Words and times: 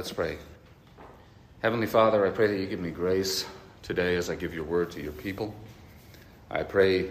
Let's 0.00 0.14
pray. 0.14 0.38
Heavenly 1.60 1.86
Father, 1.86 2.26
I 2.26 2.30
pray 2.30 2.46
that 2.46 2.58
you 2.58 2.64
give 2.64 2.80
me 2.80 2.90
grace 2.90 3.44
today 3.82 4.16
as 4.16 4.30
I 4.30 4.34
give 4.34 4.54
your 4.54 4.64
word 4.64 4.90
to 4.92 5.02
your 5.02 5.12
people. 5.12 5.54
I 6.50 6.62
pray 6.62 7.10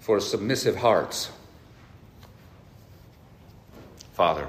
for 0.00 0.20
submissive 0.20 0.76
hearts. 0.76 1.30
Father. 4.12 4.46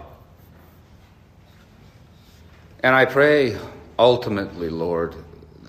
And 2.84 2.94
I 2.94 3.06
pray 3.06 3.58
ultimately, 3.98 4.70
Lord, 4.70 5.16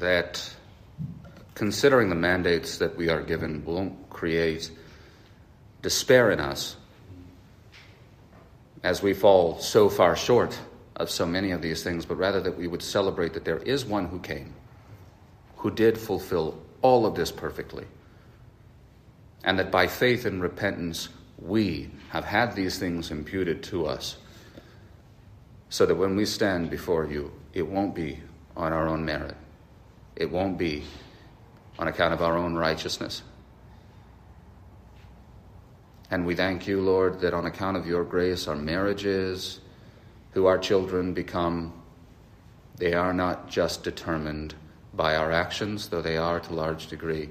that 0.01 0.53
considering 1.55 2.09
the 2.09 2.17
mandates 2.17 2.79
that 2.79 2.97
we 2.97 3.09
are 3.09 3.23
given 3.23 3.65
won't 3.65 4.11
create 4.11 4.69
despair 5.83 6.33
in 6.33 6.41
us 6.41 6.75
as 8.83 9.01
we 9.01 9.15
fall 9.15 9.61
so 9.61 9.89
far 9.89 10.17
short 10.17 10.59
of 10.99 11.09
so 11.09 11.25
many 11.25 11.53
of 11.53 11.63
these 11.63 11.83
things, 11.83 12.05
but 12.05 12.17
rather 12.17 12.41
that 12.41 12.59
we 12.59 12.67
would 12.67 12.83
celebrate 12.83 13.33
that 13.35 13.45
there 13.45 13.59
is 13.59 13.85
one 13.85 14.07
who 14.07 14.19
came, 14.19 14.53
who 15.57 15.71
did 15.71 15.97
fulfill 15.97 16.59
all 16.83 17.07
of 17.07 17.15
this 17.15 17.31
perfectly, 17.31 17.87
and 19.45 19.59
that 19.59 19.71
by 19.71 19.87
faith 19.87 20.27
and 20.27 20.43
repentance 20.43 21.09
we 21.39 21.91
have 22.11 22.25
had 22.25 22.55
these 22.55 22.79
things 22.79 23.11
imputed 23.11 23.63
to 23.63 23.87
us, 23.87 24.17
so 25.69 25.87
that 25.87 25.95
when 25.95 26.17
we 26.17 26.25
stand 26.25 26.69
before 26.69 27.07
you, 27.07 27.31
it 27.53 27.67
won't 27.67 27.95
be 27.95 28.21
on 28.57 28.73
our 28.73 28.89
own 28.89 29.05
merit, 29.05 29.37
it 30.17 30.31
won't 30.31 30.59
be 30.59 30.83
on 31.79 31.87
account 31.87 32.13
of 32.13 32.23
our 32.23 32.37
own 32.37 32.57
righteousness. 32.57 33.23
And 36.11 36.27
we 36.27 36.35
thank 36.35 36.67
you, 36.67 36.81
Lord, 36.81 37.21
that 37.21 37.35
on 37.35 37.45
account 37.47 37.77
of 37.77 37.87
your 37.87 38.03
grace, 38.03 38.49
our 38.49 38.57
marriages, 38.57 39.61
who 40.39 40.47
our 40.47 40.57
children 40.57 41.13
become, 41.13 41.73
they 42.77 42.93
are 42.93 43.13
not 43.13 43.49
just 43.49 43.83
determined 43.83 44.55
by 44.95 45.17
our 45.17 45.33
actions, 45.33 45.89
though 45.89 46.01
they 46.01 46.17
are 46.17 46.39
to 46.39 46.53
a 46.53 46.55
large 46.55 46.87
degree. 46.87 47.29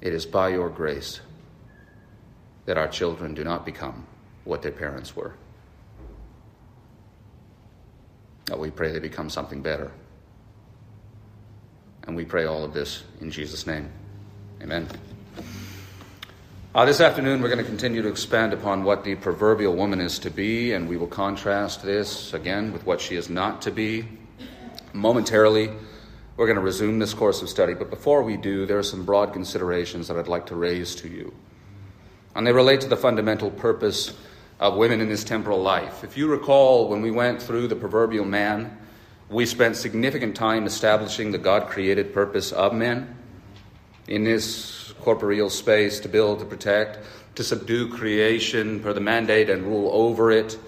It 0.00 0.12
is 0.12 0.26
by 0.26 0.48
your 0.48 0.68
grace 0.68 1.20
that 2.66 2.76
our 2.76 2.88
children 2.88 3.34
do 3.34 3.44
not 3.44 3.64
become 3.64 4.04
what 4.42 4.62
their 4.62 4.72
parents 4.72 5.14
were. 5.14 5.34
That 8.46 8.58
we 8.58 8.72
pray 8.72 8.90
they 8.90 8.98
become 8.98 9.30
something 9.30 9.62
better. 9.62 9.92
And 12.08 12.16
we 12.16 12.24
pray 12.24 12.46
all 12.46 12.64
of 12.64 12.74
this 12.74 13.04
in 13.20 13.30
Jesus' 13.30 13.64
name. 13.64 13.88
Amen. 14.60 14.88
Uh, 16.74 16.86
this 16.86 17.02
afternoon, 17.02 17.42
we're 17.42 17.50
going 17.50 17.58
to 17.58 17.64
continue 17.64 18.00
to 18.00 18.08
expand 18.08 18.54
upon 18.54 18.82
what 18.82 19.04
the 19.04 19.14
proverbial 19.16 19.76
woman 19.76 20.00
is 20.00 20.18
to 20.18 20.30
be, 20.30 20.72
and 20.72 20.88
we 20.88 20.96
will 20.96 21.06
contrast 21.06 21.82
this 21.82 22.32
again 22.32 22.72
with 22.72 22.86
what 22.86 22.98
she 22.98 23.14
is 23.14 23.28
not 23.28 23.60
to 23.60 23.70
be. 23.70 24.08
Momentarily, 24.94 25.68
we're 26.38 26.46
going 26.46 26.56
to 26.56 26.62
resume 26.62 26.98
this 26.98 27.12
course 27.12 27.42
of 27.42 27.50
study, 27.50 27.74
but 27.74 27.90
before 27.90 28.22
we 28.22 28.38
do, 28.38 28.64
there 28.64 28.78
are 28.78 28.82
some 28.82 29.04
broad 29.04 29.34
considerations 29.34 30.08
that 30.08 30.16
I'd 30.16 30.28
like 30.28 30.46
to 30.46 30.54
raise 30.54 30.94
to 30.94 31.08
you. 31.08 31.34
And 32.34 32.46
they 32.46 32.52
relate 32.52 32.80
to 32.80 32.88
the 32.88 32.96
fundamental 32.96 33.50
purpose 33.50 34.16
of 34.58 34.74
women 34.74 35.02
in 35.02 35.10
this 35.10 35.24
temporal 35.24 35.60
life. 35.60 36.02
If 36.02 36.16
you 36.16 36.26
recall, 36.26 36.88
when 36.88 37.02
we 37.02 37.10
went 37.10 37.42
through 37.42 37.68
the 37.68 37.76
proverbial 37.76 38.24
man, 38.24 38.78
we 39.28 39.44
spent 39.44 39.76
significant 39.76 40.36
time 40.36 40.64
establishing 40.64 41.32
the 41.32 41.38
God 41.38 41.68
created 41.68 42.14
purpose 42.14 42.50
of 42.50 42.72
men 42.72 43.18
in 44.06 44.24
this 44.24 44.94
corporeal 45.00 45.50
space 45.50 46.00
to 46.00 46.08
build, 46.08 46.38
to 46.40 46.44
protect, 46.44 46.98
to 47.34 47.44
subdue 47.44 47.88
creation 47.88 48.80
per 48.80 48.92
the 48.92 49.00
mandate 49.00 49.50
and 49.50 49.64
rule 49.64 49.90
over 49.92 50.30
it. 50.30 50.58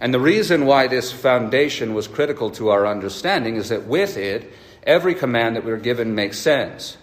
And 0.00 0.14
the 0.14 0.20
reason 0.20 0.66
why 0.66 0.86
this 0.86 1.12
foundation 1.12 1.94
was 1.94 2.08
critical 2.08 2.50
to 2.52 2.70
our 2.70 2.86
understanding 2.86 3.56
is 3.56 3.68
that 3.68 3.86
with 3.86 4.16
it, 4.16 4.50
every 4.82 5.14
command 5.14 5.56
that 5.56 5.64
we 5.64 5.72
are 5.72 5.76
given 5.76 6.14
makes 6.14 6.38
sense, 6.38 6.96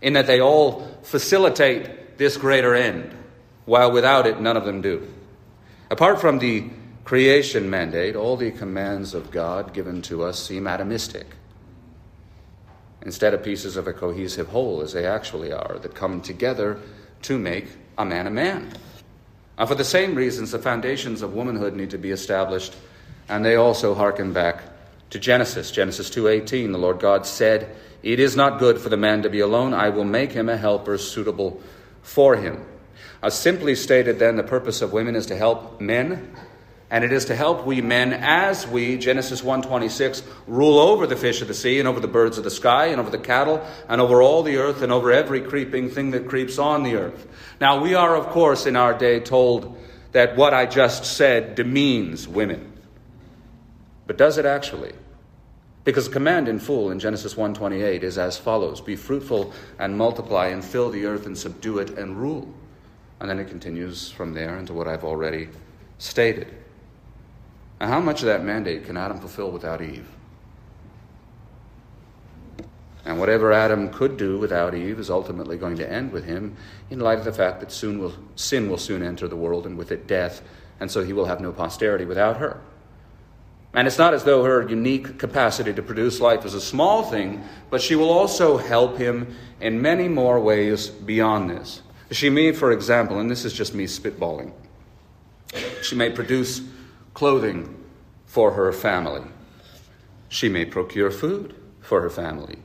in 0.00 0.12
that 0.12 0.26
they 0.26 0.40
all 0.40 0.86
facilitate 1.02 2.16
this 2.16 2.36
greater 2.36 2.74
end, 2.74 3.12
while 3.64 3.90
without 3.90 4.26
it, 4.26 4.40
none 4.40 4.56
of 4.56 4.64
them 4.64 4.80
do. 4.80 5.08
Apart 5.90 6.20
from 6.20 6.38
the 6.38 6.70
creation 7.04 7.68
mandate, 7.68 8.14
all 8.14 8.36
the 8.36 8.52
commands 8.52 9.14
of 9.14 9.30
God 9.30 9.74
given 9.74 10.00
to 10.02 10.22
us 10.22 10.42
seem 10.42 10.64
atomistic 10.64 11.24
instead 13.04 13.34
of 13.34 13.42
pieces 13.42 13.76
of 13.76 13.86
a 13.86 13.92
cohesive 13.92 14.48
whole, 14.48 14.80
as 14.80 14.92
they 14.92 15.06
actually 15.06 15.52
are, 15.52 15.78
that 15.80 15.94
come 15.94 16.20
together 16.20 16.78
to 17.22 17.38
make 17.38 17.66
a 17.98 18.04
man 18.04 18.26
a 18.26 18.30
man. 18.30 18.72
And 19.56 19.68
for 19.68 19.74
the 19.74 19.84
same 19.84 20.14
reasons, 20.14 20.50
the 20.50 20.58
foundations 20.58 21.22
of 21.22 21.34
womanhood 21.34 21.74
need 21.74 21.90
to 21.90 21.98
be 21.98 22.10
established, 22.10 22.74
and 23.28 23.44
they 23.44 23.56
also 23.56 23.94
hearken 23.94 24.32
back 24.32 24.62
to 25.10 25.18
Genesis. 25.18 25.70
Genesis 25.70 26.10
2:18, 26.10 26.72
the 26.72 26.78
Lord 26.78 26.98
God 26.98 27.24
said, 27.24 27.68
"It 28.02 28.18
is 28.18 28.34
not 28.34 28.58
good 28.58 28.78
for 28.80 28.88
the 28.88 28.96
man 28.96 29.22
to 29.22 29.30
be 29.30 29.40
alone. 29.40 29.72
I 29.72 29.90
will 29.90 30.04
make 30.04 30.32
him 30.32 30.48
a 30.48 30.56
helper 30.56 30.98
suitable 30.98 31.60
for 32.02 32.36
him." 32.36 32.64
As 33.22 33.34
simply 33.34 33.74
stated, 33.74 34.18
then, 34.18 34.36
the 34.36 34.42
purpose 34.42 34.82
of 34.82 34.92
women 34.92 35.14
is 35.14 35.26
to 35.26 35.36
help 35.36 35.80
men 35.80 36.30
and 36.94 37.02
it 37.02 37.12
is 37.12 37.24
to 37.24 37.34
help 37.34 37.66
we 37.66 37.80
men 37.80 38.12
as 38.12 38.68
we 38.68 38.96
genesis 38.96 39.42
1.26 39.42 40.22
rule 40.46 40.78
over 40.78 41.08
the 41.08 41.16
fish 41.16 41.42
of 41.42 41.48
the 41.48 41.52
sea 41.54 41.80
and 41.80 41.88
over 41.88 41.98
the 41.98 42.06
birds 42.06 42.38
of 42.38 42.44
the 42.44 42.50
sky 42.52 42.86
and 42.86 43.00
over 43.00 43.10
the 43.10 43.18
cattle 43.18 43.60
and 43.88 44.00
over 44.00 44.22
all 44.22 44.44
the 44.44 44.58
earth 44.58 44.80
and 44.80 44.92
over 44.92 45.10
every 45.10 45.40
creeping 45.40 45.90
thing 45.90 46.12
that 46.12 46.28
creeps 46.28 46.56
on 46.56 46.84
the 46.84 46.94
earth. 46.94 47.26
Now 47.60 47.82
we 47.82 47.94
are 47.94 48.14
of 48.14 48.28
course 48.28 48.64
in 48.64 48.76
our 48.76 48.96
day 48.96 49.18
told 49.18 49.76
that 50.12 50.36
what 50.36 50.54
i 50.54 50.66
just 50.66 51.04
said 51.04 51.56
demeans 51.56 52.28
women. 52.28 52.72
But 54.06 54.16
does 54.16 54.38
it 54.38 54.46
actually? 54.46 54.92
Because 55.82 56.06
the 56.06 56.12
command 56.12 56.46
in 56.46 56.60
full 56.60 56.92
in 56.92 57.00
genesis 57.00 57.34
1.28 57.34 58.04
is 58.04 58.18
as 58.18 58.38
follows. 58.38 58.80
Be 58.80 58.94
fruitful 58.94 59.52
and 59.80 59.98
multiply 59.98 60.46
and 60.46 60.64
fill 60.64 60.90
the 60.90 61.06
earth 61.06 61.26
and 61.26 61.36
subdue 61.36 61.80
it 61.80 61.98
and 61.98 62.16
rule. 62.16 62.54
And 63.18 63.28
then 63.28 63.40
it 63.40 63.48
continues 63.48 64.12
from 64.12 64.32
there 64.32 64.56
into 64.58 64.72
what 64.72 64.86
i've 64.86 65.02
already 65.02 65.48
stated 65.98 66.54
and 67.80 67.90
how 67.90 68.00
much 68.00 68.20
of 68.20 68.26
that 68.26 68.44
mandate 68.44 68.84
can 68.84 68.96
Adam 68.96 69.18
fulfill 69.18 69.50
without 69.50 69.82
Eve? 69.82 70.08
And 73.04 73.20
whatever 73.20 73.52
Adam 73.52 73.90
could 73.90 74.16
do 74.16 74.38
without 74.38 74.74
Eve 74.74 74.98
is 74.98 75.10
ultimately 75.10 75.58
going 75.58 75.76
to 75.76 75.90
end 75.90 76.10
with 76.10 76.24
him 76.24 76.56
in 76.90 77.00
light 77.00 77.18
of 77.18 77.24
the 77.24 77.32
fact 77.32 77.60
that 77.60 77.70
soon 77.70 77.98
will, 77.98 78.14
sin 78.34 78.70
will 78.70 78.78
soon 78.78 79.02
enter 79.02 79.28
the 79.28 79.36
world 79.36 79.66
and 79.66 79.76
with 79.76 79.92
it 79.92 80.06
death, 80.06 80.42
and 80.80 80.90
so 80.90 81.04
he 81.04 81.12
will 81.12 81.26
have 81.26 81.40
no 81.40 81.52
posterity 81.52 82.06
without 82.06 82.38
her. 82.38 82.60
And 83.74 83.88
it's 83.88 83.98
not 83.98 84.14
as 84.14 84.24
though 84.24 84.44
her 84.44 84.66
unique 84.66 85.18
capacity 85.18 85.74
to 85.74 85.82
produce 85.82 86.20
life 86.20 86.44
is 86.44 86.54
a 86.54 86.60
small 86.60 87.02
thing, 87.02 87.42
but 87.70 87.82
she 87.82 87.96
will 87.96 88.10
also 88.10 88.56
help 88.56 88.96
him 88.96 89.34
in 89.60 89.82
many 89.82 90.08
more 90.08 90.38
ways 90.40 90.88
beyond 90.88 91.50
this. 91.50 91.82
She 92.12 92.30
may, 92.30 92.52
for 92.52 92.70
example, 92.70 93.18
and 93.18 93.28
this 93.30 93.44
is 93.44 93.52
just 93.52 93.74
me 93.74 93.86
spitballing, 93.86 94.52
she 95.82 95.96
may 95.96 96.10
produce 96.10 96.62
clothing 97.14 97.82
for 98.26 98.52
her 98.52 98.72
family. 98.72 99.22
She 100.28 100.48
may 100.48 100.64
procure 100.64 101.10
food 101.10 101.54
for 101.80 102.02
her 102.02 102.10
family. 102.10 102.58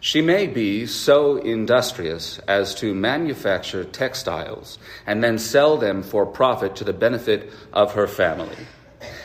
She 0.00 0.20
may 0.20 0.46
be 0.46 0.86
so 0.86 1.36
industrious 1.36 2.38
as 2.48 2.74
to 2.76 2.94
manufacture 2.94 3.84
textiles 3.84 4.78
and 5.06 5.22
then 5.22 5.38
sell 5.38 5.76
them 5.76 6.02
for 6.02 6.26
profit 6.26 6.76
to 6.76 6.84
the 6.84 6.92
benefit 6.92 7.52
of 7.72 7.94
her 7.94 8.06
family. 8.06 8.56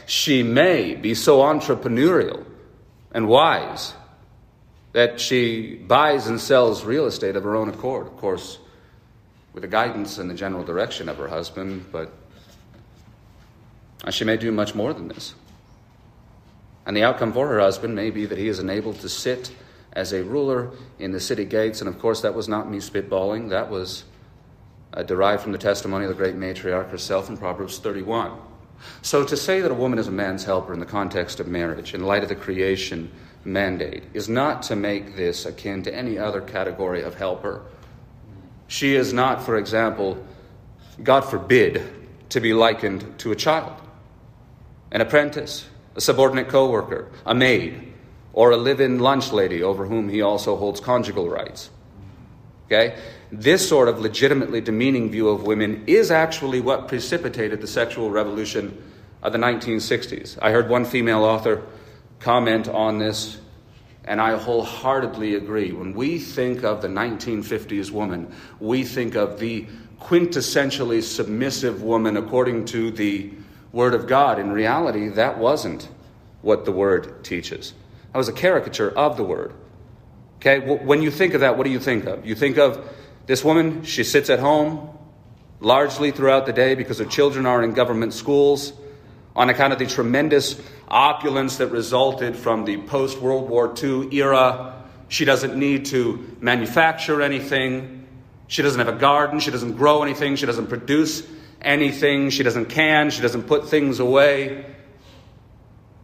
She 0.06 0.44
may 0.44 0.96
be 0.96 1.16
so 1.16 1.40
entrepreneurial 1.40 2.46
and 3.12 3.28
wise 3.28 3.94
that 4.94 5.20
she 5.20 5.76
buys 5.76 6.28
and 6.28 6.40
sells 6.40 6.84
real 6.84 7.06
estate 7.06 7.36
of 7.36 7.44
her 7.44 7.56
own 7.56 7.70
accord, 7.70 8.08
of 8.08 8.18
course, 8.18 8.58
with 9.54 9.62
the 9.62 9.68
guidance 9.68 10.18
and 10.18 10.30
the 10.30 10.34
general 10.34 10.64
direction 10.64 11.08
of 11.08 11.18
her 11.18 11.28
husband, 11.28 11.86
but 11.92 12.14
she 14.10 14.24
may 14.24 14.38
do 14.38 14.52
much 14.52 14.74
more 14.74 14.94
than 14.94 15.08
this. 15.08 15.36
And 16.86 16.98
the 16.98 17.04
outcome 17.04 17.34
for 17.34 17.48
her 17.48 17.60
husband 17.60 17.96
may 17.96 18.10
be 18.10 18.26
that 18.26 18.38
he 18.38 18.48
is 18.48 18.60
enabled 18.60 19.00
to 19.02 19.10
sit 19.10 19.54
as 19.94 20.14
a 20.14 20.24
ruler 20.24 20.72
in 20.98 21.12
the 21.12 21.20
city 21.20 21.46
gates. 21.46 21.82
And 21.82 21.88
of 21.88 22.00
course, 22.00 22.22
that 22.22 22.34
was 22.34 22.48
not 22.48 22.70
me 22.70 22.80
spitballing, 22.80 23.50
that 23.50 23.70
was 23.70 24.04
uh, 24.94 25.04
derived 25.04 25.44
from 25.44 25.52
the 25.52 25.58
testimony 25.58 26.06
of 26.06 26.10
the 26.10 26.16
great 26.16 26.36
matriarch 26.36 26.90
herself 26.90 27.30
in 27.30 27.38
Proverbs 27.38 27.78
31. 27.78 28.38
So 29.02 29.24
to 29.24 29.38
say 29.38 29.62
that 29.62 29.72
a 29.72 29.76
woman 29.76 30.00
is 30.00 30.08
a 30.08 30.12
man's 30.12 30.44
helper 30.44 30.74
in 30.74 30.80
the 30.80 30.86
context 30.86 31.40
of 31.40 31.48
marriage, 31.48 31.94
in 31.94 32.04
light 32.04 32.24
of 32.24 32.30
the 32.30 32.36
creation 32.36 33.12
mandate, 33.44 34.04
is 34.14 34.28
not 34.28 34.64
to 34.64 34.76
make 34.76 35.16
this 35.16 35.46
akin 35.46 35.84
to 35.84 35.94
any 35.94 36.18
other 36.18 36.42
category 36.42 37.04
of 37.04 37.16
helper. 37.16 37.62
She 38.68 38.96
is 38.96 39.14
not, 39.14 39.44
for 39.44 39.58
example, 39.58 40.26
God 41.04 41.22
forbid, 41.22 41.84
to 42.30 42.40
be 42.40 42.54
likened 42.54 43.20
to 43.20 43.32
a 43.32 43.36
child, 43.36 43.81
an 44.92 45.02
apprentice, 45.02 45.68
a 45.96 46.02
subordinate 46.02 46.50
co 46.50 46.70
worker, 46.70 47.10
a 47.26 47.34
maid, 47.34 47.94
or 48.34 48.52
a 48.52 48.58
live 48.58 48.80
in 48.80 49.00
lunch 49.00 49.32
lady 49.32 49.62
over 49.64 49.86
whom 49.86 50.10
he 50.10 50.22
also 50.22 50.56
holds 50.56 50.80
conjugal 50.80 51.30
rights. 51.30 51.70
Okay? 52.66 52.98
This 53.32 53.68
sort 53.68 53.90
of 53.90 54.00
legitimately 54.00 54.62
demeaning 54.62 55.10
view 55.10 55.30
of 55.30 55.44
women 55.44 55.84
is 55.88 56.12
actually 56.12 56.62
what 56.62 56.88
precipitated 56.88 57.62
the 57.62 57.68
sexual 57.68 58.10
revolution 58.10 58.82
of 59.22 59.34
the 59.34 59.40
1960s. 59.40 60.38
I 60.42 60.52
heard 60.52 60.70
one 60.70 60.86
female 60.86 61.24
author 61.24 61.64
comment 62.20 62.68
on 62.68 62.98
this, 62.98 63.40
and 64.06 64.22
I 64.22 64.38
wholeheartedly 64.38 65.36
agree. 65.36 65.72
When 65.72 65.94
we 65.94 66.18
think 66.20 66.64
of 66.64 66.82
the 66.82 66.88
1950s 66.88 67.92
woman, 67.92 68.34
we 68.60 68.84
think 68.84 69.16
of 69.16 69.40
the 69.40 69.68
quintessentially 70.00 71.04
submissive 71.04 71.84
woman 71.84 72.18
according 72.18 72.66
to 72.66 72.92
the 72.92 73.32
Word 73.72 73.94
of 73.94 74.08
God. 74.08 74.40
In 74.40 74.52
reality, 74.52 75.08
that 75.10 75.38
wasn't 75.38 75.90
what 76.42 76.66
the 76.66 76.72
Word 76.72 77.24
teaches. 77.24 77.74
That 78.12 78.18
was 78.18 78.28
a 78.28 78.34
caricature 78.34 78.92
of 78.92 79.18
the 79.18 79.24
Word. 79.24 79.54
Okay, 80.38 80.60
when 80.60 81.02
you 81.02 81.12
think 81.12 81.34
of 81.34 81.42
that, 81.42 81.58
what 81.58 81.66
do 81.66 81.70
you 81.70 81.80
think 81.80 82.06
of? 82.06 82.26
You 82.26 82.36
think 82.36 82.58
of 82.58 82.90
this 83.28 83.44
woman, 83.44 83.84
she 83.84 84.04
sits 84.04 84.30
at 84.30 84.40
home 84.40 84.90
largely 85.60 86.12
throughout 86.12 86.48
the 86.48 86.54
day 86.54 86.74
because 86.74 86.98
her 86.98 87.06
children 87.06 87.46
are 87.46 87.62
in 87.62 87.74
government 87.74 88.14
schools 88.14 88.74
on 89.36 89.50
account 89.50 89.72
of 89.72 89.80
the 89.80 89.86
tremendous 89.86 90.60
opulence 90.88 91.58
that 91.58 91.68
resulted 91.68 92.36
from 92.36 92.66
the 92.66 92.78
post 92.78 93.20
World 93.20 93.50
War 93.50 93.74
II 93.82 94.10
era. 94.12 94.84
She 95.08 95.24
doesn't 95.24 95.56
need 95.56 95.86
to 95.88 96.36
manufacture 96.42 97.22
anything. 97.22 98.08
She 98.48 98.62
doesn't 98.62 98.80
have 98.80 98.94
a 98.94 99.00
garden. 99.00 99.40
She 99.40 99.52
doesn't 99.52 99.74
grow 99.74 100.04
anything. 100.04 100.36
She 100.36 100.46
doesn't 100.46 100.68
produce 100.68 101.26
anything. 101.62 102.30
She 102.30 102.44
doesn't 102.44 102.66
can. 102.66 103.10
She 103.10 103.22
doesn't 103.22 103.44
put 103.44 103.70
things 103.70 104.00
away. 104.00 104.66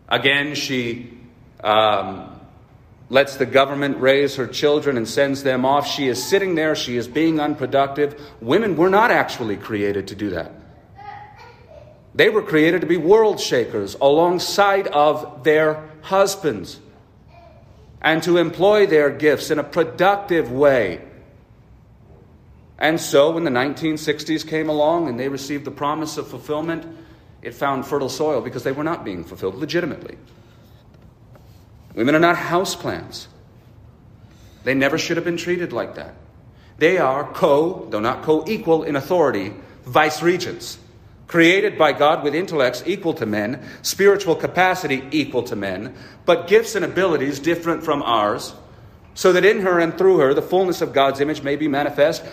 Again, 0.07 0.55
she 0.55 1.17
um, 1.63 2.39
lets 3.09 3.37
the 3.37 3.45
government 3.45 3.99
raise 3.99 4.35
her 4.35 4.47
children 4.47 4.97
and 4.97 5.07
sends 5.07 5.43
them 5.43 5.65
off. 5.65 5.87
She 5.87 6.07
is 6.07 6.23
sitting 6.23 6.55
there. 6.55 6.75
She 6.75 6.97
is 6.97 7.07
being 7.07 7.39
unproductive. 7.39 8.19
Women 8.41 8.75
were 8.75 8.89
not 8.89 9.11
actually 9.11 9.57
created 9.57 10.07
to 10.07 10.15
do 10.15 10.29
that. 10.31 10.51
They 12.15 12.29
were 12.29 12.41
created 12.41 12.81
to 12.81 12.87
be 12.87 12.97
world 12.97 13.39
shakers 13.39 13.95
alongside 14.01 14.87
of 14.87 15.43
their 15.43 15.87
husbands 16.01 16.79
and 18.01 18.23
to 18.23 18.37
employ 18.37 18.87
their 18.87 19.09
gifts 19.09 19.51
in 19.51 19.59
a 19.59 19.63
productive 19.63 20.51
way. 20.51 21.06
And 22.79 22.99
so, 22.99 23.31
when 23.31 23.43
the 23.43 23.51
1960s 23.51 24.47
came 24.47 24.69
along 24.69 25.09
and 25.09 25.19
they 25.19 25.29
received 25.29 25.65
the 25.65 25.71
promise 25.71 26.17
of 26.17 26.27
fulfillment, 26.27 26.85
it 27.41 27.53
found 27.53 27.85
fertile 27.85 28.09
soil 28.09 28.41
because 28.41 28.63
they 28.63 28.71
were 28.71 28.83
not 28.83 29.03
being 29.03 29.23
fulfilled 29.23 29.55
legitimately. 29.55 30.17
Women 31.95 32.13
are 32.13 32.19
not 32.19 32.35
houseplants. 32.35 33.27
They 34.63 34.75
never 34.75 34.97
should 34.97 35.17
have 35.17 35.25
been 35.25 35.37
treated 35.37 35.73
like 35.73 35.95
that. 35.95 36.13
They 36.77 36.99
are 36.99 37.23
co, 37.31 37.87
though 37.89 37.99
not 37.99 38.23
co 38.23 38.45
equal 38.47 38.83
in 38.83 38.95
authority, 38.95 39.53
vice 39.85 40.21
regents 40.21 40.77
created 41.27 41.77
by 41.77 41.91
God 41.91 42.23
with 42.23 42.33
intellects 42.33 42.83
equal 42.85 43.13
to 43.15 43.25
men, 43.25 43.61
spiritual 43.81 44.35
capacity 44.35 45.03
equal 45.11 45.43
to 45.43 45.55
men, 45.55 45.93
but 46.25 46.47
gifts 46.47 46.75
and 46.75 46.85
abilities 46.85 47.39
different 47.39 47.83
from 47.83 48.01
ours, 48.01 48.53
so 49.13 49.33
that 49.33 49.45
in 49.45 49.61
her 49.61 49.79
and 49.79 49.97
through 49.97 50.19
her 50.19 50.33
the 50.33 50.41
fullness 50.41 50.81
of 50.81 50.93
God's 50.93 51.19
image 51.19 51.43
may 51.43 51.55
be 51.55 51.67
manifest, 51.67 52.23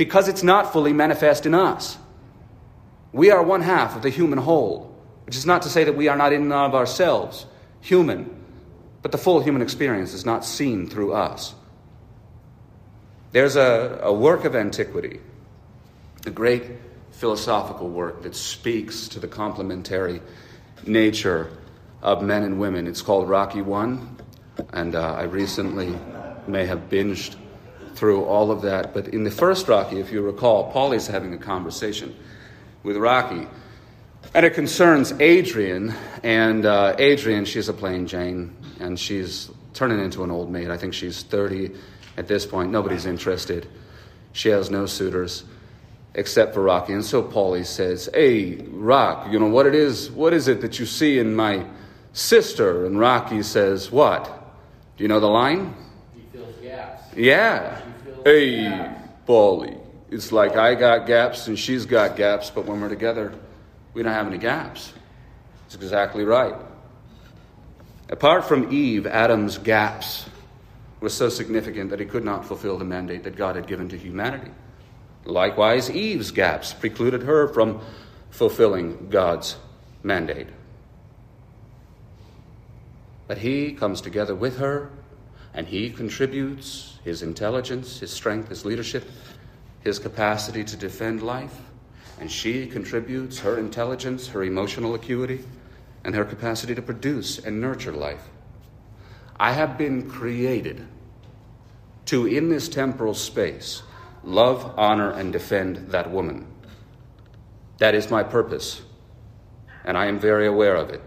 because 0.00 0.28
it's 0.28 0.42
not 0.42 0.72
fully 0.72 0.94
manifest 0.94 1.44
in 1.44 1.54
us. 1.54 1.98
We 3.12 3.30
are 3.30 3.42
one 3.42 3.60
half 3.60 3.96
of 3.96 4.00
the 4.00 4.08
human 4.08 4.38
whole, 4.38 4.96
which 5.26 5.36
is 5.36 5.44
not 5.44 5.60
to 5.60 5.68
say 5.68 5.84
that 5.84 5.94
we 5.94 6.08
are 6.08 6.16
not 6.16 6.32
in 6.32 6.40
and 6.40 6.52
of 6.54 6.74
ourselves 6.74 7.44
human, 7.82 8.34
but 9.02 9.12
the 9.12 9.18
full 9.18 9.40
human 9.40 9.60
experience 9.60 10.14
is 10.14 10.24
not 10.24 10.42
seen 10.42 10.88
through 10.88 11.12
us. 11.12 11.54
There's 13.32 13.56
a, 13.56 14.00
a 14.02 14.10
work 14.10 14.46
of 14.46 14.56
antiquity, 14.56 15.20
the 16.22 16.30
great 16.30 16.64
philosophical 17.10 17.90
work 17.90 18.22
that 18.22 18.34
speaks 18.34 19.06
to 19.08 19.20
the 19.20 19.28
complementary 19.28 20.22
nature 20.86 21.50
of 22.00 22.22
men 22.22 22.42
and 22.42 22.58
women. 22.58 22.86
It's 22.86 23.02
called 23.02 23.28
Rocky 23.28 23.60
One, 23.60 24.16
and 24.72 24.94
uh, 24.94 25.12
I 25.12 25.24
recently 25.24 25.94
may 26.46 26.64
have 26.64 26.88
binged 26.88 27.36
through 28.00 28.24
all 28.24 28.50
of 28.50 28.62
that. 28.62 28.94
But 28.94 29.08
in 29.08 29.24
the 29.24 29.30
first 29.30 29.68
Rocky, 29.68 30.00
if 30.00 30.10
you 30.10 30.22
recall, 30.22 30.72
Paulie's 30.72 31.06
having 31.06 31.34
a 31.34 31.38
conversation 31.38 32.16
with 32.82 32.96
Rocky, 32.96 33.46
and 34.32 34.46
it 34.46 34.54
concerns 34.54 35.12
Adrian. 35.20 35.94
And 36.22 36.64
uh, 36.64 36.96
Adrian, 36.98 37.44
she's 37.44 37.68
a 37.68 37.74
plain 37.74 38.06
Jane, 38.06 38.56
and 38.80 38.98
she's 38.98 39.50
turning 39.74 40.02
into 40.02 40.24
an 40.24 40.30
old 40.30 40.50
maid. 40.50 40.70
I 40.70 40.78
think 40.78 40.94
she's 40.94 41.22
30 41.24 41.72
at 42.16 42.26
this 42.26 42.46
point. 42.46 42.70
Nobody's 42.70 43.04
interested. 43.04 43.68
She 44.32 44.48
has 44.48 44.70
no 44.70 44.86
suitors 44.86 45.44
except 46.14 46.54
for 46.54 46.62
Rocky. 46.62 46.94
And 46.94 47.04
so 47.04 47.22
Paulie 47.22 47.66
says, 47.66 48.08
Hey, 48.14 48.56
Rock, 48.70 49.30
you 49.30 49.38
know 49.38 49.48
what 49.48 49.66
it 49.66 49.74
is? 49.74 50.10
What 50.10 50.32
is 50.32 50.48
it 50.48 50.62
that 50.62 50.78
you 50.78 50.86
see 50.86 51.18
in 51.18 51.36
my 51.36 51.66
sister? 52.14 52.86
And 52.86 52.98
Rocky 52.98 53.42
says, 53.42 53.90
What? 53.92 54.24
Do 54.96 55.04
you 55.04 55.08
know 55.08 55.20
the 55.20 55.26
line? 55.26 55.74
He 56.14 56.22
fills 56.32 56.56
gaps. 56.62 57.14
Yeah. 57.14 57.82
Hey, 58.22 58.94
Paulie. 59.26 59.80
It's 60.10 60.30
like 60.30 60.54
I 60.54 60.74
got 60.74 61.06
gaps 61.06 61.46
and 61.46 61.58
she's 61.58 61.86
got 61.86 62.16
gaps, 62.16 62.50
but 62.50 62.66
when 62.66 62.78
we're 62.78 62.90
together, 62.90 63.32
we 63.94 64.02
don't 64.02 64.12
have 64.12 64.26
any 64.26 64.36
gaps. 64.36 64.92
It's 65.64 65.74
exactly 65.74 66.24
right. 66.24 66.54
Apart 68.10 68.44
from 68.44 68.70
Eve, 68.70 69.06
Adam's 69.06 69.56
gaps 69.56 70.28
were 71.00 71.08
so 71.08 71.30
significant 71.30 71.88
that 71.90 72.00
he 72.00 72.04
could 72.04 72.24
not 72.24 72.44
fulfill 72.44 72.76
the 72.76 72.84
mandate 72.84 73.24
that 73.24 73.36
God 73.36 73.56
had 73.56 73.66
given 73.66 73.88
to 73.88 73.96
humanity. 73.96 74.50
Likewise, 75.24 75.90
Eve's 75.90 76.30
gaps 76.30 76.74
precluded 76.74 77.22
her 77.22 77.48
from 77.48 77.80
fulfilling 78.28 79.08
God's 79.08 79.56
mandate. 80.02 80.48
But 83.26 83.38
he 83.38 83.72
comes 83.72 84.02
together 84.02 84.34
with 84.34 84.58
her 84.58 84.90
and 85.54 85.66
he 85.66 85.90
contributes 85.90 86.98
his 87.04 87.22
intelligence, 87.22 88.00
his 88.00 88.10
strength, 88.10 88.48
his 88.48 88.64
leadership, 88.64 89.08
his 89.80 89.98
capacity 89.98 90.64
to 90.64 90.76
defend 90.76 91.22
life. 91.22 91.58
And 92.20 92.30
she 92.30 92.66
contributes 92.66 93.38
her 93.40 93.58
intelligence, 93.58 94.28
her 94.28 94.44
emotional 94.44 94.94
acuity, 94.94 95.42
and 96.04 96.14
her 96.14 96.24
capacity 96.24 96.74
to 96.74 96.82
produce 96.82 97.38
and 97.38 97.60
nurture 97.60 97.92
life. 97.92 98.28
I 99.38 99.52
have 99.52 99.78
been 99.78 100.08
created 100.10 100.86
to, 102.06 102.26
in 102.26 102.50
this 102.50 102.68
temporal 102.68 103.14
space, 103.14 103.82
love, 104.22 104.74
honor, 104.76 105.10
and 105.10 105.32
defend 105.32 105.92
that 105.92 106.10
woman. 106.10 106.46
That 107.78 107.94
is 107.94 108.10
my 108.10 108.22
purpose, 108.22 108.82
and 109.84 109.96
I 109.96 110.06
am 110.06 110.18
very 110.18 110.46
aware 110.46 110.76
of 110.76 110.90
it. 110.90 111.00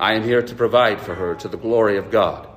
I 0.00 0.14
am 0.14 0.22
here 0.22 0.42
to 0.42 0.54
provide 0.54 1.00
for 1.00 1.14
her 1.14 1.34
to 1.36 1.48
the 1.48 1.58
glory 1.58 1.98
of 1.98 2.10
God. 2.10 2.48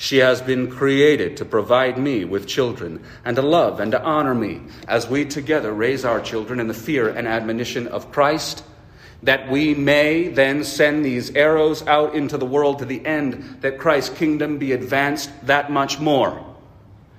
She 0.00 0.16
has 0.16 0.40
been 0.40 0.70
created 0.70 1.36
to 1.36 1.44
provide 1.44 1.98
me 1.98 2.24
with 2.24 2.46
children 2.46 3.04
and 3.22 3.36
to 3.36 3.42
love 3.42 3.80
and 3.80 3.92
to 3.92 4.02
honor 4.02 4.34
me 4.34 4.62
as 4.88 5.06
we 5.06 5.26
together 5.26 5.74
raise 5.74 6.06
our 6.06 6.22
children 6.22 6.58
in 6.58 6.68
the 6.68 6.74
fear 6.74 7.10
and 7.10 7.28
admonition 7.28 7.86
of 7.86 8.10
Christ, 8.10 8.64
that 9.24 9.50
we 9.50 9.74
may 9.74 10.28
then 10.28 10.64
send 10.64 11.04
these 11.04 11.36
arrows 11.36 11.86
out 11.86 12.14
into 12.14 12.38
the 12.38 12.46
world 12.46 12.78
to 12.78 12.86
the 12.86 13.04
end 13.04 13.58
that 13.60 13.78
Christ's 13.78 14.16
kingdom 14.16 14.56
be 14.56 14.72
advanced 14.72 15.28
that 15.44 15.70
much 15.70 16.00
more 16.00 16.46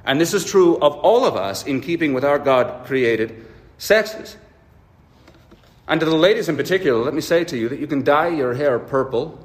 And 0.03 0.19
this 0.19 0.33
is 0.33 0.43
true 0.43 0.77
of 0.77 0.95
all 0.95 1.23
of 1.23 1.35
us 1.35 1.63
in 1.63 1.81
keeping 1.81 2.15
with 2.15 2.25
our 2.25 2.39
God 2.39 2.87
created 2.87 3.45
sexes. 3.77 4.37
And 5.87 5.99
to 5.99 6.05
the 6.07 6.15
ladies 6.15 6.49
in 6.49 6.57
particular, 6.57 7.03
let 7.03 7.13
me 7.13 7.21
say 7.21 7.43
to 7.43 7.55
you 7.55 7.69
that 7.69 7.77
you 7.77 7.85
can 7.85 8.01
dye 8.03 8.29
your 8.29 8.55
hair 8.55 8.79
purple, 8.79 9.37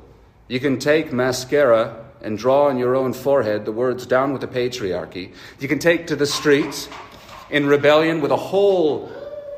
you 0.48 0.58
can 0.58 0.78
take 0.78 1.12
mascara 1.12 2.05
and 2.26 2.36
draw 2.36 2.66
on 2.66 2.76
your 2.76 2.96
own 2.96 3.12
forehead 3.12 3.64
the 3.64 3.72
words 3.72 4.04
down 4.04 4.32
with 4.32 4.40
the 4.40 4.48
patriarchy, 4.48 5.32
you 5.60 5.68
can 5.68 5.78
take 5.78 6.08
to 6.08 6.16
the 6.16 6.26
streets 6.26 6.88
in 7.50 7.66
rebellion 7.66 8.20
with 8.20 8.32
a 8.32 8.36
whole 8.36 9.08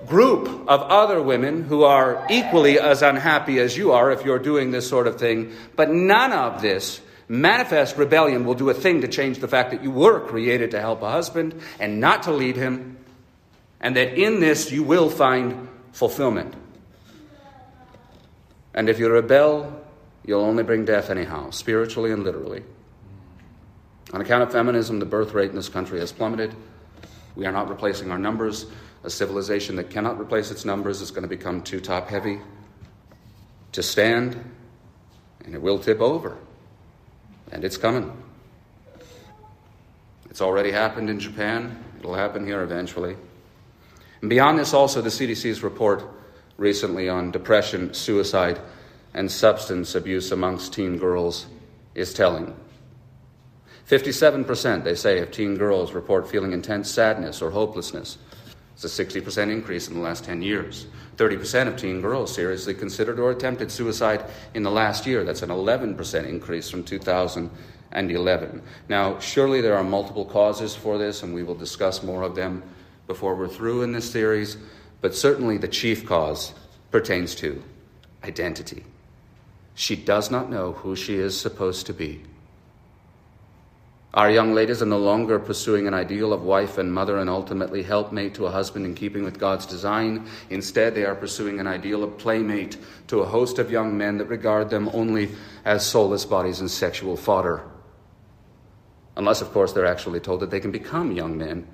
group 0.07 0.47
of 0.69 0.83
other 0.83 1.21
women 1.23 1.65
who 1.65 1.83
are 1.83 2.25
equally 2.31 2.79
as 2.79 3.01
unhappy 3.03 3.59
as 3.59 3.77
you 3.77 3.93
are 3.93 4.13
if 4.13 4.25
you're 4.25 4.39
doing 4.39 4.71
this 4.71 4.89
sort 4.89 5.07
of 5.07 5.19
thing, 5.19 5.51
but 5.77 5.91
none 5.91 6.33
of 6.33 6.61
this 6.61 7.01
manifest 7.27 7.97
rebellion 7.97 8.45
will 8.45 8.55
do 8.55 8.71
a 8.71 8.75
thing 8.75 9.01
to 9.01 9.09
change 9.09 9.39
the 9.39 9.49
fact 9.49 9.71
that 9.71 9.83
you 9.83 9.91
were 9.91 10.21
created 10.21 10.71
to 10.71 10.81
help 10.81 11.03
a 11.03 11.11
husband 11.11 11.59
and 11.81 12.01
not 12.01 12.25
to 12.25 12.33
lead 12.33 12.57
him, 12.57 12.99
and 13.81 13.97
that 13.97 14.19
in 14.19 14.41
this 14.41 14.71
you 14.71 14.83
will 14.83 15.09
find 15.09 15.69
fulfillment. 15.93 16.55
And 18.75 18.89
if 18.89 18.99
you 18.99 19.11
rebel, 19.11 19.85
you'll 20.29 20.43
only 20.43 20.63
bring 20.63 20.85
death 20.85 21.09
anyhow, 21.09 21.49
spiritually 21.49 22.13
and 22.13 22.23
literally. 22.23 22.63
On 24.13 24.21
account 24.21 24.43
of 24.43 24.53
feminism, 24.53 24.99
the 24.99 25.07
birth 25.07 25.33
rate 25.33 25.49
in 25.49 25.57
this 25.57 25.71
country 25.71 26.01
has 26.01 26.13
plummeted. 26.13 26.55
We 27.35 27.47
are 27.47 27.53
not 27.53 27.71
replacing 27.71 28.11
our 28.11 28.19
numbers. 28.19 28.67
A 29.05 29.11
civilization 29.11 29.77
that 29.77 29.89
cannot 29.89 30.21
replace 30.21 30.51
its 30.51 30.67
numbers 30.67 31.01
is 31.01 31.11
going 31.11 31.23
to 31.23 31.29
become 31.29 31.63
too 31.63 31.81
top 31.81 32.09
heavy 32.09 32.41
to 33.73 33.83
stand, 33.83 34.39
and 35.47 35.55
it 35.55 35.63
will 35.63 35.79
tip 35.79 36.03
over. 36.03 36.37
And 37.51 37.65
it's 37.65 37.79
coming. 37.79 38.13
It's 40.29 40.43
already 40.43 40.73
happened 40.73 41.09
in 41.09 41.19
Japan, 41.21 41.83
it'll 42.01 42.15
happen 42.15 42.45
here 42.45 42.61
eventually. 42.61 43.17
And 44.21 44.29
beyond 44.29 44.59
this, 44.59 44.75
also, 44.75 45.01
the 45.01 45.09
CDC's 45.09 45.63
report 45.63 46.05
recently 46.59 47.09
on 47.09 47.31
depression, 47.31 47.95
suicide, 47.95 48.61
and 49.15 49.31
substance 49.31 49.95
abuse 49.95 50.31
amongst 50.33 50.73
teen 50.73 50.99
girls 50.99 51.47
is 51.95 52.15
telling. 52.15 52.55
57%, 53.89 54.85
they 54.85 54.95
say, 54.95 55.21
of 55.21 55.31
teen 55.31 55.57
girls 55.57 55.93
report 55.93 56.29
feeling 56.29 56.53
intense 56.53 56.91
sadness 56.91 57.41
or 57.41 57.51
hopelessness. 57.51 58.19
It's 58.75 58.85
a 58.85 59.05
60% 59.05 59.51
increase 59.51 59.89
in 59.89 59.95
the 59.95 60.01
last 60.01 60.25
10 60.25 60.43
years. 60.43 60.87
30% 61.17 61.67
of 61.67 61.77
teen 61.77 62.01
girls 62.01 62.33
seriously 62.33 62.75
considered 62.75 63.19
or 63.19 63.31
attempted 63.31 63.73
suicide 63.73 64.25
in 64.55 64.63
the 64.63 64.71
last 64.71 65.05
year. 65.07 65.25
That's 65.25 65.43
an 65.43 65.49
11% 65.49 66.27
increase 66.29 66.71
from 66.71 66.85
2011. 66.85 68.63
Now, 68.89 69.19
surely 69.19 69.61
there 69.61 69.77
are 69.77 69.83
multiple 69.83 70.27
causes 70.27 70.77
for 70.77 70.97
this, 70.99 71.23
and 71.25 71.35
we 71.35 71.43
will 71.43 71.57
discuss 71.57 72.05
more 72.05 72.23
of 72.23 72.37
them 72.37 72.63
before 73.09 73.35
we're 73.35 73.49
through 73.49 73.83
in 73.83 73.91
this 73.91 74.09
series, 74.09 74.59
but 75.01 75.15
certainly 75.15 75.57
the 75.57 75.67
chief 75.67 76.07
cause 76.07 76.55
pertains 76.91 77.35
to 77.37 77.61
identity. 78.23 78.85
She 79.79 79.95
does 79.95 80.29
not 80.29 80.51
know 80.51 80.73
who 80.73 80.97
she 80.97 81.15
is 81.15 81.41
supposed 81.41 81.87
to 81.87 81.95
be. 81.95 82.25
Our 84.13 84.29
young 84.29 84.53
ladies 84.53 84.83
are 84.83 84.87
no 84.87 84.99
longer 84.99 85.39
pursuing 85.39 85.87
an 85.87 85.95
ideal 85.95 86.33
of 86.33 86.43
wife 86.43 86.79
and 86.79 86.93
mother 86.93 87.17
and 87.19 87.31
ultimately 87.31 87.85
helpmate 87.85 88.35
to 88.35 88.47
a 88.47 88.51
husband 88.51 88.87
in 88.87 88.97
keeping 88.97 89.23
with 89.23 89.39
God's 89.39 89.67
design. 89.67 90.27
Instead, 90.51 90.97
they 90.97 91.05
are 91.05 91.15
pursuing 91.15 91.61
an 91.61 91.69
ideal 91.69 92.03
of 92.03 92.19
playmate 92.19 92.77
to 93.07 93.21
a 93.21 93.27
host 93.27 93.61
of 93.61 93.71
young 93.71 93.97
men 93.97 94.19
that 94.19 94.25
regard 94.25 94.69
them 94.69 94.91
only 94.93 95.31
as 95.65 95.87
soulless 95.87 96.25
bodies 96.25 96.59
and 96.59 96.69
sexual 96.69 97.17
fodder. 97.17 97.63
Unless, 99.17 99.43
of 99.43 99.53
course, 99.53 99.73
they're 99.73 99.87
actually 99.87 100.19
told 100.19 100.41
that 100.41 100.51
they 100.51 100.59
can 100.59 100.73
become 100.73 101.13
young 101.13 101.39
men 101.39 101.69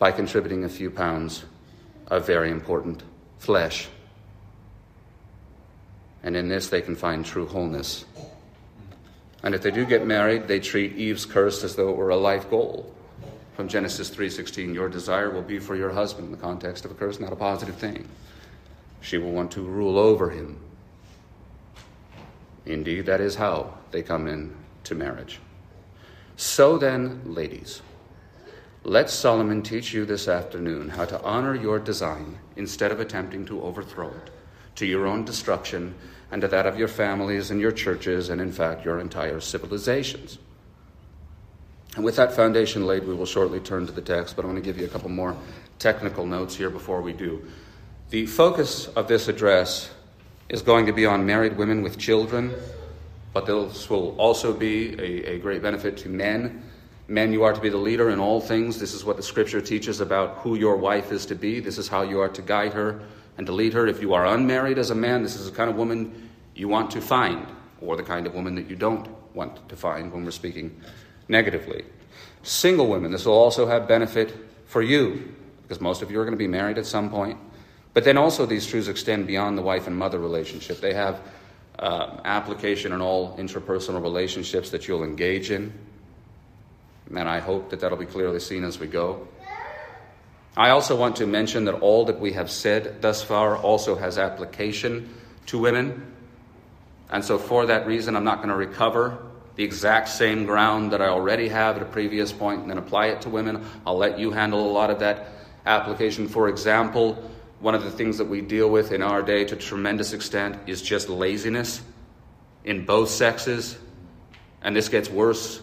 by 0.00 0.10
contributing 0.10 0.64
a 0.64 0.68
few 0.68 0.90
pounds 0.90 1.44
of 2.08 2.26
very 2.26 2.50
important 2.50 3.04
flesh. 3.38 3.88
And 6.22 6.36
in 6.36 6.48
this, 6.48 6.68
they 6.68 6.82
can 6.82 6.94
find 6.94 7.24
true 7.24 7.46
wholeness. 7.46 8.04
And 9.42 9.54
if 9.54 9.62
they 9.62 9.72
do 9.72 9.84
get 9.84 10.06
married, 10.06 10.46
they 10.46 10.60
treat 10.60 10.94
Eve's 10.96 11.26
curse 11.26 11.64
as 11.64 11.74
though 11.74 11.90
it 11.90 11.96
were 11.96 12.10
a 12.10 12.16
life 12.16 12.48
goal. 12.48 12.94
From 13.56 13.68
Genesis 13.68 14.08
3:16, 14.08 14.72
your 14.72 14.88
desire 14.88 15.30
will 15.30 15.42
be 15.42 15.58
for 15.58 15.74
your 15.74 15.90
husband 15.90 16.26
in 16.26 16.32
the 16.32 16.38
context 16.38 16.84
of 16.84 16.90
a 16.90 16.94
curse, 16.94 17.18
not 17.18 17.32
a 17.32 17.36
positive 17.36 17.76
thing. 17.76 18.08
She 19.00 19.18
will 19.18 19.32
want 19.32 19.50
to 19.52 19.62
rule 19.62 19.98
over 19.98 20.30
him. 20.30 20.58
Indeed, 22.64 23.06
that 23.06 23.20
is 23.20 23.34
how 23.34 23.74
they 23.90 24.02
come 24.02 24.28
in 24.28 24.54
to 24.84 24.94
marriage. 24.94 25.40
So 26.36 26.78
then, 26.78 27.20
ladies, 27.24 27.82
let 28.84 29.10
Solomon 29.10 29.62
teach 29.62 29.92
you 29.92 30.04
this 30.04 30.28
afternoon 30.28 30.90
how 30.90 31.04
to 31.04 31.20
honor 31.22 31.54
your 31.54 31.80
design 31.80 32.38
instead 32.54 32.92
of 32.92 33.00
attempting 33.00 33.44
to 33.46 33.62
overthrow 33.62 34.08
it 34.08 34.30
to 34.76 34.86
your 34.86 35.06
own 35.06 35.24
destruction 35.24 35.94
and 36.30 36.40
to 36.40 36.48
that 36.48 36.66
of 36.66 36.78
your 36.78 36.88
families 36.88 37.50
and 37.50 37.60
your 37.60 37.72
churches, 37.72 38.30
and 38.30 38.40
in 38.40 38.50
fact, 38.50 38.84
your 38.84 38.98
entire 38.98 39.38
civilizations. 39.38 40.38
And 41.94 42.04
with 42.04 42.16
that 42.16 42.32
foundation 42.32 42.86
laid, 42.86 43.06
we 43.06 43.14
will 43.14 43.26
shortly 43.26 43.60
turn 43.60 43.86
to 43.86 43.92
the 43.92 44.00
text, 44.00 44.34
but 44.34 44.46
I 44.46 44.48
want 44.48 44.56
to 44.56 44.64
give 44.64 44.78
you 44.78 44.86
a 44.86 44.88
couple 44.88 45.10
more 45.10 45.36
technical 45.78 46.24
notes 46.24 46.56
here 46.56 46.70
before 46.70 47.02
we 47.02 47.12
do. 47.12 47.44
The 48.08 48.24
focus 48.24 48.86
of 48.88 49.08
this 49.08 49.28
address 49.28 49.90
is 50.48 50.62
going 50.62 50.86
to 50.86 50.92
be 50.92 51.04
on 51.04 51.26
married 51.26 51.58
women 51.58 51.82
with 51.82 51.98
children, 51.98 52.54
but 53.34 53.44
this 53.44 53.90
will 53.90 54.16
also 54.18 54.54
be 54.54 54.94
a, 54.98 55.34
a 55.34 55.38
great 55.38 55.60
benefit 55.60 55.98
to 55.98 56.08
men. 56.08 56.62
Men, 57.08 57.32
you 57.34 57.42
are 57.42 57.52
to 57.52 57.60
be 57.60 57.68
the 57.68 57.76
leader 57.76 58.08
in 58.08 58.18
all 58.18 58.40
things. 58.40 58.78
This 58.78 58.94
is 58.94 59.04
what 59.04 59.18
the 59.18 59.22
scripture 59.22 59.60
teaches 59.60 60.00
about 60.00 60.38
who 60.38 60.54
your 60.54 60.76
wife 60.76 61.12
is 61.12 61.26
to 61.26 61.34
be. 61.34 61.60
This 61.60 61.76
is 61.76 61.88
how 61.88 62.02
you 62.02 62.20
are 62.20 62.28
to 62.30 62.40
guide 62.40 62.72
her 62.72 63.02
and 63.42 63.46
to 63.48 63.52
lead 63.52 63.72
her. 63.72 63.88
If 63.88 64.00
you 64.00 64.14
are 64.14 64.24
unmarried 64.24 64.78
as 64.78 64.90
a 64.90 64.94
man, 64.94 65.24
this 65.24 65.34
is 65.34 65.50
the 65.50 65.56
kind 65.56 65.68
of 65.68 65.74
woman 65.74 66.30
you 66.54 66.68
want 66.68 66.92
to 66.92 67.00
find, 67.00 67.44
or 67.80 67.96
the 67.96 68.04
kind 68.04 68.24
of 68.24 68.34
woman 68.34 68.54
that 68.54 68.70
you 68.70 68.76
don't 68.76 69.08
want 69.34 69.68
to 69.68 69.74
find 69.74 70.12
when 70.12 70.24
we're 70.24 70.30
speaking 70.30 70.80
negatively. 71.26 71.84
Single 72.44 72.86
women, 72.86 73.10
this 73.10 73.26
will 73.26 73.32
also 73.32 73.66
have 73.66 73.88
benefit 73.88 74.32
for 74.66 74.80
you, 74.80 75.34
because 75.62 75.80
most 75.80 76.02
of 76.02 76.10
you 76.12 76.20
are 76.20 76.24
going 76.24 76.38
to 76.38 76.38
be 76.38 76.46
married 76.46 76.78
at 76.78 76.86
some 76.86 77.10
point. 77.10 77.36
But 77.94 78.04
then 78.04 78.16
also, 78.16 78.46
these 78.46 78.64
truths 78.64 78.86
extend 78.86 79.26
beyond 79.26 79.58
the 79.58 79.62
wife 79.62 79.88
and 79.88 79.96
mother 79.96 80.20
relationship. 80.20 80.80
They 80.80 80.94
have 80.94 81.20
uh, 81.80 82.20
application 82.24 82.92
in 82.92 83.00
all 83.00 83.36
interpersonal 83.38 84.00
relationships 84.00 84.70
that 84.70 84.86
you'll 84.86 85.02
engage 85.02 85.50
in. 85.50 85.72
And 87.08 87.28
I 87.28 87.40
hope 87.40 87.70
that 87.70 87.80
that'll 87.80 87.98
be 87.98 88.06
clearly 88.06 88.38
seen 88.38 88.62
as 88.62 88.78
we 88.78 88.86
go. 88.86 89.26
I 90.56 90.70
also 90.70 90.96
want 90.96 91.16
to 91.16 91.26
mention 91.26 91.64
that 91.64 91.74
all 91.74 92.04
that 92.06 92.20
we 92.20 92.32
have 92.32 92.50
said 92.50 93.00
thus 93.00 93.22
far 93.22 93.56
also 93.56 93.94
has 93.96 94.18
application 94.18 95.14
to 95.46 95.58
women. 95.58 96.14
And 97.10 97.24
so, 97.24 97.38
for 97.38 97.66
that 97.66 97.86
reason, 97.86 98.16
I'm 98.16 98.24
not 98.24 98.38
going 98.38 98.50
to 98.50 98.56
recover 98.56 99.18
the 99.56 99.64
exact 99.64 100.08
same 100.08 100.44
ground 100.44 100.92
that 100.92 101.00
I 101.00 101.08
already 101.08 101.48
have 101.48 101.76
at 101.76 101.82
a 101.82 101.86
previous 101.86 102.32
point 102.32 102.62
and 102.62 102.70
then 102.70 102.78
apply 102.78 103.06
it 103.06 103.22
to 103.22 103.30
women. 103.30 103.64
I'll 103.86 103.96
let 103.96 104.18
you 104.18 104.30
handle 104.30 104.70
a 104.70 104.72
lot 104.72 104.90
of 104.90 104.98
that 105.00 105.28
application. 105.66 106.28
For 106.28 106.48
example, 106.48 107.14
one 107.60 107.74
of 107.74 107.84
the 107.84 107.90
things 107.90 108.18
that 108.18 108.24
we 108.24 108.40
deal 108.40 108.68
with 108.68 108.92
in 108.92 109.02
our 109.02 109.22
day 109.22 109.44
to 109.44 109.56
tremendous 109.56 110.12
extent 110.12 110.58
is 110.66 110.82
just 110.82 111.08
laziness 111.08 111.82
in 112.64 112.84
both 112.84 113.08
sexes. 113.08 113.78
And 114.62 114.74
this 114.74 114.88
gets 114.88 115.08
worse 115.08 115.60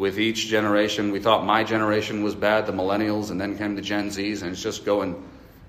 with 0.00 0.18
each 0.18 0.46
generation. 0.46 1.12
We 1.12 1.20
thought 1.20 1.44
my 1.44 1.62
generation 1.62 2.22
was 2.22 2.34
bad, 2.34 2.64
the 2.64 2.72
millennials, 2.72 3.30
and 3.30 3.38
then 3.38 3.58
came 3.58 3.74
the 3.76 3.82
Gen 3.82 4.08
Zs, 4.08 4.40
and 4.40 4.50
it's 4.52 4.62
just 4.62 4.86
going 4.86 5.22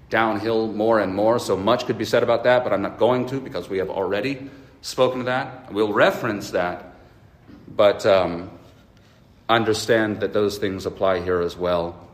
downhill 0.10 0.72
more 0.72 1.02
and 1.02 1.14
more. 1.14 1.38
So 1.38 1.58
much 1.58 1.86
could 1.86 1.98
be 1.98 2.06
said 2.06 2.24
about 2.24 2.46
that, 2.46 2.64
but 2.64 2.72
I'm 2.72 2.82
not 2.82 2.98
going 2.98 3.26
to 3.26 3.42
because 3.42 3.68
we 3.68 3.80
have 3.80 3.90
already 3.90 4.50
spoken 4.82 5.20
to 5.20 5.26
that. 5.26 5.74
We'll 5.74 5.92
reference 5.92 6.52
that, 6.52 6.94
but 7.68 8.06
um, 8.06 8.50
understand 9.50 10.22
that 10.22 10.32
those 10.32 10.58
things 10.58 10.86
apply 10.86 11.20
here 11.20 11.42
as 11.42 11.58
well. 11.58 12.08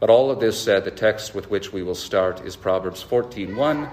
But 0.00 0.10
all 0.10 0.30
of 0.30 0.40
this 0.40 0.62
said, 0.62 0.84
the 0.84 0.90
text 0.90 1.34
with 1.34 1.48
which 1.48 1.72
we 1.72 1.82
will 1.82 1.94
start 1.94 2.44
is 2.44 2.54
Proverbs 2.54 3.02
14:1. 3.02 3.88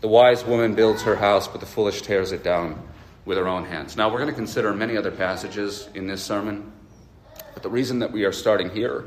The 0.00 0.06
wise 0.06 0.44
woman 0.44 0.76
builds 0.76 1.02
her 1.02 1.16
house, 1.16 1.48
but 1.48 1.58
the 1.58 1.66
foolish 1.66 2.02
tears 2.02 2.30
it 2.30 2.44
down 2.44 2.80
with 3.24 3.38
our 3.38 3.46
own 3.46 3.64
hands. 3.64 3.96
Now, 3.96 4.10
we're 4.10 4.18
going 4.18 4.30
to 4.30 4.36
consider 4.36 4.72
many 4.74 4.96
other 4.96 5.10
passages 5.10 5.88
in 5.94 6.06
this 6.06 6.22
sermon, 6.22 6.72
but 7.54 7.62
the 7.62 7.70
reason 7.70 8.00
that 8.00 8.12
we 8.12 8.24
are 8.24 8.32
starting 8.32 8.70
here 8.70 9.06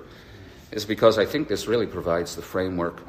is 0.71 0.85
because 0.85 1.17
I 1.17 1.25
think 1.25 1.47
this 1.47 1.67
really 1.67 1.87
provides 1.87 2.35
the 2.35 2.41
framework 2.41 3.01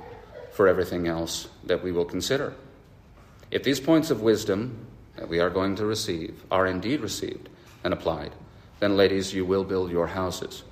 for 0.53 0.69
everything 0.69 1.07
else 1.07 1.49
that 1.65 1.83
we 1.83 1.93
will 1.93 2.05
consider. 2.05 2.55
If 3.51 3.63
these 3.63 3.81
points 3.81 4.11
of 4.11 4.23
wisdom 4.23 4.87
that 5.17 5.29
we 5.29 5.39
are 5.39 5.51
going 5.51 5.77
to 5.77 5.87
receive 5.87 6.43
are 6.51 6.67
indeed 6.67 7.01
received 7.01 7.49
and 7.85 7.93
applied, 7.93 8.33
then, 8.81 8.97
ladies, 8.97 9.33
you 9.33 9.45
will 9.45 9.65
build 9.65 9.91
your 9.91 10.07
houses. 10.07 10.63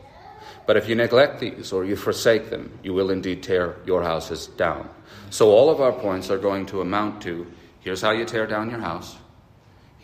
But 0.66 0.76
if 0.76 0.88
you 0.88 0.94
neglect 0.94 1.40
these 1.40 1.72
or 1.72 1.84
you 1.84 1.96
forsake 1.96 2.50
them, 2.50 2.78
you 2.82 2.92
will 2.92 3.10
indeed 3.10 3.42
tear 3.42 3.76
your 3.86 4.02
houses 4.02 4.46
down. 4.48 4.88
So, 5.30 5.50
all 5.50 5.70
of 5.70 5.80
our 5.80 5.92
points 5.92 6.30
are 6.30 6.38
going 6.38 6.66
to 6.66 6.80
amount 6.80 7.22
to 7.22 7.46
here's 7.80 8.02
how 8.02 8.12
you 8.12 8.24
tear 8.24 8.46
down 8.46 8.70
your 8.70 8.80
house, 8.80 9.16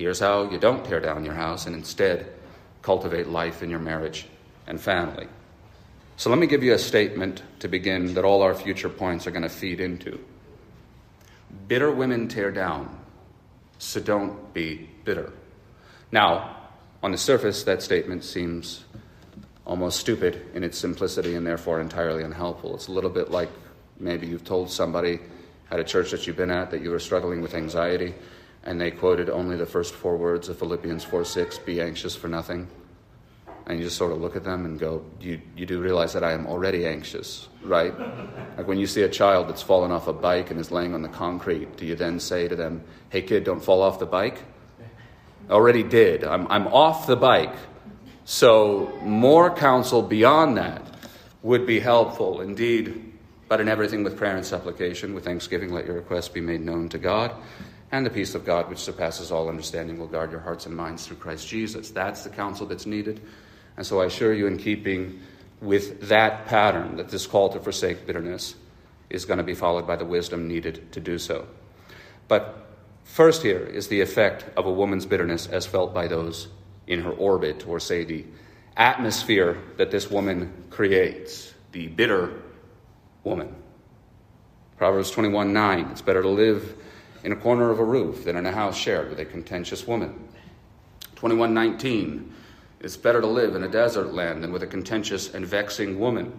Here's 0.01 0.19
how 0.19 0.49
you 0.49 0.57
don't 0.57 0.83
tear 0.83 0.99
down 0.99 1.27
your 1.27 1.35
house 1.35 1.67
and 1.67 1.77
instead 1.77 2.33
cultivate 2.81 3.29
life 3.29 3.63
in 3.63 3.69
your 3.69 3.81
marriage 3.81 4.25
and 4.67 4.81
family. 4.81 5.29
So 6.17 6.31
let 6.31 6.39
me 6.39 6.47
give 6.47 6.63
you 6.63 6.73
a 6.73 6.79
statement 6.79 7.43
to 7.59 7.69
begin 7.69 8.15
that 8.15 8.25
all 8.25 8.41
our 8.41 8.55
future 8.55 8.89
points 8.89 9.27
are 9.27 9.31
going 9.31 9.43
to 9.43 9.51
feed 9.51 9.79
into. 9.79 10.19
Bitter 11.69 11.91
women 11.91 12.29
tear 12.29 12.51
down, 12.51 12.99
so 13.77 14.01
don't 14.01 14.55
be 14.55 14.89
bitter. 15.05 15.35
Now, 16.11 16.57
on 17.03 17.11
the 17.13 17.19
surface, 17.19 17.65
that 17.65 17.83
statement 17.83 18.25
seems 18.25 18.87
almost 19.67 20.01
stupid 20.01 20.47
in 20.55 20.65
its 20.65 20.79
simplicity 20.79 21.35
and 21.35 21.47
therefore 21.47 21.79
entirely 21.79 22.23
unhelpful. 22.23 22.75
It's 22.75 22.89
a 22.89 22.93
little 22.93 23.11
bit 23.11 23.31
like 23.31 23.51
maybe 23.99 24.27
you've 24.27 24.45
told 24.45 24.71
somebody 24.71 25.21
at 25.71 25.79
a 25.79 25.85
church 25.85 26.11
that 26.13 26.27
you've 26.27 26.39
been 26.39 26.51
at 26.51 26.71
that 26.71 26.81
you 26.81 26.89
were 26.89 26.99
struggling 26.99 27.43
with 27.43 27.53
anxiety 27.53 28.15
and 28.65 28.81
they 28.81 28.91
quoted 28.91 29.31
only 29.31 29.57
the 29.57 29.67
first 29.67 29.95
four 29.95 30.17
words 30.17 30.49
of 30.49 30.59
Philippians 30.59 31.05
4 31.05 31.25
6, 31.25 31.59
be 31.59 31.81
anxious 31.81 32.15
for 32.15 32.29
nothing 32.29 32.69
and 33.71 33.79
you 33.79 33.85
just 33.85 33.97
sort 33.97 34.11
of 34.11 34.21
look 34.21 34.35
at 34.35 34.43
them 34.43 34.65
and 34.65 34.81
go, 34.81 35.05
you, 35.21 35.41
you 35.57 35.65
do 35.65 35.81
realize 35.81 36.13
that 36.13 36.25
I 36.25 36.33
am 36.33 36.47
already 36.47 36.87
anxious, 36.87 37.49
right? 37.63 37.97
like 38.57 38.67
when 38.67 38.79
you 38.79 38.87
see 38.87 39.03
a 39.03 39.09
child 39.09 39.49
that's 39.49 39.63
fallen 39.63 39.93
off 39.93 40.09
a 40.09 40.13
bike 40.13 40.51
and 40.51 40.59
is 40.59 40.73
laying 40.73 40.93
on 40.93 41.03
the 41.03 41.09
concrete, 41.09 41.77
do 41.77 41.87
you 41.87 41.95
then 41.95 42.19
say 42.19 42.49
to 42.49 42.57
them, 42.57 42.83
hey 43.11 43.23
kid, 43.23 43.45
don't 43.45 43.63
fall 43.63 43.83
off 43.83 44.01
the 44.01 44.07
bike? 44.07 44.39
Already 45.49 45.85
did. 45.85 46.25
I'm, 46.25 46.49
I'm 46.49 46.67
off 46.67 47.07
the 47.07 47.17
bike. 47.17 47.55
So 48.25 48.99
more 49.03 49.55
counsel 49.55 50.03
beyond 50.03 50.57
that 50.57 50.83
would 51.43 51.65
be 51.65 51.79
helpful 51.79 52.41
indeed. 52.41 53.15
But 53.49 53.61
in 53.61 53.69
everything 53.69 54.03
with 54.03 54.17
prayer 54.17 54.37
and 54.37 54.45
supplication, 54.45 55.15
with 55.15 55.25
thanksgiving, 55.25 55.73
let 55.73 55.87
your 55.87 55.95
requests 55.95 56.29
be 56.29 56.41
made 56.41 56.61
known 56.61 56.89
to 56.91 56.99
God. 56.99 57.33
And 57.93 58.07
the 58.07 58.11
peace 58.11 58.35
of 58.35 58.45
God, 58.45 58.69
which 58.69 58.79
surpasses 58.79 59.33
all 59.33 59.49
understanding, 59.49 59.99
will 59.99 60.07
guard 60.07 60.31
your 60.31 60.41
hearts 60.41 60.67
and 60.67 60.77
minds 60.77 61.07
through 61.07 61.17
Christ 61.17 61.49
Jesus. 61.49 61.91
That's 61.91 62.23
the 62.23 62.31
counsel 62.31 62.67
that's 62.67 62.87
needed. 62.87 63.21
And 63.77 63.85
so 63.85 64.01
I 64.01 64.07
assure 64.07 64.33
you, 64.33 64.47
in 64.47 64.59
keeping 64.59 65.21
with 65.61 66.09
that 66.09 66.47
pattern, 66.47 66.97
that 66.97 67.09
this 67.09 67.27
call 67.27 67.49
to 67.51 67.61
forsake 67.61 68.07
bitterness 68.07 68.55
is 69.11 69.25
going 69.25 69.39
to 69.39 69.45
be 69.45 69.55
followed 69.55 69.87
by 69.87 69.97
the 69.97 70.05
wisdom 70.05 70.47
needed 70.47 70.93
to 70.93 71.01
do 71.01 71.19
so. 71.19 71.47
But 72.29 72.67
first, 73.03 73.43
here 73.43 73.65
is 73.65 73.89
the 73.89 74.01
effect 74.01 74.45
of 74.57 74.67
a 74.67 74.73
woman's 74.73 75.05
bitterness 75.05 75.49
as 75.49 75.67
felt 75.67 75.93
by 75.93 76.07
those 76.07 76.49
in 76.87 77.03
her 77.03 77.13
orbit, 77.13 77.67
or 77.67 77.81
say 77.81 78.05
the 78.05 78.25
atmosphere 78.77 79.59
that 79.77 79.91
this 79.91 80.11
woman 80.11 80.53
creates, 80.71 81.53
the 81.73 81.89
bitter 81.89 82.41
woman. 83.25 83.55
Proverbs 84.79 85.11
21 85.11 85.53
9, 85.53 85.89
it's 85.91 86.03
better 86.03 86.23
to 86.23 86.29
live 86.29 86.77
in 87.23 87.33
a 87.33 87.37
corner 87.37 87.71
of 87.71 87.79
a 87.79 87.85
roof 87.85 88.25
than 88.25 88.37
in 88.37 88.47
a 88.47 88.53
house 88.53 88.77
shared 88.77 89.11
with 89.11 89.21
a 89.21 89.25
contentious 89.25 89.87
woman. 89.87 90.29
2119, 91.17 92.35
it's 92.81 92.97
better 92.97 93.21
to 93.21 93.27
live 93.27 93.55
in 93.55 93.63
a 93.63 93.69
desert 93.69 94.15
land 94.15 94.43
than 94.43 94.53
with 94.53 94.63
a 94.63 94.67
contentious 94.67 95.35
and 95.35 95.47
vexing 95.47 95.99
woman. 95.99 96.33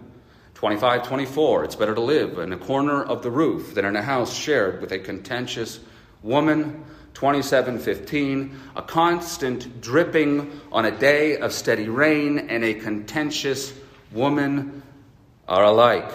25 0.54 1.02
24, 1.06 1.64
it's 1.64 1.76
better 1.76 1.94
to 1.94 2.00
live 2.00 2.38
in 2.38 2.52
a 2.52 2.58
corner 2.58 3.02
of 3.02 3.22
the 3.22 3.30
roof 3.30 3.74
than 3.74 3.84
in 3.84 3.96
a 3.96 4.02
house 4.02 4.34
shared 4.34 4.80
with 4.80 4.92
a 4.92 4.98
contentious 4.98 5.80
woman. 6.22 6.84
2715, 7.14 8.58
a 8.74 8.82
constant 8.82 9.80
dripping 9.80 10.60
on 10.72 10.84
a 10.84 10.90
day 10.90 11.36
of 11.36 11.52
steady 11.52 11.88
rain 11.88 12.38
and 12.38 12.64
a 12.64 12.74
contentious 12.74 13.72
woman 14.10 14.82
are 15.46 15.64
alike. 15.64 16.10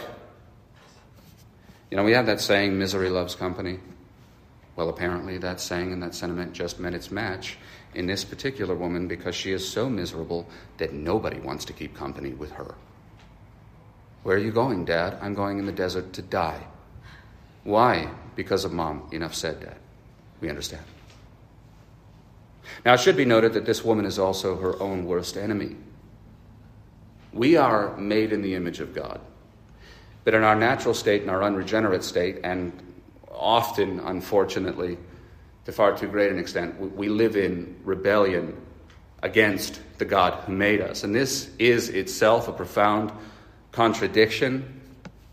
You 1.92 1.98
know, 1.98 2.04
we 2.04 2.14
have 2.14 2.26
that 2.26 2.42
saying, 2.42 2.78
misery 2.78 3.10
loves 3.10 3.36
company. 3.36 3.80
Well, 4.77 4.89
apparently, 4.89 5.39
that 5.39 5.60
saying 5.60 5.91
and 5.91 6.03
that 6.03 6.13
sentiment 6.13 6.53
just 6.53 6.79
met 6.79 6.93
its 6.93 7.10
match 7.10 7.57
in 7.96 8.05
this 8.05 8.24
particular 8.24 8.75
woman 8.75 9.07
because 9.07 9.36
she 9.36 9.51
is 9.51 9.67
so 9.67 9.89
miserable 9.89 10.48
that 10.77 10.93
nobody 10.93 11.39
wants 11.39 11.65
to 11.65 11.74
keep 11.74 11.96
company 11.96 12.29
with 12.29 12.51
her. 12.51 12.75
Where 14.22 14.37
are 14.37 14.40
you 14.40 14.51
going, 14.51 14.85
Dad? 14.85 15.18
I'm 15.20 15.33
going 15.33 15.57
in 15.57 15.66
the 15.66 15.72
desert 15.72 16.13
to 16.13 16.22
die. 16.22 16.61
Why? 17.63 18.11
Because 18.35 18.66
of 18.66 18.72
Mom. 18.72 19.09
Enough 19.11 19.33
said, 19.33 19.61
Dad. 19.61 19.77
We 20.42 20.50
understand. 20.50 20.83
Now, 22.85 22.94
it 22.94 23.00
should 23.00 23.18
be 23.18 23.25
noted 23.25 23.53
that 23.53 23.66
this 23.66 23.83
woman 23.83 24.05
is 24.05 24.20
also 24.20 24.57
her 24.57 24.79
own 24.79 25.05
worst 25.05 25.37
enemy. 25.37 25.75
We 27.33 27.57
are 27.57 27.98
made 27.98 28.31
in 28.31 28.44
the 28.44 28.53
image 28.53 28.79
of 28.79 28.94
God. 28.94 29.22
But 30.24 30.35
in 30.35 30.44
our 30.44 30.55
natural 30.55 30.94
state, 30.94 31.24
in 31.24 31.29
our 31.29 31.42
unregenerate 31.42 32.03
state, 32.03 32.42
and 32.44 32.87
often, 33.40 34.00
unfortunately, 34.00 34.98
to 35.66 35.72
far 35.72 35.98
too 35.98 36.08
great 36.08 36.32
an 36.32 36.40
extent, 36.40 36.80
we 36.80 37.10
live 37.10 37.36
in 37.36 37.76
rebellion 37.84 38.56
against 39.24 39.82
the 39.98 40.06
God 40.06 40.34
who 40.46 40.54
made 40.54 40.82
us. 40.82 41.04
And 41.04 41.14
this 41.14 41.50
is 41.60 41.90
itself 41.90 42.48
a 42.48 42.54
profound 42.54 43.12
contradiction, 43.72 44.82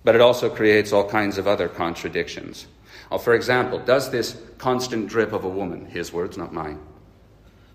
but 0.03 0.15
it 0.15 0.21
also 0.21 0.51
creates 0.51 0.93
all 0.93 1.09
kinds 1.09 1.39
of 1.39 1.47
other 1.47 1.69
contradictions. 1.69 2.67
Well, 3.11 3.19
for 3.19 3.35
example, 3.35 3.79
does 3.79 4.11
this 4.11 4.37
constant 4.59 5.09
drip 5.09 5.33
of 5.33 5.45
a 5.45 5.49
woman, 5.49 5.87
his 5.87 6.13
words, 6.13 6.37
not 6.37 6.53
mine, 6.53 6.81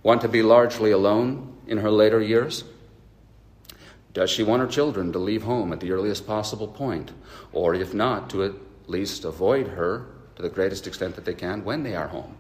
want 0.04 0.22
to 0.22 0.28
be 0.28 0.42
largely 0.42 0.92
alone 0.92 1.56
in 1.68 1.78
her 1.78 1.92
later 1.92 2.22
years? 2.22 2.64
Does 4.14 4.30
she 4.30 4.44
want 4.44 4.62
her 4.62 4.68
children 4.68 5.14
to 5.14 5.20
leave 5.20 5.44
home 5.44 5.72
at 5.72 5.80
the 5.80 5.92
earliest 5.92 6.28
possible 6.28 6.68
point? 6.68 7.12
Or 7.54 7.74
if 7.76 7.94
not, 7.94 8.30
to 8.32 8.44
at 8.44 8.54
least 8.88 9.24
avoid 9.24 9.68
her 9.68 10.08
to 10.40 10.44
the 10.44 10.50
greatest 10.50 10.88
extent 10.88 11.16
that 11.16 11.26
they 11.26 11.34
can 11.34 11.66
when 11.66 11.84
they 11.84 11.96
are 11.96 12.08
home? 12.08 12.34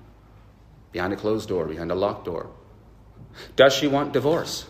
behind 0.93 1.11
a 1.11 1.17
closed 1.17 1.49
door, 1.49 1.65
behind 1.65 1.91
a 1.91 1.95
locked 1.95 2.25
door? 2.25 2.49
Does 3.57 3.73
she 3.73 3.87
want 3.87 4.13
divorce? 4.13 4.65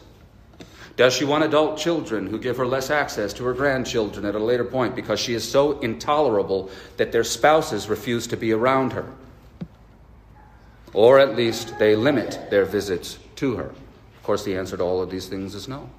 Does 0.97 1.13
she 1.13 1.25
want 1.25 1.43
adult 1.43 1.77
children 1.77 2.25
who 2.25 2.39
give 2.39 2.57
her 2.57 2.65
less 2.65 2.89
access 2.89 3.31
to 3.33 3.45
her 3.45 3.53
grandchildren 3.53 4.25
at 4.25 4.35
a 4.35 4.39
later 4.39 4.65
point 4.65 4.95
because 4.95 5.19
she 5.19 5.33
is 5.33 5.49
so 5.49 5.79
intolerable 5.79 6.69
that 6.97 7.11
their 7.11 7.23
spouses 7.23 7.87
refuse 7.87 8.27
to 8.27 8.35
be 8.35 8.51
around 8.51 8.91
her? 8.93 9.09
Or 10.91 11.19
at 11.19 11.37
least 11.37 11.77
they 11.77 11.95
limit 11.95 12.49
their 12.49 12.65
visits 12.65 13.19
to 13.35 13.55
her. 13.57 13.69
Of 13.69 14.23
course, 14.23 14.43
the 14.43 14.57
answer 14.57 14.75
to 14.75 14.83
all 14.83 15.01
of 15.01 15.11
these 15.11 15.27
things 15.27 15.55
is 15.55 15.67
no. 15.67 15.89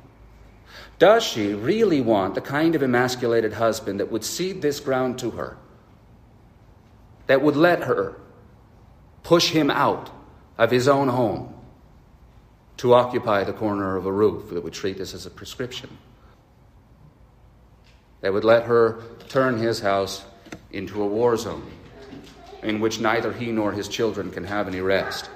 Does 0.99 1.23
she 1.23 1.55
really 1.55 2.01
want 2.01 2.35
the 2.35 2.41
kind 2.41 2.75
of 2.75 2.83
emasculated 2.83 3.55
husband 3.55 4.01
that 4.01 4.11
would 4.11 4.25
cede 4.25 4.61
this 4.61 4.81
ground 4.81 5.19
to 5.21 5.31
her? 5.31 5.57
That 7.31 7.43
would 7.43 7.55
let 7.55 7.85
her 7.85 8.17
push 9.23 9.51
him 9.51 9.71
out 9.71 10.11
of 10.59 10.73
his 10.73 10.89
own 10.89 11.07
home 11.07 11.55
to 12.79 12.93
occupy 12.93 13.45
the 13.45 13.53
corner 13.53 13.97
of 13.97 14.05
a 14.05 14.11
roof 14.11 14.51
that 14.51 14.65
would 14.65 14.73
treat 14.73 14.99
this 14.99 15.15
as 15.15 15.27
a 15.27 15.31
prescription. 15.31 15.97
That 18.21 18.33
would 18.33 18.43
let 18.43 18.65
her 18.65 19.01
turn 19.29 19.59
his 19.59 19.79
house 19.79 20.25
into 20.73 21.01
a 21.05 21.07
war 21.07 21.37
zone 21.37 21.71
in 22.65 22.81
which 22.81 22.99
neither 22.99 23.33
he 23.33 23.53
nor 23.53 23.71
his 23.71 23.87
children 23.87 24.33
can 24.33 24.43
have 24.43 24.67
any 24.67 24.81
rest. 24.81 25.31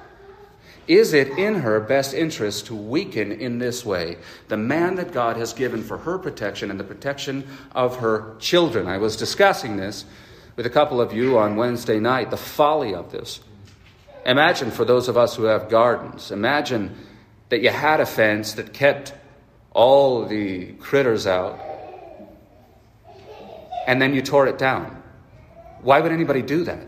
Is 0.89 1.13
it 1.13 1.29
in 1.39 1.61
her 1.61 1.79
best 1.79 2.13
interest 2.13 2.67
to 2.67 2.75
weaken 2.75 3.31
in 3.31 3.61
this 3.61 3.87
way 3.87 4.17
the 4.49 4.57
man 4.57 4.97
that 4.97 5.13
God 5.13 5.37
has 5.37 5.53
given 5.53 5.85
for 5.85 5.99
her 5.99 6.19
protection 6.19 6.73
and 6.73 6.81
the 6.81 6.83
protection 6.83 7.47
of 7.71 7.99
her 7.99 8.35
children? 8.41 8.89
I 8.89 8.99
was 8.99 9.17
discussing 9.17 9.77
this 9.77 10.05
with 10.57 10.67
a 10.67 10.71
couple 10.71 11.01
of 11.01 11.13
you 11.13 11.39
on 11.39 11.57
Wednesday 11.57 11.99
night, 11.99 12.31
the 12.31 12.37
folly 12.37 12.95
of 12.95 13.11
this. 13.11 13.41
Imagine 14.25 14.71
for 14.71 14.85
those 14.85 15.09
of 15.09 15.17
us 15.17 15.37
who 15.37 15.45
have 15.45 15.69
gardens, 15.69 16.31
imagine 16.31 16.97
that 17.49 17.61
you 17.61 17.71
had 17.71 18.01
a 18.01 18.07
fence 18.07 18.55
that 18.55 18.73
kept 18.73 19.13
all 19.73 20.25
the 20.25 20.73
critters 20.75 21.27
out 21.27 21.61
and 23.87 24.01
then 24.01 24.15
you 24.15 24.23
tore 24.23 24.47
it 24.47 24.59
down. 24.59 25.03
Why 25.83 26.01
would 26.01 26.13
anybody 26.13 26.43
do 26.43 26.65
that? 26.65 26.87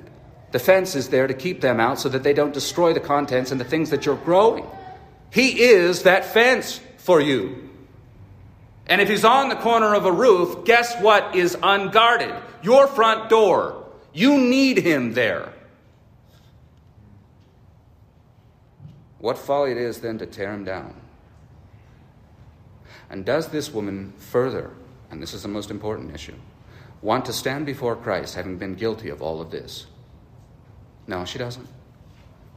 The 0.53 0.59
fence 0.59 0.95
is 0.95 1.09
there 1.11 1.27
to 1.27 1.35
keep 1.35 1.61
them 1.61 1.81
out 1.81 1.99
so 1.99 2.09
that 2.09 2.23
they 2.23 2.33
don't 2.33 2.55
destroy 2.55 2.95
the 2.95 3.01
contents 3.01 3.51
and 3.51 3.61
the 3.61 3.65
things 3.65 3.91
that 3.91 4.07
you're 4.07 4.17
growing. 4.17 4.65
He 5.31 5.61
is 5.61 6.05
that 6.05 6.25
fence 6.25 6.81
for 6.97 7.21
you. 7.21 7.69
And 8.89 9.01
if 9.01 9.09
he's 9.09 9.25
on 9.25 9.49
the 9.49 9.57
corner 9.57 9.95
of 9.95 10.05
a 10.05 10.13
roof, 10.13 10.65
guess 10.65 11.01
what 11.01 11.35
is 11.35 11.57
unguarded? 11.63 12.35
Your 12.63 12.87
front 12.87 13.29
door. 13.29 13.85
You 14.13 14.39
need 14.39 14.79
him 14.79 15.15
there. 15.15 15.53
What 19.19 19.39
folly 19.39 19.73
it 19.73 19.77
is 19.77 20.01
then 20.01 20.19
to 20.19 20.27
tear 20.27 20.53
him 20.53 20.65
down. 20.65 20.95
And 23.11 23.25
does 23.25 23.49
this 23.49 23.73
woman 23.73 24.13
further, 24.19 24.71
and 25.11 25.23
this 25.23 25.35
is 25.35 25.43
the 25.43 25.49
most 25.49 25.71
important 25.71 26.15
issue, 26.15 26.35
want 27.03 27.25
to 27.27 27.33
stand 27.33 27.67
before 27.67 27.97
Christ 27.97 28.35
having 28.35 28.57
been 28.57 28.75
guilty 28.75 29.09
of 29.09 29.23
all 29.23 29.41
of 29.41 29.51
this? 29.51 29.87
No, 31.07 31.25
she 31.25 31.39
doesn't. 31.39 31.69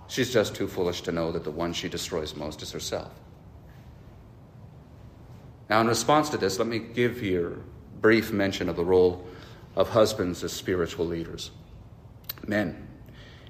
She's 0.07 0.33
just 0.33 0.55
too 0.55 0.67
foolish 0.67 1.01
to 1.01 1.11
know 1.11 1.31
that 1.31 1.43
the 1.43 1.51
one 1.51 1.71
she 1.73 1.87
destroys 1.87 2.35
most 2.35 2.61
is 2.61 2.71
herself. 2.71 3.11
Now, 5.69 5.81
in 5.81 5.87
response 5.87 6.29
to 6.29 6.37
this, 6.37 6.57
let 6.57 6.67
me 6.67 6.79
give 6.79 7.19
here 7.19 7.59
brief 8.01 8.31
mention 8.31 8.69
of 8.69 8.75
the 8.75 8.83
role 8.83 9.27
of 9.75 9.89
husbands 9.89 10.43
as 10.43 10.51
spiritual 10.51 11.05
leaders. 11.05 11.51
Men, 12.47 12.87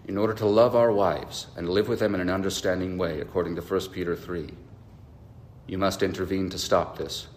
in 0.05 0.17
order 0.17 0.34
to 0.34 0.45
love 0.45 0.75
our 0.75 0.91
wives 0.91 1.47
and 1.55 1.69
live 1.69 1.88
with 1.88 1.99
them 1.99 2.15
in 2.15 2.21
an 2.21 2.29
understanding 2.29 2.97
way, 2.97 3.21
according 3.21 3.55
to 3.55 3.62
1 3.62 3.89
Peter 3.91 4.15
3, 4.15 4.49
you 5.67 5.77
must 5.77 6.03
intervene 6.03 6.49
to 6.49 6.58
stop 6.58 6.97
this. 6.97 7.27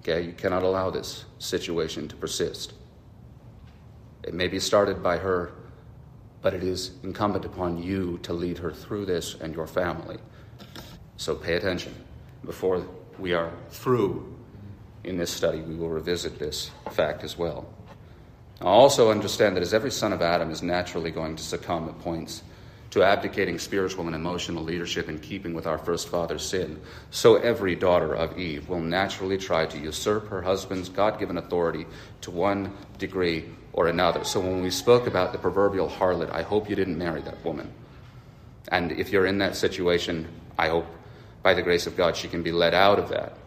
Okay? 0.00 0.22
You 0.22 0.32
cannot 0.32 0.62
allow 0.62 0.90
this 0.90 1.24
situation 1.38 2.06
to 2.08 2.16
persist. 2.16 2.74
It 4.22 4.34
may 4.34 4.46
be 4.46 4.60
started 4.60 5.02
by 5.02 5.18
her, 5.18 5.52
but 6.42 6.54
it 6.54 6.62
is 6.62 6.92
incumbent 7.02 7.44
upon 7.44 7.82
you 7.82 8.18
to 8.22 8.32
lead 8.32 8.58
her 8.58 8.70
through 8.70 9.06
this 9.06 9.34
and 9.40 9.54
your 9.54 9.66
family. 9.66 10.18
So 11.16 11.34
pay 11.34 11.54
attention. 11.54 11.94
Before 12.44 12.86
we 13.18 13.32
are 13.32 13.52
through 13.70 14.34
in 15.04 15.16
this 15.16 15.30
study, 15.30 15.60
we 15.60 15.76
will 15.76 15.88
revisit 15.88 16.38
this 16.38 16.70
fact 16.90 17.22
as 17.22 17.38
well. 17.38 17.66
I 18.60 18.64
also 18.64 19.10
understand 19.10 19.56
that 19.56 19.62
as 19.62 19.74
every 19.74 19.90
son 19.90 20.12
of 20.12 20.22
Adam 20.22 20.50
is 20.50 20.62
naturally 20.62 21.10
going 21.10 21.36
to 21.36 21.42
succumb 21.42 21.88
at 21.88 21.98
points 22.00 22.42
to 22.90 23.02
abdicating 23.02 23.58
spiritual 23.58 24.06
and 24.06 24.14
emotional 24.14 24.64
leadership 24.64 25.08
in 25.08 25.18
keeping 25.18 25.52
with 25.52 25.66
our 25.66 25.76
first 25.76 26.08
father's 26.08 26.44
sin, 26.44 26.80
so 27.10 27.36
every 27.36 27.76
daughter 27.76 28.14
of 28.14 28.38
Eve 28.38 28.68
will 28.68 28.80
naturally 28.80 29.36
try 29.36 29.66
to 29.66 29.78
usurp 29.78 30.28
her 30.28 30.40
husband's 30.40 30.88
God 30.88 31.18
given 31.18 31.36
authority 31.36 31.86
to 32.22 32.30
one 32.30 32.72
degree 32.98 33.44
or 33.72 33.88
another. 33.88 34.24
So 34.24 34.40
when 34.40 34.62
we 34.62 34.70
spoke 34.70 35.06
about 35.06 35.32
the 35.32 35.38
proverbial 35.38 35.88
harlot, 35.88 36.30
I 36.30 36.42
hope 36.42 36.70
you 36.70 36.76
didn't 36.76 36.96
marry 36.96 37.20
that 37.22 37.44
woman. 37.44 37.70
And 38.68 38.92
if 38.92 39.10
you're 39.10 39.26
in 39.26 39.38
that 39.38 39.56
situation, 39.56 40.26
I 40.58 40.68
hope 40.68 40.86
by 41.46 41.54
the 41.54 41.62
grace 41.62 41.86
of 41.86 41.96
God 41.96 42.16
she 42.16 42.26
can 42.26 42.42
be 42.42 42.50
let 42.50 42.74
out 42.74 42.98
of 42.98 43.10
that. 43.10 43.38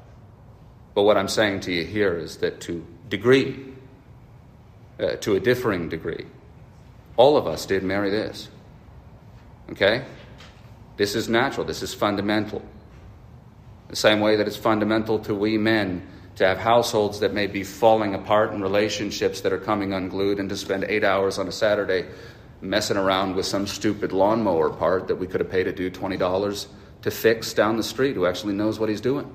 But 0.95 1.03
what 1.03 1.17
I'm 1.17 1.27
saying 1.27 1.59
to 1.67 1.73
you 1.73 1.83
here 1.83 2.15
is 2.17 2.37
that 2.37 2.61
to 2.61 2.87
degree, 3.09 3.73
uh, 4.97 5.17
to 5.17 5.35
a 5.35 5.39
differing 5.41 5.89
degree, 5.89 6.25
all 7.17 7.35
of 7.35 7.45
us 7.45 7.65
did 7.65 7.83
marry 7.83 8.09
this. 8.09 8.47
Okay? 9.71 10.05
This 10.95 11.13
is 11.13 11.27
natural, 11.27 11.65
this 11.65 11.83
is 11.83 11.93
fundamental. 11.93 12.61
The 13.89 13.97
same 13.97 14.21
way 14.21 14.37
that 14.37 14.47
it's 14.47 14.55
fundamental 14.55 15.19
to 15.19 15.35
we 15.35 15.57
men 15.57 16.07
to 16.37 16.47
have 16.47 16.57
households 16.57 17.19
that 17.19 17.33
may 17.33 17.47
be 17.47 17.65
falling 17.65 18.15
apart 18.15 18.53
and 18.53 18.63
relationships 18.63 19.41
that 19.41 19.51
are 19.51 19.59
coming 19.59 19.91
unglued, 19.91 20.39
and 20.39 20.47
to 20.47 20.55
spend 20.55 20.85
eight 20.85 21.03
hours 21.03 21.37
on 21.37 21.49
a 21.49 21.51
Saturday 21.51 22.05
messing 22.61 22.95
around 22.95 23.35
with 23.35 23.45
some 23.45 23.67
stupid 23.67 24.13
lawnmower 24.13 24.69
part 24.69 25.09
that 25.09 25.17
we 25.17 25.27
could 25.27 25.41
have 25.41 25.51
paid 25.51 25.67
a 25.67 25.73
dude 25.73 25.93
$20 25.93 26.67
to 27.01 27.11
fix 27.11 27.53
down 27.53 27.77
the 27.77 27.83
street 27.83 28.15
who 28.15 28.25
actually 28.25 28.53
knows 28.53 28.79
what 28.79 28.89
he's 28.89 29.01
doing. 29.01 29.31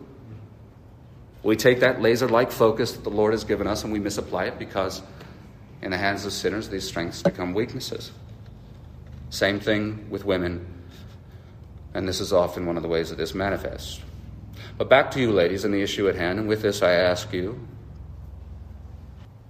We 1.43 1.57
take 1.57 1.81
that 1.81 2.01
laser 2.01 2.29
like 2.29 2.51
focus 2.51 2.93
that 2.93 3.05
the 3.05 3.11
Lord 3.11 3.33
has 3.33 3.45
given 3.45 3.67
us 3.67 3.85
and 3.85 3.93
we 3.93 3.99
misapply 3.99 4.45
it 4.45 4.59
because, 4.59 5.03
in 5.83 5.91
the 5.91 5.99
hands 5.99 6.25
of 6.25 6.33
sinners, 6.33 6.69
these 6.69 6.87
strengths 6.87 7.23
become 7.23 7.53
weaknesses. 7.53 8.13
Same 9.31 9.61
thing 9.61 10.09
with 10.11 10.25
women, 10.25 10.65
and 11.93 12.09
this 12.09 12.21
is 12.21 12.33
often 12.33 12.67
one 12.67 12.77
of 12.77 12.83
the 12.83 12.89
ways 12.89 13.11
that 13.11 13.17
this 13.17 13.35
manifests. 13.35 14.01
But 14.79 14.89
back 14.89 15.11
to 15.13 15.21
you, 15.21 15.33
ladies, 15.33 15.65
and 15.65 15.75
the 15.75 15.83
issue 15.83 16.09
at 16.09 16.15
hand, 16.15 16.39
and 16.39 16.49
with 16.49 16.63
this 16.63 16.83
I 16.83 16.93
ask 16.93 17.33
you, 17.33 17.61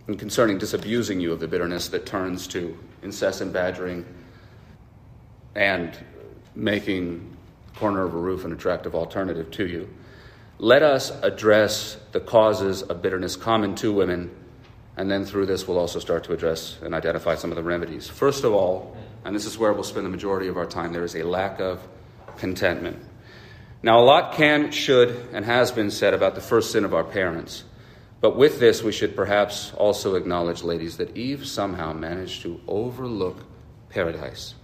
and 0.07 0.19
concerning 0.19 0.59
disabusing 0.59 1.21
you 1.21 1.33
of 1.33 1.41
the 1.41 1.49
bitterness 1.49 1.89
that 1.89 2.07
turns 2.07 2.47
to 2.49 2.79
incessant 3.03 3.53
badgering 3.53 4.05
and 5.55 5.97
making 6.55 7.34
corner 7.77 8.05
of 8.05 8.15
a 8.15 8.19
roof 8.19 8.45
an 8.45 8.53
attractive 8.53 8.95
alternative 8.95 9.51
to 9.53 9.67
you, 9.67 9.89
let 10.59 10.83
us 10.83 11.11
address 11.23 11.97
the 12.13 12.21
causes 12.21 12.83
of 12.83 13.03
bitterness 13.03 13.37
common 13.37 13.75
to 13.77 13.93
women, 13.93 14.31
and 14.97 15.11
then 15.11 15.25
through 15.25 15.47
this 15.47 15.67
we'll 15.67 15.79
also 15.79 15.99
start 15.99 16.25
to 16.25 16.33
address 16.33 16.79
and 16.83 16.95
identify 16.95 17.35
some 17.35 17.51
of 17.51 17.57
the 17.57 17.63
remedies. 17.63 18.09
First 18.09 18.45
of 18.45 18.53
all, 18.53 18.97
and 19.25 19.35
this 19.35 19.47
is 19.47 19.59
where 19.59 19.73
we'll 19.73 19.83
spend 19.83 20.07
the 20.07 20.11
majority 20.11 20.49
of 20.49 20.57
our 20.57 20.67
time, 20.67 20.93
there 20.93 21.05
is 21.05 21.17
a 21.17 21.25
lack 21.25 21.61
of 21.61 21.87
contentment. 22.37 22.99
Now, 23.83 23.99
a 23.99 24.05
lot 24.05 24.35
can, 24.35 24.71
should, 24.71 25.29
and 25.33 25.45
has 25.45 25.71
been 25.73 25.91
said 25.91 26.15
about 26.15 26.35
the 26.35 26.41
first 26.41 26.73
sin 26.73 26.85
of 26.85 26.95
our 26.95 27.05
parents. 27.05 27.65
But 28.21 28.37
with 28.37 28.59
this, 28.59 28.83
we 28.83 28.93
should 28.93 29.15
perhaps 29.15 29.73
also 29.75 30.15
acknowledge, 30.15 30.63
ladies, 30.63 30.97
that 30.97 31.15
Eve 31.17 31.47
somehow 31.47 31.93
managed 31.93 32.41
to 32.43 32.61
overlook 32.67 33.45
paradise 33.91 34.55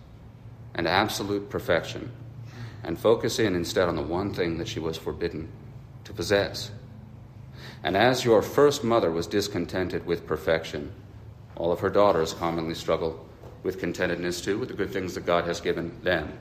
and 0.75 0.89
absolute 0.89 1.51
perfection 1.51 2.11
and 2.83 2.99
focus 2.99 3.39
in 3.39 3.55
instead 3.55 3.89
on 3.89 3.97
the 3.97 4.03
one 4.03 4.33
thing 4.33 4.59
that 4.59 4.69
she 4.69 4.81
was 4.81 4.97
forbidden 4.97 5.51
to 6.05 6.13
possess. 6.13 6.71
And 7.83 7.97
as 7.97 8.25
your 8.25 8.43
first 8.43 8.85
mother 8.85 9.11
was 9.11 9.27
discontented 9.27 10.07
with 10.07 10.27
perfection, 10.27 10.93
all 11.57 11.73
of 11.73 11.81
her 11.81 11.91
daughters 11.91 12.35
commonly 12.35 12.75
struggle 12.75 13.27
with 13.63 13.81
contentedness 13.81 14.43
too, 14.43 14.59
with 14.59 14.69
the 14.69 14.75
good 14.75 14.93
things 14.93 15.15
that 15.15 15.27
God 15.27 15.45
has 15.45 15.61
given 15.61 16.01
them. 16.03 16.33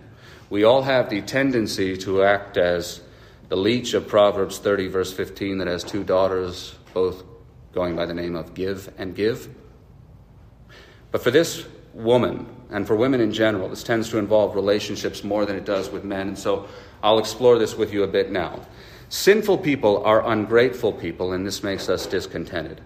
We 0.49 0.63
all 0.63 0.81
have 0.81 1.09
the 1.09 1.21
tendency 1.21 1.97
to 1.97 2.23
act 2.23 2.57
as 2.57 3.01
the 3.49 3.57
leech 3.57 3.93
of 3.93 4.07
Proverbs 4.07 4.59
30, 4.59 4.87
verse 4.87 5.13
15, 5.13 5.57
that 5.57 5.67
has 5.67 5.83
two 5.83 6.03
daughters, 6.03 6.75
both 6.93 7.23
going 7.73 7.95
by 7.95 8.05
the 8.05 8.13
name 8.13 8.35
of 8.35 8.53
Give 8.53 8.91
and 8.97 9.15
Give. 9.15 9.49
But 11.11 11.21
for 11.21 11.31
this 11.31 11.65
woman, 11.93 12.47
and 12.69 12.85
for 12.85 12.95
women 12.95 13.21
in 13.21 13.31
general, 13.31 13.69
this 13.69 13.83
tends 13.83 14.09
to 14.09 14.17
involve 14.17 14.55
relationships 14.55 15.23
more 15.23 15.45
than 15.45 15.55
it 15.55 15.65
does 15.65 15.89
with 15.89 16.03
men, 16.03 16.27
and 16.27 16.37
so 16.37 16.67
I'll 17.01 17.19
explore 17.19 17.57
this 17.57 17.75
with 17.75 17.93
you 17.93 18.03
a 18.03 18.07
bit 18.07 18.31
now. 18.31 18.61
Sinful 19.09 19.59
people 19.59 20.03
are 20.03 20.27
ungrateful 20.29 20.93
people, 20.93 21.33
and 21.33 21.45
this 21.45 21.63
makes 21.63 21.89
us 21.89 22.05
discontented. 22.05 22.81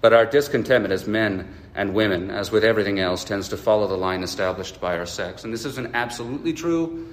But 0.00 0.12
our 0.12 0.24
discontentment 0.24 0.92
as 0.92 1.08
men 1.08 1.52
and 1.74 1.92
women, 1.92 2.30
as 2.30 2.52
with 2.52 2.62
everything 2.62 3.00
else, 3.00 3.24
tends 3.24 3.48
to 3.48 3.56
follow 3.56 3.88
the 3.88 3.96
line 3.96 4.22
established 4.22 4.80
by 4.80 4.96
our 4.96 5.06
sex. 5.06 5.42
And 5.42 5.52
this 5.52 5.64
isn't 5.64 5.94
absolutely 5.94 6.52
true. 6.52 7.08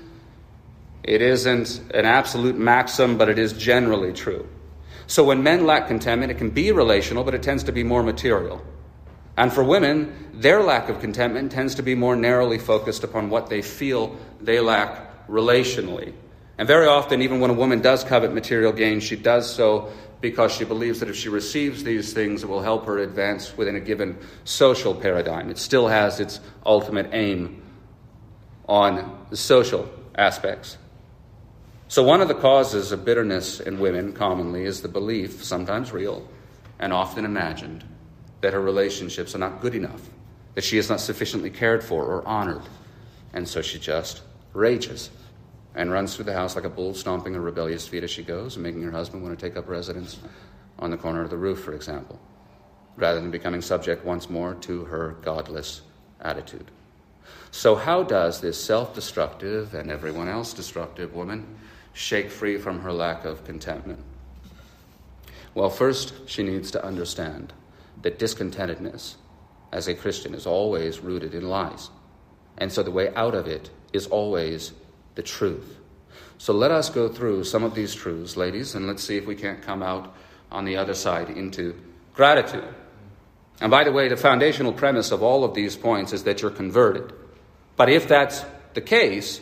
It 1.04 1.21
isn't 1.21 1.82
an 1.93 2.06
absolute 2.06 2.58
maxim, 2.58 3.17
but 3.17 3.30
it 3.30 3.39
is 3.39 3.54
generally 3.54 4.13
true. 4.13 4.47
So 5.08 5.23
when 5.23 5.41
men 5.41 5.65
lack 5.65 5.88
contentment, 5.88 6.32
it 6.32 6.38
can 6.38 6.51
be 6.51 6.71
relational, 6.71 7.23
but 7.23 7.34
it 7.34 7.41
tends 7.41 7.63
to 7.63 7.71
be 7.71 7.84
more 7.84 8.04
material. 8.04 8.63
And 9.38 9.52
for 9.52 9.63
women, 9.63 10.30
their 10.34 10.63
lack 10.63 10.89
of 10.89 11.02
contentment 11.02 11.52
tends 11.52 11.76
to 11.76 11.84
be 11.84 11.95
more 11.95 12.15
narrowly 12.15 12.58
focused 12.58 13.04
upon 13.04 13.30
what 13.30 13.50
they 13.50 13.62
feel 13.62 14.15
they 14.39 14.60
lack 14.60 15.28
relationally. 15.28 16.13
And 16.58 16.67
very 16.67 16.88
often, 16.88 17.21
even 17.21 17.41
when 17.41 17.52
a 17.52 17.54
woman 17.54 17.82
does 17.82 18.04
covet 18.04 18.34
material 18.34 18.71
gain, 18.71 19.02
she 19.02 19.17
does 19.17 19.54
so 19.54 19.91
because 20.21 20.54
she 20.54 20.63
believes 20.63 21.02
that 21.02 21.10
if 21.10 21.15
she 21.15 21.28
receives 21.28 21.84
these 21.84 22.13
things, 22.13 22.43
it 22.43 22.50
will 22.50 22.62
help 22.62 22.86
her 22.86 23.00
advance 23.00 23.56
within 23.58 23.76
a 23.76 23.80
given 23.80 24.17
social 24.45 24.95
paradigm. 24.95 25.50
It 25.50 25.58
still 25.58 25.88
has 25.88 26.19
its 26.19 26.39
ultimate 26.65 27.10
aim 27.12 27.62
on 28.67 29.26
the 29.30 29.38
social 29.38 29.89
aspects. 30.15 30.78
So, 31.88 32.04
one 32.04 32.21
of 32.21 32.28
the 32.28 32.36
causes 32.36 32.91
of 32.91 33.06
bitterness 33.06 33.60
in 33.60 33.80
women 33.80 34.13
commonly 34.13 34.63
is 34.63 34.82
the 34.82 34.88
belief, 34.88 35.43
sometimes 35.43 35.91
real 35.91 36.28
and 36.80 36.91
often 36.91 37.26
imagined, 37.26 37.84
that 38.45 38.53
her 38.53 38.62
relationships 38.62 39.34
are 39.34 39.39
not 39.39 39.60
good 39.60 39.73
enough, 39.73 40.08
that 40.53 40.63
she 40.63 40.77
is 40.77 40.88
not 40.88 40.99
sufficiently 40.99 41.49
cared 41.49 41.84
for 41.84 42.05
or 42.05 42.23
honored, 42.27 42.62
and 43.34 43.47
so 43.47 43.60
she 43.60 43.79
just 43.79 44.21
rages 44.53 45.10
and 45.73 45.91
runs 45.91 46.15
through 46.15 46.25
the 46.25 46.34
house 46.34 46.55
like 46.55 46.63
a 46.63 46.69
bull, 46.69 46.93
stomping 46.93 47.34
her 47.34 47.41
rebellious 47.41 47.88
feet 47.88 48.03
as 48.03 48.12
she 48.12 48.21
goes, 48.21 48.55
and 48.55 48.62
making 48.62 48.84
her 48.84 48.91
husband 48.91 49.23
want 49.23 49.36
to 49.36 49.49
take 49.49 49.58
up 49.58 49.67
residence 49.67 50.19
on 50.77 50.91
the 50.91 50.95
corner 50.95 51.23
of 51.23 51.31
the 51.31 51.36
roof, 51.36 51.63
for 51.63 51.73
example, 51.73 52.19
rather 52.97 53.19
than 53.19 53.31
becoming 53.31 53.63
subject 53.63 54.05
once 54.05 54.29
more 54.29 54.53
to 54.53 54.86
her 54.86 55.15
godless 55.23 55.81
attitude. 56.21 56.69
So, 57.49 57.73
how 57.73 58.03
does 58.03 58.41
this 58.41 58.63
self 58.63 58.93
destructive 58.93 59.73
and 59.73 59.89
everyone 59.89 60.27
else 60.27 60.53
destructive 60.53 61.15
woman 61.15 61.47
shake 61.93 62.29
free 62.29 62.60
from 62.60 62.81
her 62.81 62.93
lack 62.93 63.25
of 63.25 63.43
contentment? 63.43 64.03
Well, 65.55 65.71
first, 65.71 66.29
she 66.29 66.43
needs 66.43 66.69
to 66.69 66.86
understand 66.86 67.51
that 68.06 68.20
discontentedness 68.20 69.15
as 69.72 69.88
a 69.88 69.96
Christian 69.96 70.36
is 70.36 70.46
always 70.46 71.00
rooted 71.00 71.34
in 71.34 71.50
lies. 71.50 71.89
And 72.56 72.72
so 72.72 72.84
the 72.84 72.91
way 72.91 73.12
out 73.15 73.34
of 73.34 73.48
it 73.48 73.72
is 73.94 74.06
always 74.06 74.74
the 75.15 75.24
truth. 75.24 75.80
So 76.38 76.54
let 76.54 76.70
us 76.70 76.88
go 76.91 77.10
through 77.10 77.46
some 77.46 77.63
of 77.63 77.74
these 77.74 77.96
truths, 77.96 78.38
ladies, 78.38 78.76
and 78.76 78.86
let's 78.86 79.04
see 79.04 79.18
if 79.18 79.26
we 79.26 79.34
can't 79.34 79.60
come 79.60 79.82
out 79.82 80.13
on 80.52 80.65
the 80.65 80.78
other 80.78 80.94
side 80.94 81.32
into 81.32 81.76
gratitude. 82.13 82.76
And 83.60 83.72
by 83.72 83.84
the 83.84 83.91
way, 83.91 84.08
the 84.08 84.18
foundational 84.18 84.72
premise 84.72 85.12
of 85.12 85.24
all 85.24 85.44
of 85.44 85.56
these 85.56 85.76
points 85.76 86.13
is 86.13 86.26
that 86.26 86.44
you're 86.44 86.52
converted. 86.52 87.12
But 87.76 87.89
if 87.89 88.08
that's 88.08 88.46
the 88.76 88.82
case, 88.82 89.41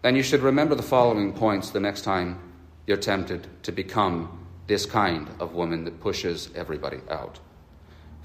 then 0.00 0.16
you 0.16 0.22
should 0.22 0.40
remember 0.40 0.74
the 0.74 0.82
following 0.82 1.34
points 1.34 1.68
the 1.68 1.80
next 1.80 2.00
time 2.00 2.40
you're 2.86 2.96
tempted 2.96 3.46
to 3.64 3.72
become 3.72 4.46
this 4.68 4.86
kind 4.86 5.28
of 5.38 5.52
woman 5.52 5.84
that 5.84 6.00
pushes 6.00 6.48
everybody 6.54 7.00
out. 7.10 7.40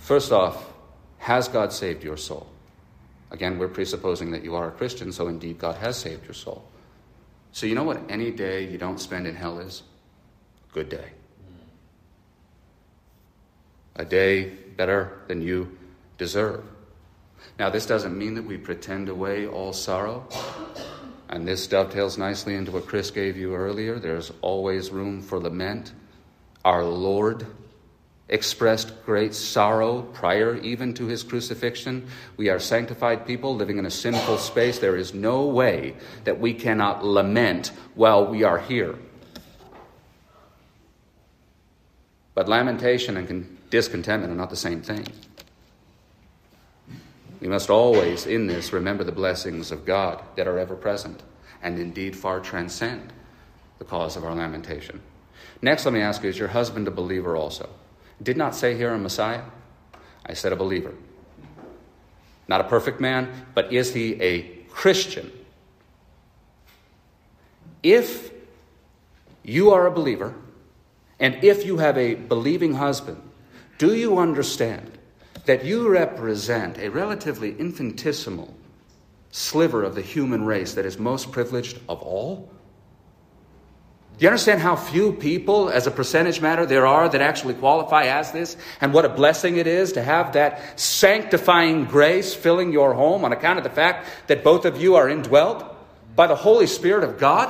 First 0.04 0.34
off, 0.34 0.70
has 1.20 1.48
God 1.48 1.72
saved 1.72 2.04
your 2.04 2.18
soul? 2.18 2.46
Again, 3.32 3.58
we're 3.58 3.70
presupposing 3.70 4.32
that 4.32 4.44
you 4.44 4.54
are 4.54 4.68
a 4.68 4.72
Christian, 4.72 5.14
so 5.14 5.30
indeed 5.30 5.58
God 5.58 5.78
has 5.78 5.96
saved 5.96 6.26
your 6.26 6.34
soul. 6.34 6.62
So, 7.54 7.68
you 7.68 7.74
know 7.74 7.86
what 7.86 8.02
any 8.10 8.30
day 8.30 8.68
you 8.68 8.78
don't 8.78 9.00
spend 9.00 9.28
in 9.28 9.36
hell 9.36 9.60
is? 9.60 9.84
Good 10.74 10.90
day. 10.90 11.12
A 13.96 14.04
day 14.04 14.50
better 14.50 15.22
than 15.30 15.42
you 15.42 15.78
deserve. 16.18 16.66
Now, 17.58 17.70
this 17.70 17.86
doesn't 17.86 18.18
mean 18.18 18.34
that 18.34 18.44
we 18.44 18.58
pretend 18.58 19.08
away 19.08 19.48
all 19.48 19.72
sorrow. 19.72 20.28
And 21.30 21.48
this 21.48 21.66
dovetails 21.66 22.18
nicely 22.18 22.56
into 22.56 22.74
what 22.74 22.88
Chris 22.88 23.10
gave 23.10 23.38
you 23.38 23.56
earlier. 23.56 24.00
There's 24.00 24.34
always 24.42 24.90
room 24.90 25.22
for 25.22 25.40
lament, 25.40 25.94
Our 26.66 26.84
Lord 26.84 27.48
expressed 28.30 29.06
great 29.06 29.34
sorrow 29.34 30.02
prior 30.14 30.58
even 30.58 30.94
to 30.94 31.06
his 31.06 31.24
crucifixion. 31.24 32.08
We 32.38 32.50
are 32.50 32.60
sanctified 32.60 33.28
people 33.28 33.56
living 33.56 33.78
in 33.78 33.86
a 33.86 33.92
sinful 33.92 34.38
space. 34.38 34.80
There 34.80 34.96
is 34.96 35.14
no 35.14 35.46
way 35.46 35.96
that 36.24 36.40
we 36.40 36.54
cannot 36.54 37.06
lament 37.06 37.72
while 37.96 38.26
we 38.26 38.44
are 38.44 38.60
here. 38.60 38.96
But 42.34 42.50
lamentation 42.50 43.18
and 43.18 43.58
discontentment 43.70 44.32
are 44.32 44.38
not 44.38 44.50
the 44.50 44.56
same 44.56 44.82
thing. 44.82 45.06
We 47.40 47.48
must 47.50 47.70
always, 47.70 48.26
in 48.26 48.48
this, 48.48 48.72
remember 48.72 49.04
the 49.04 49.12
blessings 49.12 49.72
of 49.72 49.86
God 49.86 50.24
that 50.38 50.48
are 50.48 50.58
ever 50.58 50.76
present 50.76 51.22
and 51.62 51.78
indeed 51.78 52.16
far 52.16 52.40
transcend 52.40 53.12
the 53.80 53.86
cause 53.86 54.16
of 54.16 54.24
our 54.24 54.34
lamentation. 54.34 55.02
Next, 55.62 55.86
let 55.86 55.94
me 55.94 56.02
ask 56.02 56.24
you 56.24 56.30
is 56.30 56.38
your 56.38 56.48
husband 56.48 56.88
a 56.88 56.92
believer 56.92 57.36
also? 57.36 57.70
Did 58.24 58.38
not 58.38 58.56
say 58.56 58.76
here 58.78 58.94
a 58.94 58.98
Messiah. 58.98 59.44
I 60.26 60.34
said 60.34 60.54
a 60.54 60.56
believer. 60.56 60.94
Not 62.48 62.62
a 62.62 62.66
perfect 62.66 63.02
man, 63.02 63.48
but 63.54 63.74
is 63.74 63.94
he 63.94 64.22
a 64.22 64.44
Christian? 64.70 65.32
If 67.82 68.32
you 69.44 69.72
are 69.72 69.86
a 69.86 69.92
believer, 69.92 70.34
and 71.20 71.44
if 71.44 71.66
you 71.66 71.78
have 71.78 71.98
a 71.98 72.16
believing 72.16 72.76
husband, 72.76 73.22
do 73.78 73.94
you 73.96 74.18
understand 74.18 74.98
that 75.46 75.66
you 75.66 75.90
represent 75.90 76.78
a 76.78 76.90
relatively 76.90 77.58
infinitesimal 77.60 78.56
sliver 79.32 79.84
of 79.84 79.96
the 79.96 80.02
human 80.02 80.46
race 80.46 80.74
that 80.76 80.86
is 80.86 80.98
most 80.98 81.32
privileged 81.32 81.80
of 81.90 82.02
all? 82.02 82.53
Do 84.18 84.26
you 84.26 84.30
understand 84.30 84.62
how 84.62 84.76
few 84.76 85.12
people, 85.12 85.70
as 85.70 85.88
a 85.88 85.92
percentage 85.92 86.40
matter, 86.40 86.66
there 86.66 86.86
are 86.86 87.10
that 87.10 87.22
actually 87.22 87.56
qualify 87.56 88.06
as 88.06 88.32
this? 88.32 88.56
And 88.80 88.94
what 88.94 89.06
a 89.06 89.10
blessing 89.10 89.58
it 89.58 89.66
is 89.66 89.94
to 89.94 90.04
have 90.04 90.34
that 90.34 90.80
sanctifying 90.80 91.86
grace 91.86 92.34
filling 92.34 92.72
your 92.72 92.94
home 92.94 93.26
on 93.26 93.32
account 93.32 93.58
of 93.58 93.64
the 93.64 93.72
fact 93.72 94.08
that 94.28 94.44
both 94.44 94.66
of 94.66 94.80
you 94.80 94.96
are 94.96 95.10
indwelt 95.10 95.66
by 96.16 96.28
the 96.28 96.36
Holy 96.36 96.68
Spirit 96.68 97.04
of 97.04 97.18
God? 97.18 97.50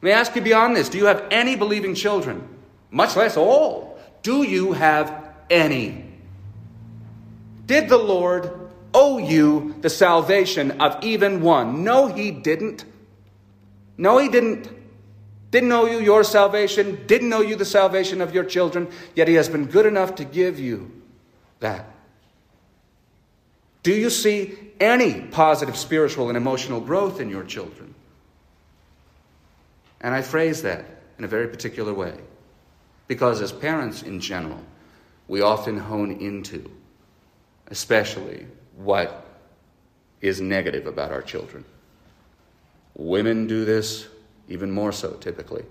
Let 0.00 0.02
me 0.02 0.10
ask 0.10 0.34
you 0.34 0.40
beyond 0.40 0.74
this 0.74 0.88
do 0.88 0.96
you 0.96 1.06
have 1.06 1.24
any 1.30 1.54
believing 1.54 1.94
children? 1.94 2.48
Much 2.90 3.14
less 3.14 3.36
all. 3.36 3.98
Do 4.22 4.42
you 4.42 4.72
have 4.72 5.34
any? 5.50 6.04
Did 7.66 7.90
the 7.90 7.98
Lord 7.98 8.70
owe 8.94 9.18
you 9.18 9.74
the 9.82 9.90
salvation 9.90 10.80
of 10.80 11.04
even 11.04 11.42
one? 11.42 11.84
No, 11.84 12.06
he 12.06 12.30
didn't. 12.30 12.86
No, 13.98 14.16
he 14.16 14.28
didn't. 14.28 14.77
Didn't 15.50 15.68
know 15.68 15.86
you 15.86 15.98
your 15.98 16.24
salvation, 16.24 17.06
didn't 17.06 17.28
know 17.28 17.40
you 17.40 17.56
the 17.56 17.64
salvation 17.64 18.20
of 18.20 18.34
your 18.34 18.44
children, 18.44 18.88
yet 19.14 19.28
he 19.28 19.34
has 19.34 19.48
been 19.48 19.66
good 19.66 19.86
enough 19.86 20.16
to 20.16 20.24
give 20.24 20.58
you 20.58 21.02
that. 21.60 21.86
Do 23.82 23.92
you 23.92 24.10
see 24.10 24.58
any 24.80 25.22
positive 25.22 25.76
spiritual 25.76 26.28
and 26.28 26.36
emotional 26.36 26.80
growth 26.80 27.20
in 27.20 27.30
your 27.30 27.44
children? 27.44 27.94
And 30.00 30.14
I 30.14 30.22
phrase 30.22 30.62
that 30.62 30.84
in 31.18 31.24
a 31.24 31.28
very 31.28 31.48
particular 31.48 31.94
way. 31.94 32.14
Because 33.06 33.40
as 33.40 33.50
parents 33.50 34.02
in 34.02 34.20
general, 34.20 34.60
we 35.26 35.40
often 35.40 35.78
hone 35.78 36.12
into, 36.12 36.70
especially, 37.68 38.46
what 38.76 39.26
is 40.20 40.40
negative 40.40 40.86
about 40.86 41.10
our 41.10 41.22
children. 41.22 41.64
Women 42.94 43.46
do 43.46 43.64
this 43.64 44.08
even 44.48 44.70
more 44.70 44.92
so 44.92 45.12
typically. 45.14 45.64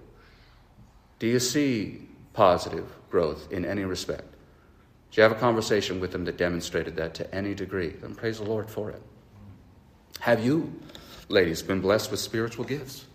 Do 1.19 1.27
you 1.27 1.39
see 1.39 2.07
positive 2.33 2.85
growth 3.09 3.51
in 3.51 3.65
any 3.65 3.83
respect? 3.83 4.25
Did 5.09 5.17
you 5.17 5.23
have 5.23 5.31
a 5.31 5.35
conversation 5.35 5.99
with 5.99 6.11
them 6.11 6.25
that 6.25 6.37
demonstrated 6.37 6.95
that 6.97 7.13
to 7.15 7.33
any 7.33 7.55
degree? 7.55 7.89
Then 7.89 8.13
praise 8.13 8.37
the 8.37 8.45
Lord 8.45 8.69
for 8.69 8.91
it. 8.91 9.01
Have 10.19 10.43
you, 10.43 10.73
ladies, 11.29 11.61
been 11.61 11.81
blessed 11.81 12.11
with 12.11 12.19
spiritual 12.19 12.65
gifts? 12.65 13.05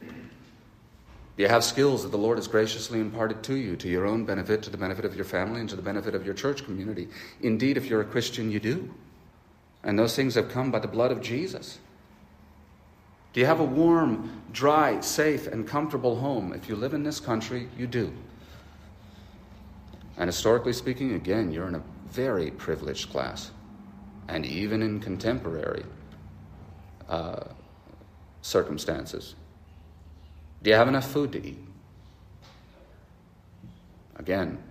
Do 1.36 1.42
you 1.42 1.48
have 1.48 1.64
skills 1.64 2.02
that 2.02 2.10
the 2.10 2.18
Lord 2.18 2.38
has 2.38 2.46
graciously 2.46 3.00
imparted 3.00 3.42
to 3.44 3.56
you, 3.56 3.76
to 3.76 3.88
your 3.88 4.06
own 4.06 4.24
benefit, 4.24 4.62
to 4.64 4.70
the 4.70 4.76
benefit 4.76 5.04
of 5.04 5.16
your 5.16 5.24
family, 5.24 5.60
and 5.60 5.68
to 5.70 5.76
the 5.76 5.82
benefit 5.82 6.14
of 6.14 6.24
your 6.26 6.34
church 6.34 6.64
community? 6.64 7.08
Indeed, 7.40 7.76
if 7.76 7.86
you're 7.86 8.02
a 8.02 8.06
Christian, 8.06 8.50
you 8.50 8.60
do. 8.60 8.92
And 9.82 9.98
those 9.98 10.14
things 10.14 10.34
have 10.34 10.50
come 10.50 10.70
by 10.70 10.78
the 10.78 10.88
blood 10.88 11.10
of 11.10 11.22
Jesus. 11.22 11.78
Do 13.32 13.40
you 13.40 13.46
have 13.46 13.60
a 13.60 13.64
warm, 13.64 14.42
dry, 14.52 15.00
safe, 15.00 15.46
and 15.46 15.66
comfortable 15.66 16.16
home? 16.16 16.52
If 16.52 16.68
you 16.68 16.76
live 16.76 16.92
in 16.92 17.02
this 17.02 17.18
country, 17.18 17.68
you 17.78 17.86
do. 17.86 18.12
And 20.18 20.28
historically 20.28 20.74
speaking, 20.74 21.14
again, 21.14 21.50
you're 21.50 21.68
in 21.68 21.74
a 21.74 21.82
very 22.10 22.50
privileged 22.50 23.10
class. 23.10 23.50
And 24.28 24.44
even 24.44 24.82
in 24.82 25.00
contemporary 25.00 25.84
uh, 27.08 27.44
circumstances. 28.42 29.34
Do 30.62 30.70
you 30.70 30.76
have 30.76 30.88
enough 30.88 31.10
food 31.10 31.32
to 31.32 31.46
eat? 31.46 31.58
Again, 34.16 34.62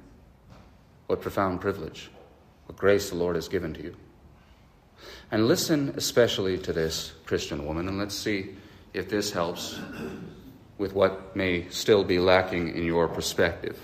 what 1.07 1.21
profound 1.21 1.59
privilege, 1.59 2.09
what 2.67 2.77
grace 2.77 3.09
the 3.09 3.15
Lord 3.15 3.35
has 3.35 3.47
given 3.47 3.73
to 3.73 3.83
you. 3.83 3.95
And 5.31 5.47
listen 5.47 5.93
especially 5.95 6.57
to 6.59 6.73
this 6.73 7.13
Christian 7.25 7.65
woman, 7.65 7.87
and 7.87 7.97
let's 7.97 8.15
see 8.15 8.55
if 8.93 9.09
this 9.09 9.31
helps 9.31 9.79
with 10.77 10.93
what 10.93 11.35
may 11.35 11.69
still 11.69 12.03
be 12.03 12.19
lacking 12.19 12.75
in 12.75 12.85
your 12.85 13.07
perspective. 13.07 13.79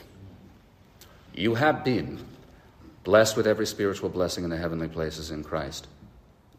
You 1.33 1.55
have 1.55 1.83
been 1.83 2.19
blessed 3.03 3.37
with 3.37 3.47
every 3.47 3.65
spiritual 3.67 4.09
blessing 4.09 4.43
in 4.43 4.49
the 4.49 4.57
heavenly 4.57 4.87
places 4.87 5.31
in 5.31 5.43
Christ 5.43 5.87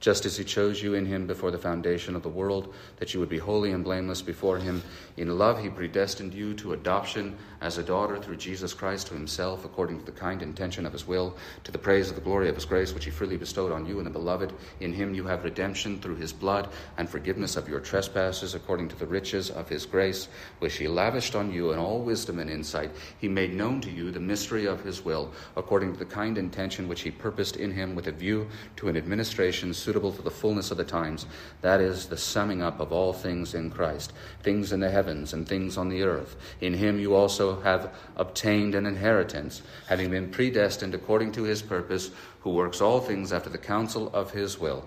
just 0.00 0.24
as 0.24 0.36
he 0.36 0.44
chose 0.44 0.80
you 0.80 0.94
in 0.94 1.04
him 1.04 1.26
before 1.26 1.50
the 1.50 1.58
foundation 1.58 2.14
of 2.14 2.22
the 2.22 2.28
world, 2.28 2.72
that 2.98 3.12
you 3.12 3.20
would 3.20 3.28
be 3.28 3.38
holy 3.38 3.72
and 3.72 3.82
blameless 3.82 4.22
before 4.22 4.58
him. 4.58 4.82
In 5.16 5.36
love, 5.36 5.60
he 5.60 5.68
predestined 5.68 6.32
you 6.32 6.54
to 6.54 6.72
adoption 6.72 7.36
as 7.60 7.78
a 7.78 7.82
daughter 7.82 8.16
through 8.18 8.36
Jesus 8.36 8.72
Christ 8.72 9.08
to 9.08 9.14
himself, 9.14 9.64
according 9.64 9.98
to 9.98 10.06
the 10.06 10.12
kind 10.12 10.40
intention 10.40 10.86
of 10.86 10.92
his 10.92 11.06
will, 11.06 11.36
to 11.64 11.72
the 11.72 11.78
praise 11.78 12.08
of 12.08 12.14
the 12.14 12.20
glory 12.20 12.48
of 12.48 12.54
his 12.54 12.64
grace, 12.64 12.94
which 12.94 13.04
he 13.04 13.10
freely 13.10 13.36
bestowed 13.36 13.72
on 13.72 13.86
you 13.86 13.98
in 13.98 14.04
the 14.04 14.10
beloved. 14.10 14.52
In 14.78 14.92
him 14.92 15.14
you 15.14 15.24
have 15.24 15.42
redemption 15.42 16.00
through 16.00 16.16
his 16.16 16.32
blood 16.32 16.68
and 16.96 17.10
forgiveness 17.10 17.56
of 17.56 17.68
your 17.68 17.80
trespasses, 17.80 18.54
according 18.54 18.88
to 18.88 18.96
the 18.96 19.06
riches 19.06 19.50
of 19.50 19.68
his 19.68 19.84
grace, 19.84 20.28
which 20.60 20.76
he 20.76 20.86
lavished 20.86 21.34
on 21.34 21.52
you 21.52 21.72
in 21.72 21.78
all 21.78 22.00
wisdom 22.00 22.38
and 22.38 22.48
insight. 22.48 22.92
He 23.18 23.28
made 23.28 23.54
known 23.54 23.80
to 23.80 23.90
you 23.90 24.12
the 24.12 24.20
mystery 24.20 24.66
of 24.66 24.84
his 24.84 25.04
will, 25.04 25.32
according 25.56 25.92
to 25.92 25.98
the 25.98 26.04
kind 26.04 26.38
intention 26.38 26.86
which 26.86 27.00
he 27.00 27.10
purposed 27.10 27.56
in 27.56 27.72
him 27.72 27.96
with 27.96 28.06
a 28.06 28.12
view 28.12 28.46
to 28.76 28.88
an 28.88 28.96
administration 28.96 29.74
suitable 29.88 30.12
for 30.12 30.20
the 30.20 30.30
fullness 30.30 30.70
of 30.70 30.76
the 30.76 30.84
times. 30.84 31.24
That 31.62 31.80
is 31.80 32.08
the 32.08 32.16
summing 32.18 32.60
up 32.60 32.78
of 32.78 32.92
all 32.92 33.14
things 33.14 33.54
in 33.54 33.70
Christ, 33.70 34.12
things 34.42 34.70
in 34.70 34.80
the 34.80 34.90
heavens 34.90 35.32
and 35.32 35.48
things 35.48 35.78
on 35.78 35.88
the 35.88 36.02
earth. 36.02 36.36
In 36.60 36.74
him 36.74 36.98
you 36.98 37.14
also 37.14 37.58
have 37.62 37.94
obtained 38.16 38.74
an 38.74 38.84
inheritance, 38.84 39.62
having 39.86 40.10
been 40.10 40.30
predestined 40.30 40.94
according 40.94 41.32
to 41.32 41.44
his 41.44 41.62
purpose, 41.62 42.10
who 42.40 42.50
works 42.50 42.82
all 42.82 43.00
things 43.00 43.32
after 43.32 43.48
the 43.48 43.56
counsel 43.56 44.10
of 44.12 44.30
his 44.30 44.58
will, 44.58 44.86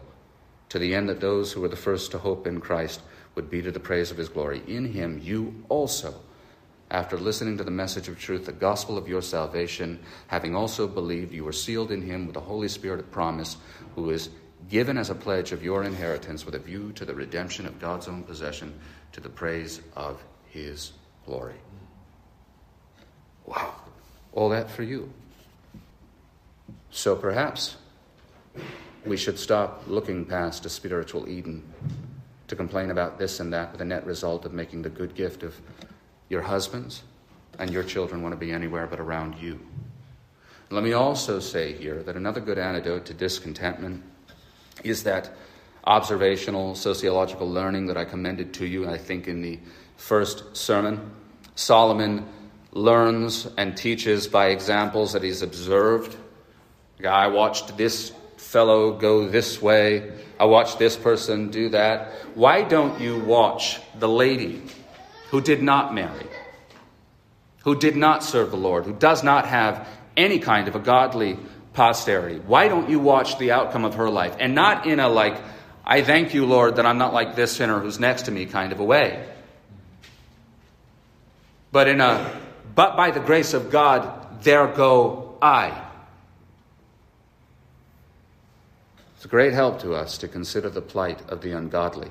to 0.70 0.78
the 0.78 0.94
end 0.94 1.10
that 1.10 1.20
those 1.20 1.52
who 1.52 1.62
were 1.62 1.68
the 1.68 1.76
first 1.76 2.12
to 2.12 2.20
hope 2.20 2.46
in 2.46 2.62
Christ 2.62 3.02
would 3.34 3.50
be 3.50 3.64
to 3.64 3.72
the 3.72 3.80
praise 3.80 4.12
of 4.12 4.18
his 4.18 4.30
glory. 4.30 4.62
In 4.68 4.86
him 4.86 5.20
you 5.24 5.64
also 5.68 6.14
after 6.92 7.18
listening 7.18 7.58
to 7.58 7.64
the 7.64 7.72
message 7.72 8.10
of 8.10 8.20
truth, 8.20 8.46
the 8.46 8.52
gospel 8.52 8.98
of 8.98 9.08
your 9.08 9.22
salvation, 9.22 9.98
having 10.28 10.54
also 10.54 10.90
believed, 10.90 11.34
you 11.34 11.46
were 11.46 11.54
sealed 11.54 11.90
in 11.90 12.02
him 12.02 12.26
with 12.26 12.34
the 12.34 12.42
Holy 12.42 12.68
Spirit 12.68 13.00
of 13.00 13.10
promise, 13.10 13.56
who 13.96 14.10
is 14.10 14.30
given 14.70 14.98
as 14.98 15.10
a 15.10 15.16
pledge 15.16 15.52
of 15.52 15.64
your 15.64 15.84
inheritance 15.84 16.46
with 16.46 16.56
a 16.56 16.60
view 16.60 16.92
to 16.94 17.06
the 17.06 17.14
redemption 17.14 17.66
of 17.66 17.80
God's 17.80 18.08
own 18.08 18.24
possession 18.24 18.74
to 19.14 19.20
the 19.20 19.30
praise 19.30 19.82
of 19.96 20.22
his 20.50 20.94
glory. 21.26 21.60
Wow. 23.46 23.76
All 24.34 24.50
that 24.50 24.70
for 24.70 24.84
you. 24.84 25.12
So 26.90 27.16
perhaps 27.16 27.78
we 29.06 29.18
should 29.18 29.40
stop 29.40 29.84
looking 29.88 30.26
past 30.26 30.66
a 30.66 30.70
spiritual 30.70 31.28
Eden 31.28 31.64
to 32.48 32.56
complain 32.56 32.92
about 32.92 33.18
this 33.18 33.40
and 33.40 33.54
that 33.54 33.72
with 33.72 33.80
the 33.80 33.86
net 33.86 34.06
result 34.06 34.46
of 34.46 34.54
making 34.54 34.82
the 34.82 34.90
good 34.90 35.16
gift 35.16 35.44
of 35.44 35.56
your 36.30 36.42
husbands 36.42 37.04
and 37.60 37.72
your 37.72 37.84
children 37.84 38.22
want 38.22 38.34
to 38.34 38.38
be 38.38 38.52
anywhere 38.52 38.88
but 38.88 39.00
around 39.00 39.36
you. 39.40 39.60
Let 40.70 40.84
me 40.84 40.94
also 40.94 41.40
say 41.40 41.74
here 41.74 42.02
that 42.04 42.16
another 42.16 42.40
good 42.40 42.58
antidote 42.58 43.06
to 43.06 43.14
discontentment 43.14 44.04
is 44.84 45.04
that 45.04 45.32
observational 45.84 46.76
sociological 46.76 47.50
learning 47.50 47.88
that 47.88 47.98
I 47.98 48.06
commended 48.06 48.54
to 48.56 48.66
you, 48.66 48.88
I 48.88 48.98
think, 48.98 49.28
in 49.28 49.42
the 49.42 49.60
first 49.98 50.56
sermon. 50.56 51.12
Solomon 51.56 52.26
learns 52.72 53.48
and 53.58 53.76
teaches 53.76 54.28
by 54.28 54.48
examples 54.48 55.14
that 55.14 55.24
he's 55.24 55.42
observed. 55.42 56.16
I 57.06 57.28
watched 57.28 57.78
this 57.78 58.12
fellow 58.38 58.94
go 58.94 59.28
this 59.28 59.62
way. 59.62 60.12
I 60.40 60.46
watched 60.46 60.80
this 60.80 60.96
person 60.96 61.50
do 61.50 61.70
that. 61.70 62.12
Why 62.36 62.64
don't 62.64 63.02
you 63.02 63.20
watch 63.20 63.80
the 64.00 64.10
lady 64.10 64.62
who 65.30 65.42
did 65.42 65.62
not 65.62 65.94
marry? 65.94 66.28
who 67.64 67.76
did 67.76 67.96
not 67.96 68.24
serve 68.24 68.52
the 68.52 68.58
Lord, 68.58 68.86
who 68.86 68.94
does 68.94 69.24
not 69.24 69.48
have 69.48 69.88
any 70.18 70.40
kind 70.40 70.68
of 70.68 70.76
a 70.76 70.80
godly 70.80 71.38
posterity. 71.74 72.40
Why 72.40 72.68
don't 72.68 72.90
you 72.90 73.00
watch 73.00 73.38
the 73.38 73.52
outcome 73.52 73.86
of 73.86 73.96
her 73.96 74.10
life? 74.10 74.36
And 74.40 74.56
not 74.56 74.86
in 74.86 75.00
a 75.00 75.08
like, 75.08 75.42
I 75.86 76.02
thank 76.02 76.34
you, 76.34 76.46
Lord, 76.46 76.76
that 76.76 76.86
I'm 76.86 76.98
not 76.98 77.14
like 77.14 77.36
this 77.36 77.54
sinner 77.54 77.80
who's 77.80 78.00
next 78.00 78.24
to 78.24 78.32
me 78.32 78.46
kind 78.46 78.72
of 78.72 78.80
a 78.80 78.84
way. 78.84 79.28
But 81.72 81.88
in 81.88 82.02
a, 82.02 82.40
but 82.76 82.98
by 82.98 83.12
the 83.12 83.20
grace 83.20 83.54
of 83.54 83.72
God, 83.72 84.44
there 84.44 84.68
go 84.68 85.38
I. 85.42 85.88
It's 89.16 89.26
a 89.26 89.30
great 89.30 89.54
help 89.54 89.80
to 89.82 89.94
us 89.94 90.18
to 90.20 90.28
consider 90.28 90.70
the 90.70 90.82
plight 90.82 91.22
of 91.30 91.42
the 91.42 91.52
ungodly. 91.52 92.10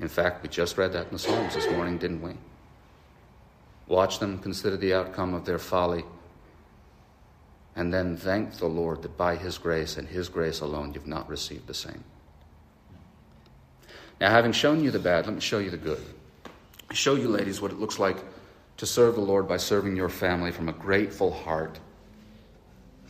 In 0.00 0.08
fact, 0.08 0.42
we 0.42 0.48
just 0.48 0.78
read 0.78 0.92
that 0.92 1.06
in 1.06 1.12
the 1.12 1.18
Psalms 1.18 1.54
this 1.54 1.68
morning, 1.70 1.98
didn't 1.98 2.22
we? 2.22 2.32
Watch 3.86 4.18
them, 4.18 4.38
consider 4.38 4.76
the 4.76 4.94
outcome 4.94 5.34
of 5.34 5.44
their 5.44 5.58
folly, 5.58 6.04
and 7.76 7.92
then 7.92 8.16
thank 8.16 8.58
the 8.58 8.66
Lord 8.66 9.02
that 9.02 9.16
by 9.16 9.36
His 9.36 9.58
grace 9.58 9.96
and 9.96 10.08
His 10.08 10.28
grace 10.28 10.60
alone 10.60 10.92
you've 10.94 11.06
not 11.06 11.28
received 11.28 11.66
the 11.66 11.74
same. 11.74 12.04
Now, 14.20 14.30
having 14.30 14.52
shown 14.52 14.82
you 14.82 14.90
the 14.90 14.98
bad, 14.98 15.26
let 15.26 15.34
me 15.34 15.40
show 15.40 15.58
you 15.58 15.70
the 15.70 15.76
good. 15.76 16.02
I 16.88 16.94
show 16.94 17.16
you, 17.16 17.28
ladies, 17.28 17.60
what 17.60 17.72
it 17.72 17.80
looks 17.80 17.98
like 17.98 18.16
to 18.76 18.86
serve 18.86 19.16
the 19.16 19.20
Lord 19.20 19.48
by 19.48 19.56
serving 19.56 19.96
your 19.96 20.08
family 20.08 20.52
from 20.52 20.68
a 20.68 20.72
grateful 20.72 21.32
heart 21.32 21.78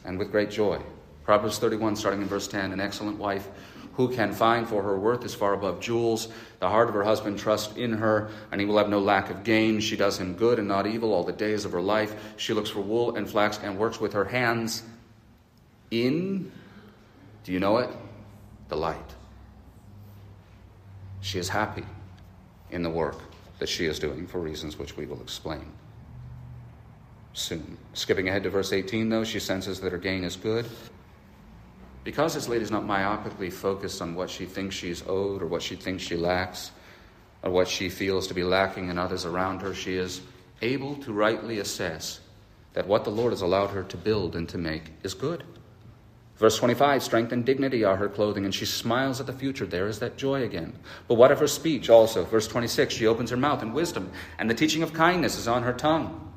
and 0.04 0.18
with 0.18 0.30
great 0.30 0.50
joy. 0.50 0.80
Proverbs 1.24 1.58
31, 1.58 1.96
starting 1.96 2.22
in 2.22 2.28
verse 2.28 2.48
10 2.48 2.72
An 2.72 2.80
excellent 2.80 3.18
wife 3.18 3.48
who 3.96 4.08
can 4.08 4.32
find 4.32 4.68
for 4.68 4.82
her 4.82 4.98
worth 4.98 5.24
is 5.24 5.34
far 5.34 5.54
above 5.54 5.80
jewels. 5.80 6.28
The 6.60 6.68
heart 6.68 6.88
of 6.88 6.94
her 6.94 7.04
husband 7.04 7.38
trusts 7.38 7.76
in 7.76 7.92
her, 7.92 8.30
and 8.50 8.60
he 8.60 8.66
will 8.66 8.78
have 8.78 8.88
no 8.88 8.98
lack 8.98 9.30
of 9.30 9.44
gain. 9.44 9.80
She 9.80 9.96
does 9.96 10.18
him 10.18 10.34
good 10.34 10.58
and 10.58 10.66
not 10.66 10.86
evil 10.86 11.12
all 11.12 11.24
the 11.24 11.32
days 11.32 11.64
of 11.64 11.72
her 11.72 11.80
life. 11.80 12.14
She 12.36 12.52
looks 12.52 12.70
for 12.70 12.80
wool 12.80 13.16
and 13.16 13.28
flax 13.28 13.58
and 13.62 13.78
works 13.78 14.00
with 14.00 14.12
her 14.12 14.24
hands 14.24 14.82
in, 15.90 16.50
do 17.44 17.52
you 17.52 17.60
know 17.60 17.78
it? 17.78 17.90
The 18.68 18.76
light. 18.76 19.14
She 21.20 21.38
is 21.38 21.48
happy 21.48 21.84
in 22.70 22.82
the 22.82 22.90
work 22.90 23.18
that 23.58 23.68
she 23.68 23.86
is 23.86 23.98
doing 23.98 24.26
for 24.26 24.40
reasons 24.40 24.78
which 24.78 24.96
we 24.96 25.06
will 25.06 25.20
explain 25.22 25.70
soon. 27.32 27.76
Skipping 27.92 28.28
ahead 28.28 28.42
to 28.44 28.50
verse 28.50 28.72
18, 28.72 29.08
though, 29.08 29.24
she 29.24 29.40
senses 29.40 29.80
that 29.80 29.92
her 29.92 29.98
gain 29.98 30.24
is 30.24 30.36
good. 30.36 30.66
Because 32.04 32.34
this 32.34 32.48
lady 32.48 32.62
is 32.62 32.70
not 32.70 32.84
myopically 32.84 33.52
focused 33.52 34.02
on 34.02 34.14
what 34.14 34.28
she 34.28 34.44
thinks 34.44 34.74
she's 34.74 35.02
owed 35.08 35.42
or 35.42 35.46
what 35.46 35.62
she 35.62 35.74
thinks 35.74 36.02
she 36.02 36.16
lacks 36.16 36.70
or 37.42 37.50
what 37.50 37.66
she 37.66 37.88
feels 37.88 38.26
to 38.26 38.34
be 38.34 38.44
lacking 38.44 38.90
in 38.90 38.98
others 38.98 39.24
around 39.24 39.62
her, 39.62 39.74
she 39.74 39.94
is 39.94 40.20
able 40.60 40.96
to 40.96 41.12
rightly 41.12 41.58
assess 41.58 42.20
that 42.74 42.86
what 42.86 43.04
the 43.04 43.10
Lord 43.10 43.32
has 43.32 43.40
allowed 43.40 43.68
her 43.68 43.84
to 43.84 43.96
build 43.96 44.36
and 44.36 44.48
to 44.50 44.58
make 44.58 44.92
is 45.02 45.14
good. 45.14 45.44
Verse 46.36 46.58
25, 46.58 47.02
strength 47.02 47.32
and 47.32 47.44
dignity 47.44 47.84
are 47.84 47.96
her 47.96 48.08
clothing, 48.08 48.44
and 48.44 48.52
she 48.52 48.66
smiles 48.66 49.20
at 49.20 49.26
the 49.26 49.32
future. 49.32 49.66
There 49.66 49.86
is 49.86 50.00
that 50.00 50.16
joy 50.16 50.42
again. 50.42 50.72
But 51.06 51.14
what 51.14 51.30
of 51.30 51.38
her 51.38 51.46
speech 51.46 51.88
also? 51.88 52.24
Verse 52.24 52.48
26, 52.48 52.92
she 52.92 53.06
opens 53.06 53.30
her 53.30 53.36
mouth 53.36 53.62
in 53.62 53.72
wisdom, 53.72 54.10
and 54.38 54.50
the 54.50 54.54
teaching 54.54 54.82
of 54.82 54.92
kindness 54.92 55.38
is 55.38 55.46
on 55.46 55.62
her 55.62 55.72
tongue. 55.72 56.32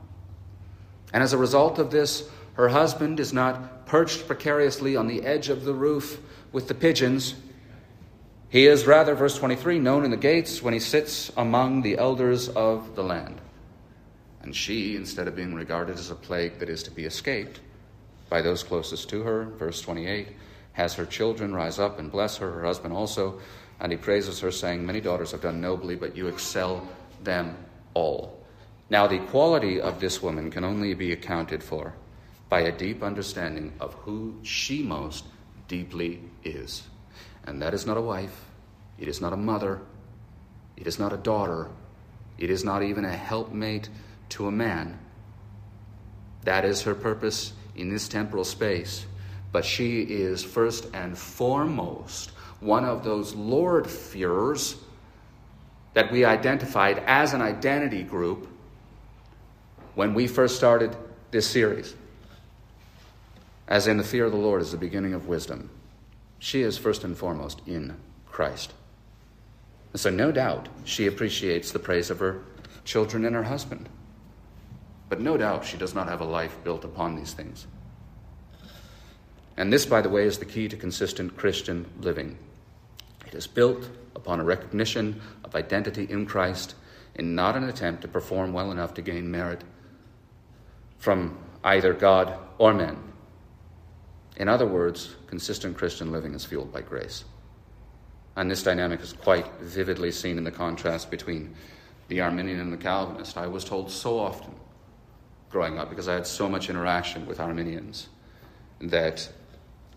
And 1.13 1.23
as 1.23 1.33
a 1.33 1.37
result 1.37 1.79
of 1.79 1.89
this, 1.89 2.29
her 2.57 2.69
husband 2.69 3.19
is 3.19 3.31
not 3.31 3.85
perched 3.85 4.25
precariously 4.25 4.95
on 4.95 5.07
the 5.07 5.23
edge 5.23 5.49
of 5.49 5.63
the 5.63 5.75
roof 5.75 6.19
with 6.51 6.67
the 6.67 6.73
pigeons. 6.73 7.35
He 8.49 8.65
is 8.65 8.87
rather, 8.87 9.13
verse 9.13 9.37
23, 9.37 9.77
known 9.77 10.03
in 10.03 10.09
the 10.09 10.17
gates 10.17 10.63
when 10.63 10.73
he 10.73 10.79
sits 10.79 11.31
among 11.37 11.83
the 11.83 11.99
elders 11.99 12.49
of 12.49 12.95
the 12.95 13.03
land. 13.03 13.39
And 14.41 14.55
she, 14.55 14.95
instead 14.95 15.27
of 15.27 15.35
being 15.35 15.53
regarded 15.53 15.99
as 15.99 16.09
a 16.09 16.15
plague 16.15 16.57
that 16.57 16.67
is 16.67 16.81
to 16.83 16.91
be 16.91 17.05
escaped 17.05 17.59
by 18.27 18.41
those 18.41 18.63
closest 18.63 19.07
to 19.09 19.21
her, 19.21 19.45
verse 19.45 19.79
28, 19.81 20.29
has 20.73 20.95
her 20.95 21.05
children 21.05 21.53
rise 21.53 21.77
up 21.77 21.99
and 21.99 22.11
bless 22.11 22.37
her, 22.37 22.51
her 22.51 22.65
husband 22.65 22.91
also, 22.91 23.39
and 23.79 23.91
he 23.91 23.97
praises 23.99 24.39
her, 24.39 24.49
saying, 24.49 24.83
Many 24.83 24.99
daughters 24.99 25.29
have 25.29 25.41
done 25.41 25.61
nobly, 25.61 25.95
but 25.95 26.17
you 26.17 26.25
excel 26.25 26.87
them 27.23 27.55
all. 27.93 28.43
Now, 28.89 29.05
the 29.05 29.19
quality 29.19 29.79
of 29.79 29.99
this 29.99 30.23
woman 30.23 30.49
can 30.49 30.63
only 30.63 30.95
be 30.95 31.11
accounted 31.11 31.61
for 31.61 31.93
by 32.49 32.61
a 32.61 32.71
deep 32.71 33.03
understanding 33.03 33.73
of 33.79 33.93
who 33.95 34.35
she 34.43 34.81
most 34.81 35.25
deeply 35.67 36.21
is. 36.43 36.83
And 37.45 37.61
that 37.61 37.73
is 37.73 37.85
not 37.85 37.97
a 37.97 38.01
wife, 38.01 38.45
it 38.97 39.07
is 39.07 39.21
not 39.21 39.33
a 39.33 39.37
mother, 39.37 39.81
it 40.75 40.87
is 40.87 40.99
not 40.99 41.13
a 41.13 41.17
daughter, 41.17 41.69
it 42.37 42.49
is 42.49 42.63
not 42.63 42.83
even 42.83 43.05
a 43.05 43.11
helpmate 43.11 43.89
to 44.29 44.47
a 44.47 44.51
man. 44.51 44.99
That 46.43 46.65
is 46.65 46.81
her 46.83 46.95
purpose 46.95 47.53
in 47.75 47.89
this 47.89 48.07
temporal 48.07 48.43
space. 48.43 49.05
But 49.51 49.65
she 49.65 50.01
is 50.01 50.43
first 50.43 50.87
and 50.93 51.17
foremost 51.17 52.31
one 52.59 52.85
of 52.85 53.03
those 53.03 53.33
Lord 53.33 53.89
fearers 53.89 54.75
that 55.93 56.11
we 56.11 56.25
identified 56.25 56.99
as 57.07 57.33
an 57.33 57.41
identity 57.41 58.03
group 58.03 58.47
when 59.95 60.13
we 60.13 60.27
first 60.27 60.55
started 60.55 60.95
this 61.31 61.47
series 61.47 61.95
as 63.67 63.87
in 63.87 63.97
the 63.97 64.03
fear 64.03 64.25
of 64.25 64.31
the 64.31 64.37
Lord 64.37 64.61
is 64.61 64.71
the 64.71 64.77
beginning 64.77 65.13
of 65.13 65.27
wisdom. 65.27 65.69
She 66.39 66.61
is 66.61 66.77
first 66.77 67.03
and 67.03 67.17
foremost 67.17 67.61
in 67.65 67.97
Christ. 68.25 68.73
And 69.91 69.99
so, 69.99 70.09
no 70.09 70.31
doubt, 70.31 70.69
she 70.83 71.07
appreciates 71.07 71.71
the 71.71 71.79
praise 71.79 72.09
of 72.09 72.19
her 72.19 72.43
children 72.85 73.25
and 73.25 73.35
her 73.35 73.43
husband. 73.43 73.89
But 75.09 75.21
no 75.21 75.37
doubt, 75.37 75.65
she 75.65 75.77
does 75.77 75.95
not 75.95 76.07
have 76.07 76.21
a 76.21 76.25
life 76.25 76.57
built 76.63 76.83
upon 76.83 77.15
these 77.15 77.33
things. 77.33 77.67
And 79.55 79.73
this, 79.73 79.85
by 79.85 80.01
the 80.01 80.09
way, 80.09 80.25
is 80.25 80.37
the 80.37 80.45
key 80.45 80.67
to 80.67 80.77
consistent 80.77 81.35
Christian 81.35 81.85
living. 81.99 82.37
It 83.25 83.33
is 83.33 83.47
built 83.47 83.89
upon 84.15 84.39
a 84.39 84.43
recognition 84.43 85.19
of 85.43 85.55
identity 85.55 86.05
in 86.09 86.25
Christ 86.25 86.75
and 87.15 87.35
not 87.35 87.55
an 87.57 87.63
attempt 87.63 88.03
to 88.03 88.07
perform 88.07 88.53
well 88.53 88.71
enough 88.71 88.93
to 88.93 89.01
gain 89.01 89.31
merit 89.31 89.63
from 90.99 91.37
either 91.63 91.93
God 91.93 92.37
or 92.57 92.73
men. 92.73 92.97
In 94.37 94.47
other 94.47 94.67
words, 94.67 95.15
consistent 95.27 95.75
Christian 95.77 96.11
living 96.11 96.33
is 96.33 96.45
fueled 96.45 96.71
by 96.71 96.81
grace. 96.81 97.25
And 98.35 98.49
this 98.49 98.61
dynamic 98.63 99.01
is 99.01 99.13
quite 99.13 99.51
vividly 99.59 100.11
seen 100.11 100.37
in 100.37 100.43
the 100.43 100.51
contrast 100.51 101.09
between 101.09 101.55
the 102.07 102.21
Arminian 102.21 102.59
and 102.59 102.71
the 102.71 102.77
Calvinist. 102.77 103.35
I 103.35 103.47
was 103.47 103.65
told 103.65 103.91
so 103.91 104.19
often 104.19 104.53
growing 105.49 105.79
up, 105.79 105.89
because 105.89 106.07
I 106.07 106.13
had 106.13 106.27
so 106.27 106.47
much 106.47 106.69
interaction 106.69 107.25
with 107.25 107.39
Arminians, 107.39 108.09
that 108.79 109.27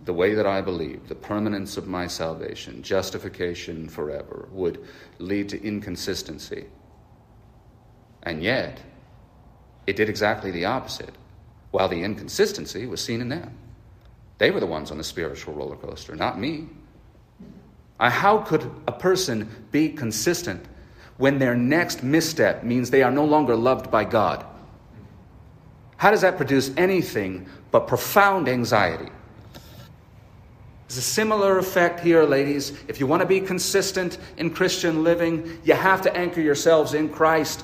the 0.05 0.14
way 0.14 0.33
that 0.35 0.46
I 0.46 0.62
believed, 0.62 1.09
the 1.09 1.14
permanence 1.14 1.76
of 1.76 1.87
my 1.87 2.07
salvation, 2.07 2.83
justification 2.83 3.88
forever, 3.88 4.48
would 4.53 4.83
lead 5.18 5.50
to 5.50 5.62
inconsistency. 5.62 6.66
And 8.22 8.42
yet, 8.42 8.81
it 9.87 9.96
did 9.96 10.09
exactly 10.09 10.50
the 10.50 10.64
opposite, 10.64 11.14
while 11.72 11.88
the 11.88 12.03
inconsistency 12.03 12.87
was 12.87 13.05
seen 13.05 13.20
in 13.20 13.29
them. 13.29 13.59
They 14.40 14.50
were 14.50 14.59
the 14.59 14.66
ones 14.66 14.90
on 14.90 14.96
the 14.96 15.05
spiritual 15.05 15.53
roller 15.53 15.76
coaster, 15.76 16.16
not 16.16 16.40
me. 16.40 16.66
How 18.00 18.38
could 18.38 18.62
a 18.88 18.92
person 18.92 19.50
be 19.70 19.90
consistent 19.90 20.64
when 21.18 21.38
their 21.38 21.55
next 21.55 22.03
misstep 22.03 22.64
means 22.64 22.88
they 22.88 23.03
are 23.03 23.11
no 23.11 23.26
longer 23.26 23.55
loved 23.55 23.90
by 23.90 24.05
God? 24.05 24.46
How 25.98 26.11
does 26.11 26.22
that 26.22 26.38
produce 26.38 26.70
anything 26.79 27.50
but 27.70 27.87
profound 27.87 28.48
anxiety? 28.48 29.11
There's 30.88 30.97
a 30.97 31.03
similar 31.03 31.59
effect 31.59 32.01
here, 32.01 32.22
ladies. 32.22 32.72
If 32.88 32.99
you 32.99 33.07
want 33.07 33.20
to 33.20 33.28
be 33.28 33.43
consistent 33.43 34.16
in 34.38 34.49
Christian 34.49 35.05
living, 35.05 35.61
you 35.64 35.74
have 35.74 36.01
to 36.01 36.16
anchor 36.16 36.41
yourselves 36.41 36.95
in 36.95 37.11
Christ. 37.11 37.62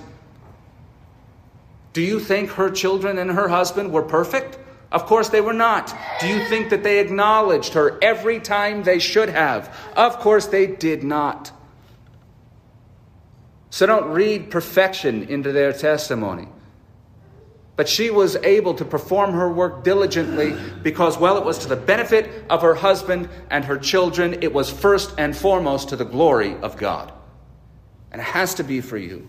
Do 1.94 2.02
you 2.02 2.20
think 2.20 2.50
her 2.50 2.70
children 2.70 3.16
and 3.16 3.30
her 3.30 3.48
husband 3.48 3.92
were 3.92 4.02
perfect? 4.02 4.58
Of 4.96 5.04
course, 5.04 5.28
they 5.28 5.42
were 5.42 5.52
not. 5.52 5.94
Do 6.20 6.26
you 6.26 6.42
think 6.48 6.70
that 6.70 6.82
they 6.82 7.00
acknowledged 7.00 7.74
her 7.74 7.98
every 8.00 8.40
time 8.40 8.82
they 8.82 8.98
should 8.98 9.28
have? 9.28 9.76
Of 9.94 10.20
course, 10.20 10.46
they 10.46 10.66
did 10.66 11.04
not. 11.04 11.52
So 13.68 13.84
don't 13.84 14.12
read 14.12 14.50
perfection 14.50 15.24
into 15.24 15.52
their 15.52 15.74
testimony. 15.74 16.48
But 17.76 17.90
she 17.90 18.08
was 18.08 18.36
able 18.36 18.72
to 18.72 18.86
perform 18.86 19.34
her 19.34 19.52
work 19.52 19.84
diligently 19.84 20.56
because, 20.82 21.18
well, 21.18 21.36
it 21.36 21.44
was 21.44 21.58
to 21.58 21.68
the 21.68 21.76
benefit 21.76 22.46
of 22.48 22.62
her 22.62 22.74
husband 22.74 23.28
and 23.50 23.66
her 23.66 23.76
children. 23.76 24.42
It 24.42 24.54
was 24.54 24.70
first 24.70 25.12
and 25.18 25.36
foremost 25.36 25.90
to 25.90 25.96
the 25.96 26.06
glory 26.06 26.56
of 26.56 26.78
God. 26.78 27.12
And 28.12 28.22
it 28.22 28.24
has 28.24 28.54
to 28.54 28.64
be 28.64 28.80
for 28.80 28.96
you. 28.96 29.28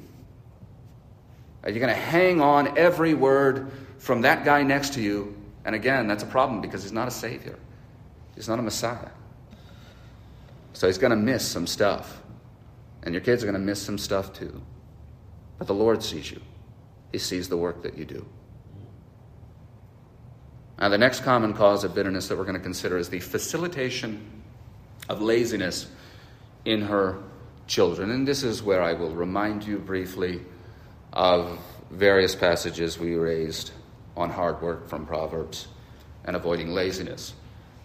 Are 1.63 1.69
you 1.69 1.81
going 1.81 1.93
to 1.93 2.01
hang 2.01 2.39
on 2.39 2.77
every 2.77 3.13
word 3.13 3.69
from 3.97 4.21
that 4.21 4.45
guy 4.45 4.63
next 4.63 4.93
to 4.93 5.01
you 5.01 5.35
and 5.67 5.75
again, 5.75 6.07
that's 6.07 6.23
a 6.23 6.27
problem 6.27 6.61
because 6.61 6.81
he's 6.81 6.93
not 6.93 7.09
a 7.09 7.11
Savior, 7.11 7.59
he's 8.35 8.47
not 8.47 8.57
a 8.57 8.61
Messiah. 8.61 9.09
So 10.71 10.87
he's 10.87 10.97
going 10.97 11.11
to 11.11 11.17
miss 11.17 11.45
some 11.45 11.67
stuff. 11.67 12.21
And 13.03 13.13
your 13.13 13.21
kids 13.21 13.43
are 13.43 13.47
going 13.47 13.59
to 13.59 13.65
miss 13.65 13.81
some 13.81 13.97
stuff 13.97 14.31
too. 14.31 14.61
But 15.57 15.67
the 15.67 15.73
Lord 15.73 16.01
sees 16.01 16.31
you. 16.31 16.39
He 17.11 17.17
sees 17.17 17.49
the 17.49 17.57
work 17.57 17.83
that 17.83 17.97
you 17.97 18.05
do. 18.05 18.25
Now, 20.79 20.87
the 20.87 20.97
next 20.97 21.23
common 21.23 21.53
cause 21.53 21.83
of 21.83 21.93
bitterness 21.93 22.29
that 22.29 22.37
we're 22.37 22.45
going 22.45 22.55
to 22.55 22.61
consider 22.61 22.97
is 22.97 23.09
the 23.09 23.19
facilitation 23.19 24.43
of 25.09 25.21
laziness 25.21 25.87
in 26.63 26.83
her 26.83 27.17
children. 27.65 28.11
And 28.11 28.25
this 28.27 28.43
is 28.43 28.63
where 28.63 28.81
I 28.81 28.93
will 28.93 29.15
remind 29.15 29.65
you 29.65 29.79
briefly 29.79 30.41
of 31.11 31.59
various 31.89 32.35
passages 32.35 32.97
we 32.97 33.15
raised 33.15 33.71
on 34.17 34.29
hard 34.29 34.61
work 34.61 34.87
from 34.89 35.05
Proverbs 35.05 35.67
and 36.25 36.35
avoiding 36.35 36.71
laziness. 36.71 37.33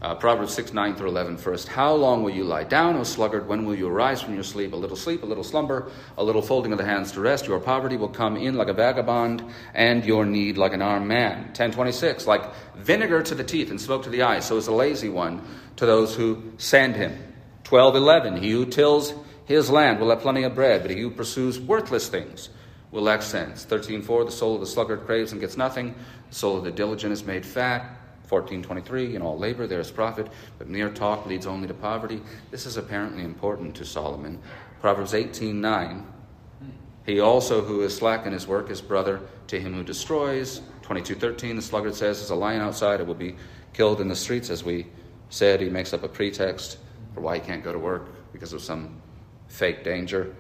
Uh, 0.03 0.17
Proverbs 0.17 0.53
6, 0.55 0.73
9 0.73 0.97
through 0.97 1.11
11 1.11 1.37
first. 1.37 1.69
How 1.69 1.95
long 1.95 2.25
will 2.25 2.33
you 2.33 2.43
lie 2.43 2.65
down, 2.65 2.97
O 2.97 3.05
sluggard? 3.05 3.47
When 3.47 3.65
will 3.65 3.77
you 3.77 3.87
arise 3.87 4.21
from 4.21 4.35
your 4.35 4.43
sleep? 4.43 4.73
A 4.73 4.77
little 4.77 4.97
sleep, 4.97 5.23
a 5.23 5.27
little 5.27 5.45
slumber, 5.45 5.93
a 6.19 6.25
little 6.25 6.43
folding 6.43 6.73
of 6.73 6.79
the 6.79 6.85
hands 6.85 7.13
to 7.13 7.21
rest. 7.21 7.47
Your 7.47 7.61
poverty 7.61 7.97
will 7.97 8.09
come 8.09 8.37
in 8.37 8.57
like 8.57 8.67
a 8.67 8.73
vagabond, 8.73 9.45
and 9.75 10.05
your 10.05 10.27
need 10.27 10.59
like 10.59 10.73
an 10.73 10.83
armed 10.83 11.07
man. 11.07 11.37
1026. 11.45 12.27
Like 12.27 12.53
vinegar 12.75 13.23
to 13.23 13.37
the 13.37 13.45
teeth 13.45 13.71
and 13.71 13.81
smoke 13.81 14.03
to 14.03 14.11
the 14.11 14.23
eyes, 14.23 14.45
so 14.45 14.57
is 14.57 14.67
the 14.67 14.73
lazy 14.73 15.09
one 15.09 15.41
to 15.77 15.87
those 15.87 16.17
who 16.17 16.53
send 16.59 16.97
him. 16.97 17.13
1211. 17.69 18.43
He 18.43 18.51
who 18.51 18.67
tills 18.67 19.15
his 19.45 19.71
land 19.71 20.01
will 20.01 20.11
have 20.11 20.21
plenty 20.21 20.43
of 20.43 20.57
bread, 20.57 20.83
but 20.83 20.91
he 20.91 21.01
who 21.01 21.11
pursues 21.11 21.61
worthless 21.61 22.09
things 22.09 22.49
will 22.93 23.03
lack 23.03 23.23
sense. 23.23 23.67
13.4. 23.67 24.27
The 24.27 24.31
soul 24.31 24.55
of 24.55 24.61
the 24.61 24.67
sluggard 24.67 25.05
craves 25.07 25.33
and 25.33 25.41
gets 25.41 25.57
nothing. 25.57 25.95
The 26.29 26.35
soul 26.35 26.59
of 26.59 26.65
the 26.65 26.71
diligent 26.71 27.13
is 27.13 27.25
made 27.25 27.45
fat. 27.45 27.99
1423 28.33 29.15
in 29.15 29.21
all 29.21 29.37
labor 29.37 29.67
there 29.67 29.81
is 29.81 29.91
profit 29.91 30.27
but 30.57 30.67
mere 30.67 30.89
talk 30.89 31.27
leads 31.27 31.47
only 31.47 31.69
to 31.69 31.75
poverty 31.75 32.23
this 32.51 32.65
is 32.65 32.79
apparently 32.79 33.25
important 33.25 33.75
to 33.75 33.85
solomon 33.85 34.39
proverbs 34.81 35.13
18:9 35.13 36.03
he 37.05 37.21
also 37.21 37.61
who 37.61 37.83
is 37.83 37.95
slack 37.95 38.25
in 38.25 38.33
his 38.33 38.47
work 38.47 38.71
is 38.71 38.81
brother 38.81 39.21
to 39.49 39.61
him 39.61 39.75
who 39.75 39.83
destroys 39.83 40.63
22:13 40.83 41.57
the 41.57 41.61
sluggard 41.61 41.95
says 41.95 42.23
as 42.23 42.31
a 42.31 42.35
lion 42.35 42.63
outside 42.63 43.01
it 43.01 43.07
will 43.07 43.15
be 43.15 43.37
killed 43.75 44.01
in 44.01 44.09
the 44.09 44.17
streets 44.17 44.49
as 44.49 44.65
we 44.65 44.87
said 45.29 45.61
he 45.61 45.69
makes 45.69 45.93
up 45.93 46.03
a 46.03 46.09
pretext 46.09 46.79
for 47.13 47.21
why 47.21 47.35
he 47.35 47.41
can't 47.41 47.63
go 47.63 47.73
to 47.73 47.79
work 47.79 48.09
because 48.33 48.55
of 48.55 48.63
some 48.63 48.97
fake 49.49 49.85
danger 49.85 50.35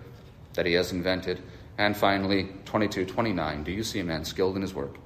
that 0.55 0.65
he 0.65 0.73
has 0.73 0.93
invented 0.93 1.43
and 1.83 1.97
finally 1.97 2.43
22:29 2.65 3.65
do 3.65 3.73
you 3.73 3.85
see 3.91 4.01
a 4.01 4.05
man 4.13 4.25
skilled 4.25 4.57
in 4.57 4.63
his 4.63 4.75
work 4.75 4.97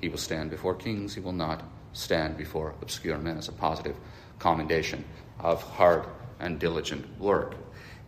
he 0.00 0.08
will 0.08 0.24
stand 0.28 0.50
before 0.50 0.74
kings 0.74 1.14
he 1.14 1.20
will 1.20 1.38
not 1.46 1.62
stand 1.92 2.36
before 2.36 2.74
obscure 2.82 3.18
men 3.18 3.38
as 3.38 3.48
a 3.48 3.52
positive 3.52 3.96
commendation 4.38 5.04
of 5.38 5.62
hard 5.62 6.04
and 6.40 6.58
diligent 6.58 7.04
work. 7.18 7.54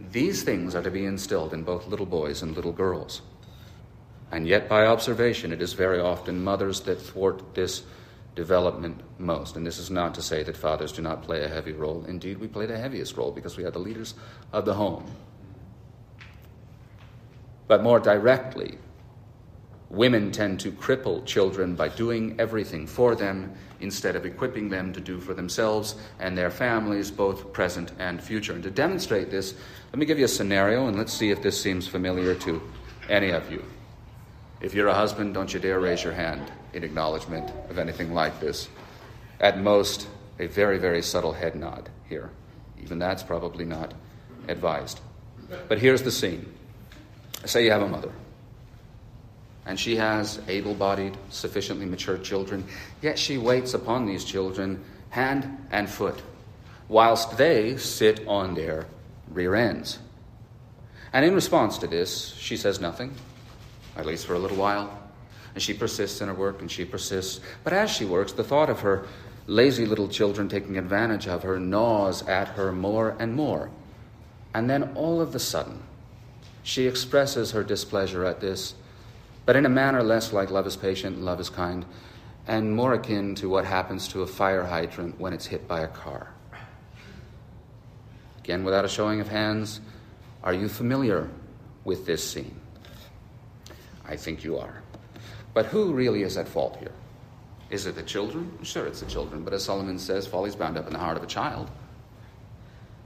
These 0.01 0.43
things 0.43 0.75
are 0.75 0.83
to 0.83 0.91
be 0.91 1.07
instilled 1.07 1.55
in 1.55 1.63
both 1.63 1.87
little 1.87 2.07
boys 2.07 2.43
and 2.43 2.55
little 2.55 2.73
girls. 2.73 3.23
And 4.31 4.47
yet, 4.47 4.69
by 4.69 4.87
observation, 4.87 5.53
it 5.53 5.63
is 5.63 5.73
very 5.73 6.01
often 6.01 6.43
mothers 6.43 6.81
that 6.83 7.01
thwart 7.01 7.55
this 7.55 7.85
development 8.35 9.01
most. 9.19 9.57
And 9.57 9.67
this 9.67 9.79
is 9.79 9.91
not 9.91 10.15
to 10.15 10.23
say 10.23 10.43
that 10.43 10.57
fathers 10.57 10.93
do 10.93 11.01
not 11.01 11.23
play 11.23 11.45
a 11.45 11.49
heavy 11.49 11.73
role. 11.73 12.05
Indeed, 12.07 12.39
we 12.39 12.49
play 12.49 12.67
the 12.67 12.77
heaviest 12.77 13.17
role 13.17 13.31
because 13.31 13.57
we 13.57 13.65
are 13.65 13.71
the 13.71 13.79
leaders 13.79 14.15
of 14.53 14.65
the 14.65 14.75
home. 14.75 15.07
But 17.69 17.83
more 17.83 18.01
directly, 18.01 18.79
Women 19.91 20.33
tend 20.33 20.59
to 20.61 20.73
cripple 20.73 21.25
children 21.25 21.77
by 21.77 21.89
doing 21.89 22.35
everything 22.41 22.89
for 22.89 23.15
them 23.15 23.55
instead 23.79 24.17
of 24.17 24.27
equipping 24.27 24.69
them 24.69 24.93
to 24.93 25.01
do 25.01 25.21
for 25.21 25.33
themselves 25.33 25.95
and 26.19 26.37
their 26.37 26.51
families, 26.51 27.11
both 27.11 27.53
present 27.53 27.93
and 28.01 28.21
future. 28.21 28.53
And 28.53 28.65
to 28.65 28.71
demonstrate 28.71 29.31
this, 29.31 29.55
let 29.93 29.99
me 29.99 30.07
give 30.07 30.19
you 30.19 30.25
a 30.25 30.29
scenario 30.29 30.89
and 30.89 30.99
let's 30.99 31.13
see 31.13 31.31
if 31.31 31.41
this 31.41 31.61
seems 31.61 31.87
familiar 31.87 32.35
to 32.35 32.61
any 33.09 33.31
of 33.31 33.51
you. 33.51 33.65
If 34.61 34.75
you're 34.75 34.89
a 34.89 34.95
husband, 34.95 35.35
don't 35.35 35.55
you 35.55 35.61
dare 35.61 35.79
raise 35.79 36.03
your 36.03 36.15
hand 36.15 36.51
in 36.73 36.83
acknowledgement 36.83 37.53
of 37.71 37.79
anything 37.79 38.13
like 38.13 38.41
this. 38.41 38.69
At 39.39 39.61
most, 39.61 40.09
a 40.41 40.47
very, 40.47 40.79
very 40.79 41.03
subtle 41.03 41.33
head 41.33 41.55
nod 41.55 41.91
here. 42.09 42.31
Even 42.83 42.99
that's 42.99 43.23
probably 43.23 43.65
not 43.65 43.95
advised. 44.49 44.99
But 45.69 45.79
here's 45.79 46.03
the 46.03 46.11
scene. 46.11 46.56
Say 47.45 47.65
you 47.65 47.71
have 47.71 47.83
a 47.83 47.89
mother 47.89 48.13
and 49.67 49.79
she 49.79 49.97
has 49.97 50.41
able 50.47 50.75
bodied, 50.75 51.17
sufficiently 51.29 51.87
mature 51.87 52.17
children, 52.19 52.65
yet 53.03 53.19
she 53.19 53.37
waits 53.37 53.75
upon 53.75 54.07
these 54.07 54.25
children 54.25 54.83
hand 55.11 55.67
and 55.73 55.91
foot, 55.91 56.23
whilst 56.89 57.37
they 57.37 57.77
sit 57.77 58.27
on 58.29 58.55
their 58.55 58.87
rear 59.29 59.57
ends. 59.57 59.99
And 61.13 61.25
in 61.25 61.35
response 61.35 61.79
to 61.79 61.89
this, 61.89 62.35
she 62.39 62.57
says 62.57 62.81
nothing, 62.81 63.13
at 63.97 64.07
least 64.07 64.27
for 64.27 64.35
a 64.35 64.39
little 64.39 64.57
while. 64.57 65.03
And 65.55 65.63
she 65.63 65.75
persists 65.75 66.21
in 66.21 66.29
her 66.29 66.35
work 66.35 66.61
and 66.61 66.71
she 66.71 66.85
persists. 66.85 67.41
But 67.65 67.73
as 67.73 67.91
she 67.91 68.05
works, 68.05 68.33
the 68.33 68.45
thought 68.45 68.71
of 68.71 68.81
her 68.81 69.07
lazy 69.47 69.87
little 69.87 70.09
children 70.09 70.49
taking 70.49 70.77
advantage 70.77 71.27
of 71.27 71.43
her 71.43 71.59
gnaws 71.59 72.23
at 72.29 72.49
her 72.49 72.73
more 72.73 73.17
and 73.19 73.35
more. 73.35 73.71
And 74.55 74.69
then 74.69 74.93
all 74.95 75.21
of 75.21 75.35
a 75.35 75.39
sudden, 75.39 75.83
she 76.67 76.87
expresses 76.89 77.53
her 77.53 77.63
displeasure 77.63 78.25
at 78.25 78.41
this 78.41 78.75
but 79.47 79.55
in 79.55 79.65
a 79.65 79.71
manner 79.71 80.03
less 80.03 80.33
like 80.33 80.51
love 80.51 80.67
is 80.67 80.77
patient 80.77 81.23
love 81.23 81.39
is 81.39 81.49
kind, 81.49 81.87
and 82.49 82.75
more 82.75 82.95
akin 82.95 83.37
to 83.37 83.49
what 83.49 83.65
happens 83.65 84.09
to 84.09 84.23
a 84.23 84.27
fire 84.27 84.65
hydrant 84.65 85.19
when 85.21 85.33
it's 85.33 85.47
hit 85.47 85.69
by 85.69 85.81
a 85.81 85.89
car. 85.89 86.35
Again, 88.39 88.65
without 88.65 88.85
a 88.85 88.89
showing 88.89 89.21
of 89.21 89.29
hands, 89.29 89.81
are 90.43 90.53
you 90.53 90.69
familiar 90.69 91.31
with 91.85 92.07
this 92.07 92.29
scene? 92.29 92.61
I 94.05 94.17
think 94.17 94.43
you 94.43 94.59
are. 94.59 94.83
But 95.55 95.67
who 95.67 95.93
really 95.93 96.23
is 96.23 96.37
at 96.37 96.49
fault 96.49 96.77
here? 96.77 96.93
Is 97.71 97.87
it 97.87 97.95
the 97.95 98.03
children? 98.03 98.59
Sure, 98.63 98.87
it's 98.87 99.01
the 99.01 99.07
children, 99.07 99.43
but 99.43 99.53
as 99.53 99.65
Solomon 99.65 99.99
says, 99.99 100.27
folly 100.27 100.49
is 100.49 100.57
bound 100.57 100.77
up 100.77 100.87
in 100.87 100.93
the 100.93 100.99
heart 100.99 101.17
of 101.17 101.23
a 101.23 101.27
child. 101.27 101.71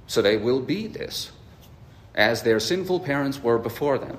So 0.07 0.21
they 0.23 0.39
will 0.39 0.61
be 0.61 0.87
this, 0.87 1.33
as 2.15 2.43
their 2.43 2.61
sinful 2.61 3.01
parents 3.01 3.43
were 3.43 3.59
before 3.59 3.99
them. 3.99 4.19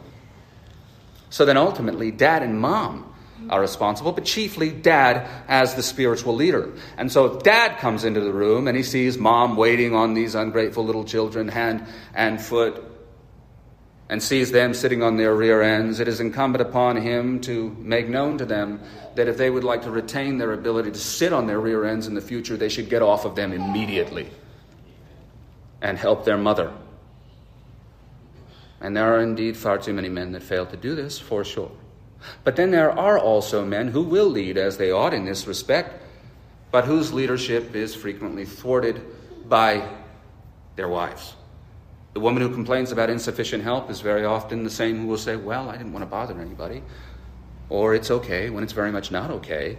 So 1.29 1.45
then 1.45 1.57
ultimately, 1.57 2.11
dad 2.11 2.43
and 2.43 2.59
mom 2.59 3.11
are 3.49 3.61
responsible, 3.61 4.11
but 4.11 4.25
chiefly 4.25 4.69
dad 4.69 5.27
as 5.47 5.75
the 5.75 5.83
spiritual 5.83 6.35
leader. 6.35 6.71
And 6.97 7.11
so 7.11 7.25
if 7.25 7.43
dad 7.43 7.79
comes 7.79 8.03
into 8.03 8.19
the 8.19 8.31
room 8.31 8.67
and 8.67 8.77
he 8.77 8.83
sees 8.83 9.17
mom 9.17 9.55
waiting 9.55 9.95
on 9.95 10.13
these 10.13 10.35
ungrateful 10.35 10.85
little 10.85 11.03
children, 11.03 11.47
hand 11.47 11.85
and 12.13 12.41
foot, 12.41 12.83
and 14.09 14.21
sees 14.21 14.51
them 14.51 14.73
sitting 14.73 15.01
on 15.01 15.15
their 15.15 15.33
rear 15.33 15.61
ends, 15.61 16.01
it 16.01 16.07
is 16.07 16.19
incumbent 16.19 16.61
upon 16.61 16.97
him 16.97 17.39
to 17.41 17.69
make 17.79 18.09
known 18.09 18.37
to 18.37 18.45
them 18.45 18.81
that 19.15 19.29
if 19.29 19.37
they 19.37 19.49
would 19.49 19.63
like 19.63 19.83
to 19.83 19.91
retain 19.91 20.37
their 20.37 20.51
ability 20.51 20.91
to 20.91 20.99
sit 20.99 21.31
on 21.31 21.47
their 21.47 21.61
rear 21.61 21.85
ends 21.85 22.07
in 22.07 22.13
the 22.13 22.21
future, 22.21 22.57
they 22.57 22.69
should 22.69 22.89
get 22.89 23.01
off 23.01 23.23
of 23.23 23.35
them 23.35 23.53
immediately 23.53 24.29
and 25.81 25.97
help 25.97 26.25
their 26.25 26.37
mother 26.37 26.73
and 28.81 28.97
there 28.97 29.13
are 29.13 29.21
indeed 29.21 29.55
far 29.55 29.77
too 29.77 29.93
many 29.93 30.09
men 30.09 30.31
that 30.31 30.43
fail 30.43 30.65
to 30.65 30.77
do 30.77 30.95
this, 30.95 31.19
for 31.19 31.43
sure. 31.45 31.71
But 32.43 32.55
then 32.55 32.71
there 32.71 32.91
are 32.91 33.17
also 33.17 33.65
men 33.65 33.89
who 33.89 34.01
will 34.01 34.27
lead 34.27 34.57
as 34.57 34.77
they 34.77 34.91
ought 34.91 35.13
in 35.13 35.25
this 35.25 35.47
respect, 35.47 36.01
but 36.71 36.85
whose 36.85 37.13
leadership 37.13 37.75
is 37.75 37.95
frequently 37.95 38.45
thwarted 38.45 39.01
by 39.47 39.87
their 40.75 40.87
wives. 40.87 41.35
The 42.13 42.19
woman 42.19 42.41
who 42.41 42.49
complains 42.53 42.91
about 42.91 43.09
insufficient 43.09 43.63
help 43.63 43.89
is 43.89 44.01
very 44.01 44.25
often 44.25 44.63
the 44.63 44.69
same 44.69 44.99
who 44.99 45.07
will 45.07 45.17
say, 45.17 45.35
Well, 45.35 45.69
I 45.69 45.77
didn't 45.77 45.93
want 45.93 46.03
to 46.03 46.09
bother 46.09 46.39
anybody. 46.39 46.83
Or 47.69 47.95
it's 47.95 48.11
okay 48.11 48.49
when 48.49 48.63
it's 48.63 48.73
very 48.73 48.91
much 48.91 49.11
not 49.11 49.31
okay, 49.31 49.77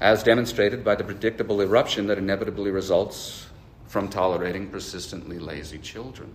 as 0.00 0.22
demonstrated 0.22 0.82
by 0.82 0.96
the 0.96 1.04
predictable 1.04 1.60
eruption 1.60 2.06
that 2.08 2.18
inevitably 2.18 2.70
results 2.70 3.46
from 3.86 4.08
tolerating 4.08 4.68
persistently 4.68 5.38
lazy 5.38 5.78
children. 5.78 6.34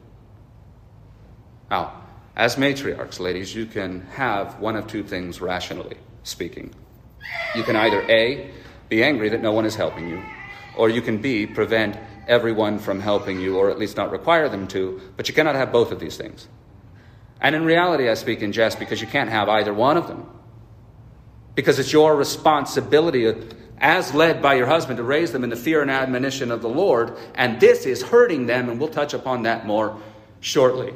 Now, 1.70 2.02
as 2.36 2.58
matriarchs, 2.58 3.20
ladies, 3.20 3.56
you 3.56 3.66
can 3.66 4.02
have 4.08 4.60
one 4.60 4.76
of 4.76 4.88
two 4.88 5.04
things 5.04 5.42
rationally 5.42 5.98
speaking. 6.24 6.74
You 7.56 7.64
can 7.64 7.76
either 7.76 8.02
A, 8.10 8.52
be 8.90 9.04
angry 9.04 9.30
that 9.30 9.42
no 9.42 9.52
one 9.52 9.66
is 9.66 9.76
helping 9.76 10.10
you, 10.10 10.22
or 10.76 10.90
you 10.90 11.02
can 11.02 11.20
B, 11.20 11.46
prevent 11.46 11.98
everyone 12.28 12.80
from 12.80 13.00
helping 13.00 13.40
you, 13.40 13.58
or 13.58 13.70
at 13.70 13.80
least 13.80 13.98
not 13.98 14.12
require 14.12 14.50
them 14.50 14.68
to, 14.68 15.02
but 15.16 15.28
you 15.28 15.34
cannot 15.34 15.56
have 15.56 15.72
both 15.72 15.92
of 15.92 16.00
these 16.00 16.18
things. 16.18 16.48
And 17.42 17.56
in 17.56 17.66
reality, 17.66 18.10
I 18.10 18.14
speak 18.16 18.42
in 18.42 18.52
jest 18.52 18.80
because 18.80 19.02
you 19.02 19.08
can't 19.08 19.30
have 19.30 19.50
either 19.50 19.74
one 19.74 19.98
of 19.98 20.08
them. 20.08 20.30
Because 21.54 21.80
it's 21.80 21.94
your 21.94 22.16
responsibility, 22.16 23.28
uh, 23.28 23.36
as 23.78 24.14
led 24.14 24.42
by 24.42 24.56
your 24.56 24.68
husband, 24.68 24.98
to 24.98 25.04
raise 25.04 25.32
them 25.32 25.44
in 25.44 25.50
the 25.50 25.56
fear 25.56 25.82
and 25.82 25.92
admonition 25.92 26.52
of 26.52 26.62
the 26.62 26.70
Lord, 26.70 27.16
and 27.36 27.60
this 27.60 27.86
is 27.86 28.02
hurting 28.02 28.46
them, 28.46 28.70
and 28.70 28.80
we'll 28.80 28.90
touch 28.90 29.14
upon 29.14 29.44
that 29.44 29.66
more 29.66 29.98
shortly. 30.40 30.94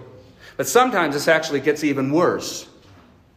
But 0.60 0.68
sometimes 0.68 1.14
this 1.14 1.30
actually 1.30 1.62
gets 1.62 1.86
even 1.86 2.12
worse. 2.12 2.68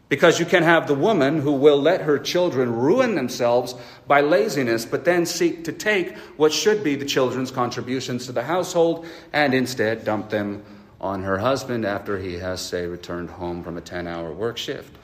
Because 0.08 0.40
you 0.40 0.44
can 0.44 0.64
have 0.64 0.88
the 0.88 0.94
woman 0.96 1.40
who 1.40 1.52
will 1.52 1.80
let 1.80 2.00
her 2.00 2.18
children 2.18 2.74
ruin 2.74 3.14
themselves 3.14 3.76
by 4.08 4.22
laziness, 4.22 4.84
but 4.84 5.04
then 5.04 5.24
seek 5.24 5.62
to 5.66 5.72
take 5.72 6.18
what 6.36 6.52
should 6.52 6.82
be 6.82 6.96
the 6.96 7.04
children's 7.04 7.52
contributions 7.52 8.26
to 8.26 8.32
the 8.32 8.42
household 8.42 9.06
and 9.32 9.54
instead 9.54 10.04
dump 10.04 10.30
them 10.30 10.64
on 11.00 11.22
her 11.22 11.38
husband 11.38 11.84
after 11.84 12.18
he 12.18 12.38
has, 12.38 12.60
say, 12.60 12.86
returned 12.86 13.30
home 13.30 13.62
from 13.62 13.76
a 13.76 13.80
10 13.80 14.08
hour 14.08 14.32
work 14.32 14.58
shift. 14.58 14.98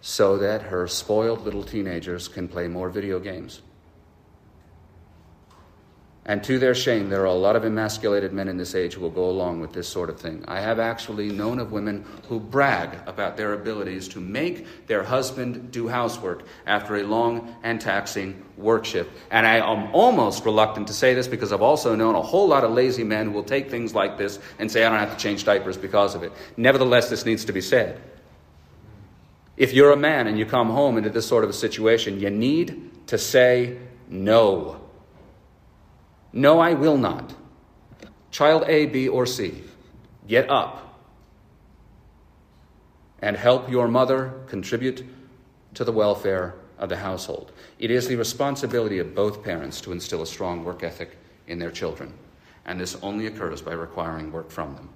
so 0.00 0.38
that 0.38 0.62
her 0.62 0.86
spoiled 0.86 1.42
little 1.42 1.64
teenagers 1.64 2.28
can 2.28 2.46
play 2.46 2.68
more 2.68 2.88
video 2.88 3.18
games. 3.18 3.62
And 6.24 6.44
to 6.44 6.60
their 6.60 6.74
shame, 6.74 7.08
there 7.08 7.22
are 7.22 7.26
a 7.26 7.34
lot 7.34 7.56
of 7.56 7.64
emasculated 7.64 8.32
men 8.32 8.46
in 8.46 8.56
this 8.56 8.76
age 8.76 8.94
who 8.94 9.00
will 9.00 9.10
go 9.10 9.28
along 9.28 9.60
with 9.60 9.72
this 9.72 9.88
sort 9.88 10.08
of 10.08 10.20
thing. 10.20 10.44
I 10.46 10.60
have 10.60 10.78
actually 10.78 11.30
known 11.30 11.58
of 11.58 11.72
women 11.72 12.04
who 12.28 12.38
brag 12.38 12.96
about 13.06 13.36
their 13.36 13.54
abilities 13.54 14.06
to 14.08 14.20
make 14.20 14.86
their 14.86 15.02
husband 15.02 15.72
do 15.72 15.88
housework 15.88 16.44
after 16.64 16.94
a 16.94 17.02
long 17.02 17.56
and 17.64 17.80
taxing 17.80 18.40
work 18.56 18.84
shift. 18.84 19.10
And 19.32 19.44
I 19.44 19.56
am 19.56 19.92
almost 19.92 20.44
reluctant 20.44 20.86
to 20.86 20.92
say 20.92 21.12
this 21.12 21.26
because 21.26 21.52
I've 21.52 21.60
also 21.60 21.96
known 21.96 22.14
a 22.14 22.22
whole 22.22 22.46
lot 22.46 22.62
of 22.62 22.70
lazy 22.70 23.02
men 23.02 23.26
who 23.26 23.32
will 23.32 23.42
take 23.42 23.68
things 23.68 23.92
like 23.92 24.16
this 24.16 24.38
and 24.60 24.70
say, 24.70 24.84
I 24.84 24.90
don't 24.90 25.00
have 25.00 25.16
to 25.16 25.20
change 25.20 25.44
diapers 25.44 25.76
because 25.76 26.14
of 26.14 26.22
it. 26.22 26.30
Nevertheless, 26.56 27.10
this 27.10 27.26
needs 27.26 27.44
to 27.46 27.52
be 27.52 27.60
said. 27.60 28.00
If 29.56 29.72
you're 29.72 29.90
a 29.90 29.96
man 29.96 30.28
and 30.28 30.38
you 30.38 30.46
come 30.46 30.70
home 30.70 30.98
into 30.98 31.10
this 31.10 31.26
sort 31.26 31.42
of 31.42 31.50
a 31.50 31.52
situation, 31.52 32.20
you 32.20 32.30
need 32.30 33.08
to 33.08 33.18
say 33.18 33.78
no. 34.08 34.81
No, 36.32 36.60
I 36.60 36.74
will 36.74 36.96
not. 36.96 37.34
Child 38.30 38.64
A, 38.66 38.86
B, 38.86 39.08
or 39.08 39.26
C, 39.26 39.62
get 40.26 40.50
up 40.50 41.00
and 43.20 43.36
help 43.36 43.70
your 43.70 43.88
mother 43.88 44.32
contribute 44.46 45.04
to 45.74 45.84
the 45.84 45.92
welfare 45.92 46.54
of 46.78 46.88
the 46.88 46.96
household. 46.96 47.52
It 47.78 47.90
is 47.90 48.08
the 48.08 48.16
responsibility 48.16 48.98
of 48.98 49.14
both 49.14 49.44
parents 49.44 49.80
to 49.82 49.92
instill 49.92 50.22
a 50.22 50.26
strong 50.26 50.64
work 50.64 50.82
ethic 50.82 51.16
in 51.46 51.58
their 51.58 51.70
children, 51.70 52.12
and 52.64 52.80
this 52.80 52.96
only 53.02 53.26
occurs 53.26 53.62
by 53.62 53.72
requiring 53.72 54.32
work 54.32 54.50
from 54.50 54.74
them. 54.74 54.88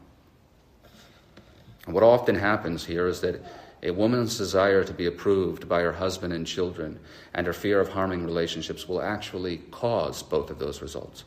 And 1.87 1.95
what 1.95 2.03
often 2.03 2.35
happens 2.35 2.85
here 2.85 3.07
is 3.07 3.21
that 3.21 3.41
a 3.87 3.93
woman's 3.93 4.37
desire 4.37 4.83
to 4.83 4.93
be 4.93 5.07
approved 5.07 5.69
by 5.69 5.81
her 5.81 5.93
husband 5.93 6.33
and 6.33 6.47
children 6.47 6.99
and 7.35 7.47
her 7.47 7.53
fear 7.53 7.81
of 7.81 7.89
harming 7.89 8.25
relationships 8.25 8.89
will 8.89 9.01
actually 9.01 9.59
cause 9.71 10.23
both 10.25 10.51
of 10.51 10.59
those 10.59 10.83
results. 10.83 11.25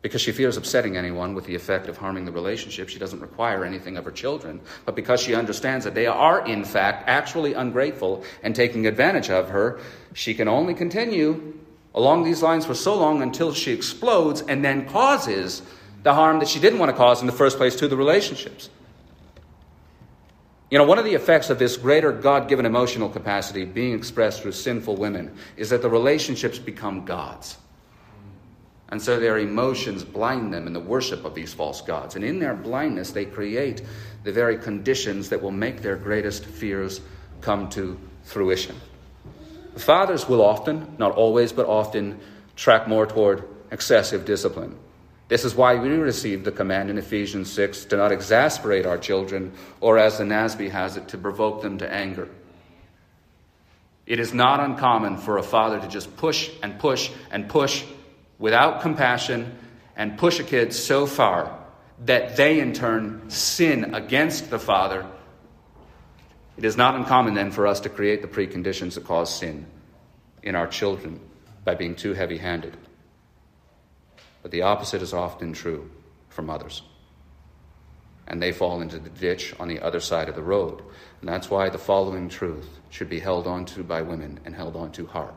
Because 0.00 0.22
she 0.22 0.32
fears 0.32 0.56
upsetting 0.56 0.96
anyone 0.96 1.34
with 1.34 1.44
the 1.44 1.54
effect 1.54 1.88
of 1.88 1.98
harming 1.98 2.24
the 2.24 2.32
relationship, 2.32 2.88
she 2.88 2.98
doesn't 2.98 3.20
require 3.20 3.64
anything 3.64 3.96
of 3.96 4.04
her 4.04 4.10
children. 4.10 4.60
But 4.84 4.96
because 4.96 5.20
she 5.20 5.34
understands 5.34 5.84
that 5.84 5.94
they 5.94 6.06
are, 6.06 6.44
in 6.44 6.64
fact, 6.64 7.08
actually 7.08 7.52
ungrateful 7.52 8.24
and 8.42 8.56
taking 8.56 8.86
advantage 8.86 9.30
of 9.30 9.50
her, 9.50 9.78
she 10.14 10.34
can 10.34 10.48
only 10.48 10.74
continue 10.74 11.54
along 11.94 12.24
these 12.24 12.42
lines 12.42 12.64
for 12.64 12.74
so 12.74 12.96
long 12.96 13.22
until 13.22 13.52
she 13.52 13.72
explodes 13.72 14.40
and 14.40 14.64
then 14.64 14.88
causes 14.88 15.62
the 16.02 16.14
harm 16.14 16.38
that 16.40 16.48
she 16.48 16.58
didn't 16.58 16.78
want 16.78 16.90
to 16.90 16.96
cause 16.96 17.20
in 17.20 17.26
the 17.26 17.32
first 17.32 17.58
place 17.58 17.76
to 17.76 17.86
the 17.86 17.96
relationships. 17.96 18.70
You 20.72 20.78
know, 20.78 20.84
one 20.84 20.98
of 20.98 21.04
the 21.04 21.12
effects 21.12 21.50
of 21.50 21.58
this 21.58 21.76
greater 21.76 22.12
God 22.12 22.48
given 22.48 22.64
emotional 22.64 23.10
capacity 23.10 23.66
being 23.66 23.92
expressed 23.92 24.40
through 24.40 24.52
sinful 24.52 24.96
women 24.96 25.36
is 25.54 25.68
that 25.68 25.82
the 25.82 25.90
relationships 25.90 26.58
become 26.58 27.04
gods. 27.04 27.58
And 28.88 29.00
so 29.00 29.20
their 29.20 29.36
emotions 29.36 30.02
blind 30.02 30.54
them 30.54 30.66
in 30.66 30.72
the 30.72 30.80
worship 30.80 31.26
of 31.26 31.34
these 31.34 31.52
false 31.52 31.82
gods. 31.82 32.16
And 32.16 32.24
in 32.24 32.38
their 32.38 32.54
blindness, 32.54 33.10
they 33.10 33.26
create 33.26 33.82
the 34.24 34.32
very 34.32 34.56
conditions 34.56 35.28
that 35.28 35.42
will 35.42 35.50
make 35.50 35.82
their 35.82 35.96
greatest 35.96 36.46
fears 36.46 37.02
come 37.42 37.68
to 37.68 38.00
fruition. 38.22 38.80
Fathers 39.76 40.26
will 40.26 40.40
often, 40.40 40.96
not 40.96 41.12
always, 41.12 41.52
but 41.52 41.66
often, 41.66 42.18
track 42.56 42.88
more 42.88 43.04
toward 43.06 43.44
excessive 43.70 44.24
discipline. 44.24 44.78
This 45.32 45.46
is 45.46 45.54
why 45.54 45.76
we 45.76 45.88
received 45.88 46.44
the 46.44 46.52
command 46.52 46.90
in 46.90 46.98
Ephesians 46.98 47.50
6 47.52 47.86
to 47.86 47.96
not 47.96 48.12
exasperate 48.12 48.84
our 48.84 48.98
children, 48.98 49.54
or 49.80 49.96
as 49.96 50.18
the 50.18 50.24
NASB 50.24 50.68
has 50.68 50.98
it, 50.98 51.08
to 51.08 51.16
provoke 51.16 51.62
them 51.62 51.78
to 51.78 51.90
anger. 51.90 52.28
It 54.04 54.20
is 54.20 54.34
not 54.34 54.60
uncommon 54.60 55.16
for 55.16 55.38
a 55.38 55.42
father 55.42 55.80
to 55.80 55.88
just 55.88 56.14
push 56.18 56.50
and 56.62 56.78
push 56.78 57.10
and 57.30 57.48
push 57.48 57.82
without 58.38 58.82
compassion 58.82 59.56
and 59.96 60.18
push 60.18 60.38
a 60.38 60.44
kid 60.44 60.74
so 60.74 61.06
far 61.06 61.58
that 62.04 62.36
they 62.36 62.60
in 62.60 62.74
turn 62.74 63.30
sin 63.30 63.94
against 63.94 64.50
the 64.50 64.58
father. 64.58 65.06
It 66.58 66.66
is 66.66 66.76
not 66.76 66.94
uncommon 66.94 67.32
then 67.32 67.52
for 67.52 67.66
us 67.66 67.80
to 67.80 67.88
create 67.88 68.20
the 68.20 68.28
preconditions 68.28 68.96
that 68.96 69.04
cause 69.04 69.34
sin 69.34 69.64
in 70.42 70.56
our 70.56 70.66
children 70.66 71.20
by 71.64 71.74
being 71.74 71.94
too 71.94 72.12
heavy 72.12 72.36
handed. 72.36 72.76
But 74.42 74.50
the 74.50 74.62
opposite 74.62 75.02
is 75.02 75.14
often 75.14 75.52
true 75.52 75.90
for 76.28 76.42
mothers. 76.42 76.82
And 78.26 78.42
they 78.42 78.52
fall 78.52 78.80
into 78.80 78.98
the 78.98 79.10
ditch 79.10 79.54
on 79.58 79.68
the 79.68 79.80
other 79.80 80.00
side 80.00 80.28
of 80.28 80.34
the 80.34 80.42
road. 80.42 80.82
And 81.20 81.28
that's 81.28 81.50
why 81.50 81.68
the 81.68 81.78
following 81.78 82.28
truth 82.28 82.68
should 82.90 83.08
be 83.08 83.20
held 83.20 83.46
onto 83.46 83.82
by 83.82 84.02
women 84.02 84.40
and 84.44 84.54
held 84.54 84.76
onto 84.76 85.06
hard. 85.06 85.34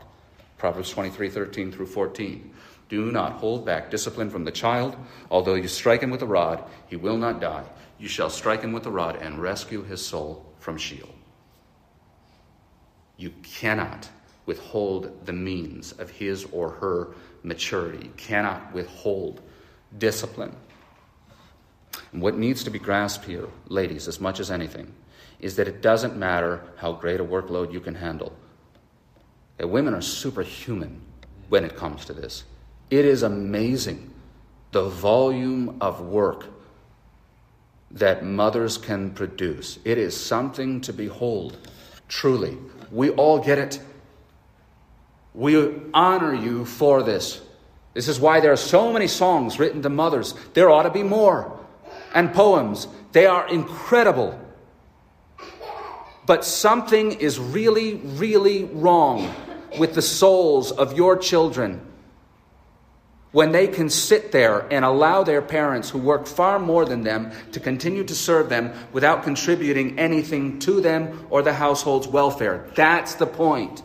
Proverbs 0.57 0.89
23 0.91 1.29
13 1.29 1.71
through 1.71 1.87
14. 1.87 2.53
Do 2.87 3.11
not 3.11 3.33
hold 3.33 3.65
back 3.65 3.89
discipline 3.89 4.29
from 4.29 4.45
the 4.45 4.51
child. 4.51 4.95
Although 5.31 5.55
you 5.55 5.67
strike 5.67 6.01
him 6.01 6.11
with 6.11 6.21
a 6.21 6.27
rod, 6.27 6.63
he 6.87 6.95
will 6.95 7.17
not 7.17 7.41
die. 7.41 7.65
You 7.97 8.07
shall 8.07 8.29
strike 8.29 8.61
him 8.61 8.73
with 8.73 8.85
a 8.85 8.91
rod 8.91 9.15
and 9.17 9.41
rescue 9.41 9.83
his 9.83 10.05
soul 10.05 10.45
from 10.59 10.77
Sheol. 10.77 11.09
You 13.17 13.31
cannot 13.43 14.09
withhold 14.45 15.25
the 15.25 15.33
means 15.33 15.93
of 15.93 16.09
his 16.09 16.45
or 16.51 16.69
her 16.69 17.15
maturity, 17.45 18.11
cannot 18.17 18.73
withhold 18.73 19.41
discipline. 19.97 20.55
And 22.11 22.21
what 22.21 22.37
needs 22.37 22.63
to 22.63 22.69
be 22.69 22.79
grasped 22.79 23.25
here, 23.25 23.47
ladies, 23.67 24.07
as 24.07 24.19
much 24.19 24.39
as 24.39 24.51
anything, 24.51 24.93
is 25.39 25.55
that 25.57 25.67
it 25.67 25.81
doesn't 25.81 26.17
matter 26.17 26.63
how 26.77 26.93
great 26.93 27.19
a 27.19 27.23
workload 27.23 27.71
you 27.71 27.79
can 27.79 27.95
handle. 27.95 28.33
That 29.57 29.67
women 29.67 29.93
are 29.93 30.01
superhuman 30.01 31.01
when 31.49 31.63
it 31.63 31.75
comes 31.75 32.05
to 32.05 32.13
this. 32.13 32.43
It 32.89 33.05
is 33.05 33.23
amazing 33.23 34.13
the 34.71 34.89
volume 34.89 35.77
of 35.79 36.01
work 36.01 36.47
that 37.91 38.25
mothers 38.25 38.77
can 38.77 39.11
produce. 39.11 39.79
It 39.85 39.97
is 39.97 40.19
something 40.19 40.81
to 40.81 40.91
behold, 40.91 41.57
truly. 42.07 42.57
We 42.91 43.11
all 43.11 43.39
get 43.39 43.57
it. 43.57 43.79
We 45.35 45.73
honor 45.93 46.33
you 46.33 46.65
for 46.65 47.03
this. 47.03 47.41
This 47.93 48.07
is 48.07 48.19
why 48.19 48.39
there 48.39 48.51
are 48.51 48.57
so 48.57 48.91
many 48.91 49.07
songs 49.07 49.59
written 49.59 49.81
to 49.81 49.89
mothers. 49.89 50.33
There 50.53 50.69
ought 50.69 50.83
to 50.83 50.89
be 50.89 51.03
more. 51.03 51.59
And 52.13 52.33
poems. 52.33 52.87
They 53.11 53.25
are 53.25 53.47
incredible. 53.47 54.39
But 56.25 56.43
something 56.43 57.11
is 57.11 57.37
really, 57.37 57.95
really 57.95 58.63
wrong 58.65 59.33
with 59.77 59.93
the 59.93 60.01
souls 60.01 60.71
of 60.71 60.97
your 60.97 61.17
children 61.17 61.81
when 63.35 63.51
they 63.51 63.67
can 63.67 63.89
sit 63.89 64.31
there 64.31 64.65
and 64.71 64.85
allow 64.85 65.21
their 65.21 65.41
parents, 65.41 65.89
who 65.89 65.99
work 65.99 66.25
far 66.25 66.57
more 66.57 66.85
than 66.85 67.03
them, 67.03 67.29
to 67.51 67.59
continue 67.59 68.01
to 68.01 68.15
serve 68.15 68.47
them 68.47 68.71
without 68.93 69.23
contributing 69.23 69.99
anything 69.99 70.57
to 70.57 70.79
them 70.79 71.27
or 71.29 71.41
the 71.41 71.51
household's 71.51 72.07
welfare. 72.07 72.65
That's 72.75 73.15
the 73.15 73.27
point. 73.27 73.83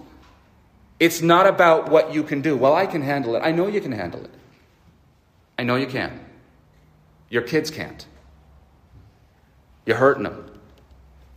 It's 1.00 1.22
not 1.22 1.46
about 1.46 1.88
what 1.88 2.12
you 2.12 2.22
can 2.22 2.42
do. 2.42 2.56
Well, 2.56 2.74
I 2.74 2.86
can 2.86 3.00
handle 3.00 3.34
it. 3.34 3.40
I 3.40 3.52
know 3.52 3.66
you 3.66 3.80
can 3.80 3.92
handle 3.92 4.22
it. 4.22 4.30
I 5.58 5.64
know 5.64 5.76
you 5.76 5.86
can. 5.86 6.20
Your 7.30 7.42
kids 7.42 7.70
can't. 7.70 8.06
You're 9.86 9.96
hurting 9.96 10.24
them. 10.24 10.50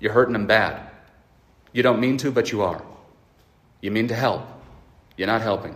You're 0.02 0.12
hurting 0.12 0.34
them 0.34 0.48
bad. 0.48 0.90
You 1.72 1.82
don't 1.82 2.02
mean 2.02 2.18
to, 2.18 2.32
but 2.32 2.52
you 2.52 2.62
are. 2.62 2.84
You 3.80 3.90
mean 3.90 4.10
to 4.10 4.16
help. 4.16 4.46
You're 5.16 5.28
not 5.28 5.42
helping. 5.42 5.76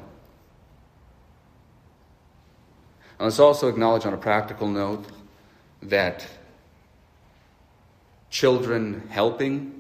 And 3.20 3.26
let's 3.26 3.40
also 3.40 3.70
acknowledge 3.70 4.06
on 4.06 4.14
a 4.14 4.18
practical 4.18 4.68
note 4.68 5.06
that 5.82 6.28
children 8.30 9.08
helping, 9.10 9.77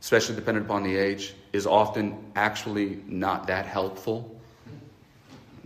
especially 0.00 0.34
dependent 0.34 0.66
upon 0.66 0.82
the 0.82 0.96
age, 0.96 1.34
is 1.52 1.66
often 1.66 2.16
actually 2.36 3.00
not 3.06 3.46
that 3.46 3.66
helpful. 3.66 4.38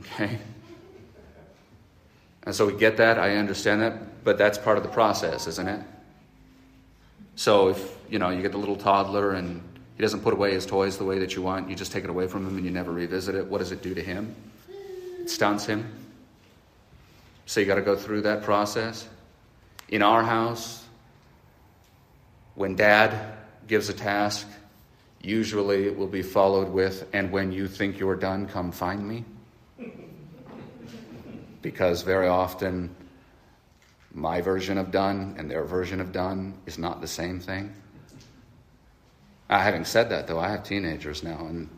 Okay? 0.00 0.38
And 2.44 2.54
so 2.54 2.66
we 2.66 2.72
get 2.72 2.96
that, 2.96 3.18
I 3.18 3.36
understand 3.36 3.82
that, 3.82 4.24
but 4.24 4.38
that's 4.38 4.58
part 4.58 4.76
of 4.76 4.82
the 4.82 4.88
process, 4.88 5.46
isn't 5.46 5.68
it? 5.68 5.80
So 7.36 7.68
if, 7.68 7.96
you 8.10 8.18
know, 8.18 8.30
you 8.30 8.42
get 8.42 8.52
the 8.52 8.58
little 8.58 8.76
toddler 8.76 9.32
and 9.32 9.62
he 9.96 10.02
doesn't 10.02 10.20
put 10.20 10.32
away 10.32 10.52
his 10.52 10.66
toys 10.66 10.98
the 10.98 11.04
way 11.04 11.18
that 11.20 11.36
you 11.36 11.42
want, 11.42 11.70
you 11.70 11.76
just 11.76 11.92
take 11.92 12.04
it 12.04 12.10
away 12.10 12.26
from 12.26 12.46
him 12.46 12.56
and 12.56 12.64
you 12.64 12.70
never 12.70 12.90
revisit 12.90 13.34
it, 13.34 13.46
what 13.46 13.58
does 13.58 13.72
it 13.72 13.82
do 13.82 13.94
to 13.94 14.02
him? 14.02 14.34
It 15.20 15.30
stunts 15.30 15.66
him. 15.66 15.92
So 17.46 17.60
you 17.60 17.66
got 17.66 17.76
to 17.76 17.82
go 17.82 17.96
through 17.96 18.22
that 18.22 18.42
process. 18.42 19.08
In 19.88 20.02
our 20.02 20.22
house, 20.22 20.84
when 22.54 22.74
dad 22.74 23.38
gives 23.66 23.88
a 23.88 23.94
task, 23.94 24.46
Usually 25.22 25.86
it 25.86 25.96
will 25.96 26.08
be 26.08 26.22
followed 26.22 26.68
with, 26.68 27.08
and 27.12 27.30
when 27.30 27.52
you 27.52 27.68
think 27.68 27.98
you're 27.98 28.16
done, 28.16 28.46
come 28.46 28.72
find 28.72 29.06
me. 29.06 29.24
Because 31.62 32.02
very 32.02 32.26
often 32.26 32.92
my 34.12 34.40
version 34.40 34.78
of 34.78 34.90
done 34.90 35.36
and 35.38 35.48
their 35.48 35.62
version 35.62 36.00
of 36.00 36.10
done 36.10 36.58
is 36.66 36.76
not 36.76 37.00
the 37.00 37.06
same 37.06 37.38
thing. 37.38 37.72
Uh, 39.48 39.60
having 39.60 39.84
said 39.84 40.10
that, 40.10 40.26
though, 40.26 40.40
I 40.40 40.48
have 40.48 40.64
teenagers 40.64 41.22
now, 41.22 41.38
and 41.46 41.68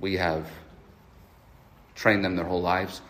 we 0.00 0.16
have 0.16 0.48
trained 1.94 2.24
them 2.24 2.36
their 2.36 2.46
whole 2.46 2.62
lives 2.62 3.02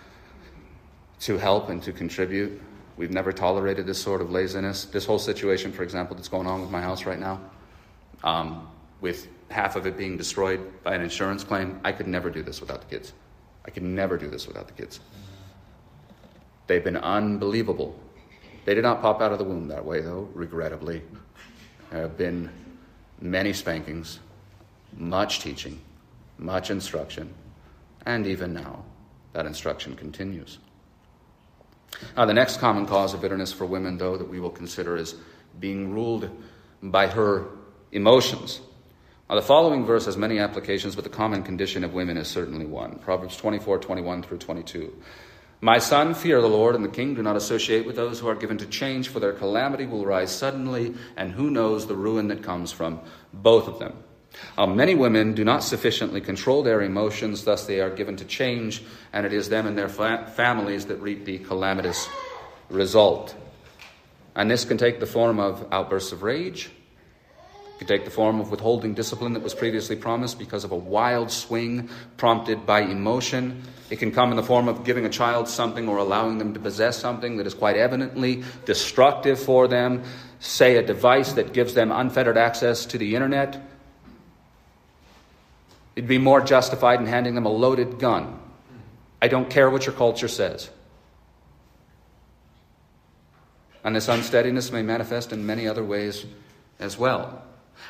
to 1.20 1.38
help 1.38 1.68
and 1.68 1.80
to 1.84 1.92
contribute. 1.92 2.60
We've 2.96 3.12
never 3.12 3.32
tolerated 3.32 3.86
this 3.86 4.02
sort 4.02 4.20
of 4.20 4.32
laziness. 4.32 4.86
This 4.86 5.06
whole 5.06 5.20
situation, 5.20 5.70
for 5.70 5.84
example, 5.84 6.16
that's 6.16 6.28
going 6.28 6.48
on 6.48 6.62
with 6.62 6.70
my 6.72 6.80
house 6.80 7.06
right 7.06 7.20
now, 7.20 7.40
um, 8.24 8.66
with 9.00 9.28
half 9.50 9.76
of 9.76 9.86
it 9.86 9.96
being 9.96 10.16
destroyed 10.16 10.82
by 10.82 10.94
an 10.94 11.02
insurance 11.02 11.44
claim, 11.44 11.78
I 11.84 11.92
could 11.92 12.08
never 12.08 12.30
do 12.30 12.42
this 12.42 12.60
without 12.60 12.80
the 12.80 12.86
kids. 12.86 13.12
I 13.64 13.70
could 13.70 13.84
never 13.84 14.18
do 14.18 14.28
this 14.28 14.48
without 14.48 14.66
the 14.66 14.72
kids. 14.72 14.98
They've 16.66 16.82
been 16.82 16.96
unbelievable. 16.96 17.98
They 18.64 18.74
did 18.74 18.82
not 18.82 19.02
pop 19.02 19.20
out 19.20 19.32
of 19.32 19.38
the 19.38 19.44
womb 19.44 19.68
that 19.68 19.84
way, 19.84 20.00
though, 20.00 20.28
regrettably. 20.32 21.02
There 21.90 22.00
have 22.00 22.16
been 22.16 22.50
many 23.20 23.52
spankings, 23.52 24.18
much 24.96 25.40
teaching, 25.40 25.80
much 26.38 26.70
instruction, 26.70 27.32
and 28.06 28.26
even 28.26 28.54
now, 28.54 28.82
that 29.34 29.46
instruction 29.46 29.94
continues. 29.96 30.58
Now, 32.16 32.24
the 32.24 32.34
next 32.34 32.58
common 32.58 32.86
cause 32.86 33.12
of 33.12 33.20
bitterness 33.20 33.52
for 33.52 33.66
women, 33.66 33.98
though, 33.98 34.16
that 34.16 34.28
we 34.28 34.40
will 34.40 34.50
consider 34.50 34.96
is 34.96 35.14
being 35.60 35.92
ruled 35.92 36.30
by 36.82 37.06
her 37.06 37.48
emotions. 37.94 38.60
Now, 39.30 39.36
the 39.36 39.42
following 39.42 39.86
verse 39.86 40.04
has 40.04 40.18
many 40.18 40.38
applications, 40.38 40.94
but 40.94 41.04
the 41.04 41.10
common 41.10 41.42
condition 41.42 41.82
of 41.82 41.94
women 41.94 42.18
is 42.18 42.28
certainly 42.28 42.66
one. 42.66 42.98
Proverbs 42.98 43.36
24, 43.38 43.78
21 43.78 44.22
through 44.22 44.38
22. 44.38 44.92
My 45.62 45.78
son, 45.78 46.12
fear 46.12 46.42
the 46.42 46.48
Lord 46.48 46.74
and 46.74 46.84
the 46.84 46.90
king. 46.90 47.14
Do 47.14 47.22
not 47.22 47.36
associate 47.36 47.86
with 47.86 47.96
those 47.96 48.20
who 48.20 48.28
are 48.28 48.34
given 48.34 48.58
to 48.58 48.66
change, 48.66 49.08
for 49.08 49.20
their 49.20 49.32
calamity 49.32 49.86
will 49.86 50.04
rise 50.04 50.30
suddenly, 50.30 50.94
and 51.16 51.32
who 51.32 51.50
knows 51.50 51.86
the 51.86 51.94
ruin 51.94 52.28
that 52.28 52.42
comes 52.42 52.70
from 52.70 53.00
both 53.32 53.66
of 53.66 53.78
them. 53.78 53.96
Uh, 54.58 54.66
many 54.66 54.94
women 54.94 55.32
do 55.32 55.44
not 55.44 55.62
sufficiently 55.62 56.20
control 56.20 56.62
their 56.62 56.82
emotions, 56.82 57.44
thus, 57.44 57.66
they 57.66 57.80
are 57.80 57.88
given 57.88 58.16
to 58.16 58.24
change, 58.26 58.82
and 59.12 59.24
it 59.24 59.32
is 59.32 59.48
them 59.48 59.66
and 59.66 59.78
their 59.78 59.88
fa- 59.88 60.30
families 60.36 60.86
that 60.86 60.96
reap 60.96 61.24
the 61.24 61.38
calamitous 61.38 62.08
result. 62.68 63.34
And 64.34 64.50
this 64.50 64.64
can 64.64 64.76
take 64.76 65.00
the 65.00 65.06
form 65.06 65.38
of 65.38 65.66
outbursts 65.72 66.12
of 66.12 66.22
rage, 66.22 66.70
it 67.74 67.78
can 67.78 67.88
take 67.88 68.04
the 68.04 68.10
form 68.10 68.40
of 68.40 68.52
withholding 68.52 68.94
discipline 68.94 69.32
that 69.32 69.42
was 69.42 69.52
previously 69.52 69.96
promised 69.96 70.38
because 70.38 70.62
of 70.62 70.70
a 70.70 70.76
wild 70.76 71.30
swing 71.30 71.88
prompted 72.16 72.64
by 72.64 72.82
emotion. 72.82 73.64
It 73.90 73.98
can 73.98 74.12
come 74.12 74.30
in 74.30 74.36
the 74.36 74.44
form 74.44 74.68
of 74.68 74.84
giving 74.84 75.06
a 75.06 75.10
child 75.10 75.48
something 75.48 75.88
or 75.88 75.98
allowing 75.98 76.38
them 76.38 76.54
to 76.54 76.60
possess 76.60 76.96
something 76.96 77.36
that 77.38 77.48
is 77.48 77.54
quite 77.54 77.76
evidently 77.76 78.44
destructive 78.64 79.40
for 79.40 79.66
them, 79.66 80.04
say 80.38 80.76
a 80.76 80.86
device 80.86 81.32
that 81.32 81.52
gives 81.52 81.74
them 81.74 81.90
unfettered 81.90 82.38
access 82.38 82.86
to 82.86 82.98
the 82.98 83.16
internet. 83.16 83.60
It'd 85.96 86.08
be 86.08 86.18
more 86.18 86.40
justified 86.40 87.00
in 87.00 87.06
handing 87.06 87.34
them 87.34 87.46
a 87.46 87.52
loaded 87.52 87.98
gun. 87.98 88.38
I 89.20 89.26
don't 89.26 89.50
care 89.50 89.68
what 89.68 89.84
your 89.84 89.94
culture 89.96 90.28
says. 90.28 90.70
And 93.82 93.96
this 93.96 94.08
unsteadiness 94.08 94.70
may 94.70 94.82
manifest 94.82 95.32
in 95.32 95.44
many 95.44 95.66
other 95.66 95.84
ways 95.84 96.24
as 96.78 96.96
well. 96.96 97.43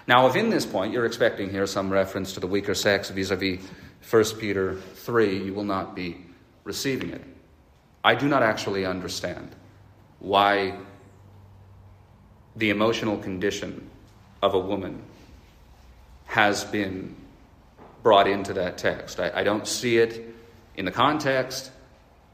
Now, 0.07 0.27
if 0.27 0.37
in 0.37 0.51
this 0.51 0.67
point 0.67 0.93
you're 0.93 1.07
expecting 1.07 1.51
here 1.51 1.67
some 1.67 1.91
reference 1.91 2.35
to 2.35 2.41
the 2.41 2.47
weaker 2.47 2.75
sex 2.75 3.11
vis 3.11 3.31
a 3.31 3.37
vis 3.37 3.61
1 4.09 4.25
Peter 4.39 4.75
3, 4.75 5.45
you 5.45 5.55
will 5.55 5.65
not 5.65 5.95
be 5.95 6.19
receiving 6.65 7.11
it. 7.11 7.23
I 8.03 8.15
do 8.15 8.29
not 8.29 8.43
actually 8.43 8.85
understand 8.85 9.55
why 10.19 10.77
the 12.57 12.71
emotional 12.71 13.17
condition 13.17 13.91
of 14.43 14.55
a 14.55 14.59
woman 14.59 15.03
has 16.27 16.65
been 16.65 17.17
brought 18.03 18.29
into 18.29 18.53
that 18.53 18.77
text. 18.77 19.19
I, 19.19 19.31
I, 19.35 19.45
don't 19.45 19.67
see 19.67 19.97
it 19.99 20.35
in 20.77 20.85
the 20.85 20.91
context. 20.91 21.71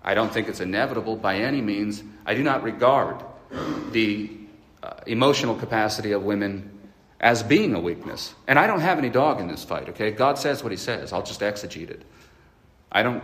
I 0.02 0.14
don't 0.14 0.32
think 0.32 0.48
it's 0.48 0.60
inevitable 0.60 1.16
by 1.16 1.36
any 1.36 1.60
means. 1.60 2.02
I 2.26 2.34
do 2.34 2.42
not 2.42 2.64
regard 2.64 3.22
the 3.92 4.30
uh, 4.82 4.94
emotional 5.06 5.54
capacity 5.54 6.12
of 6.12 6.22
women 6.22 6.69
as 7.20 7.42
being 7.42 7.74
a 7.74 7.80
weakness. 7.80 8.34
And 8.48 8.58
I 8.58 8.66
don't 8.66 8.80
have 8.80 8.98
any 8.98 9.10
dog 9.10 9.40
in 9.40 9.48
this 9.48 9.62
fight, 9.62 9.90
okay? 9.90 10.10
God 10.10 10.38
says 10.38 10.62
what 10.62 10.72
He 10.72 10.78
says. 10.78 11.12
I'll 11.12 11.22
just 11.22 11.40
exegete 11.40 11.90
it. 11.90 12.02
I 12.90 13.02
don't, 13.02 13.22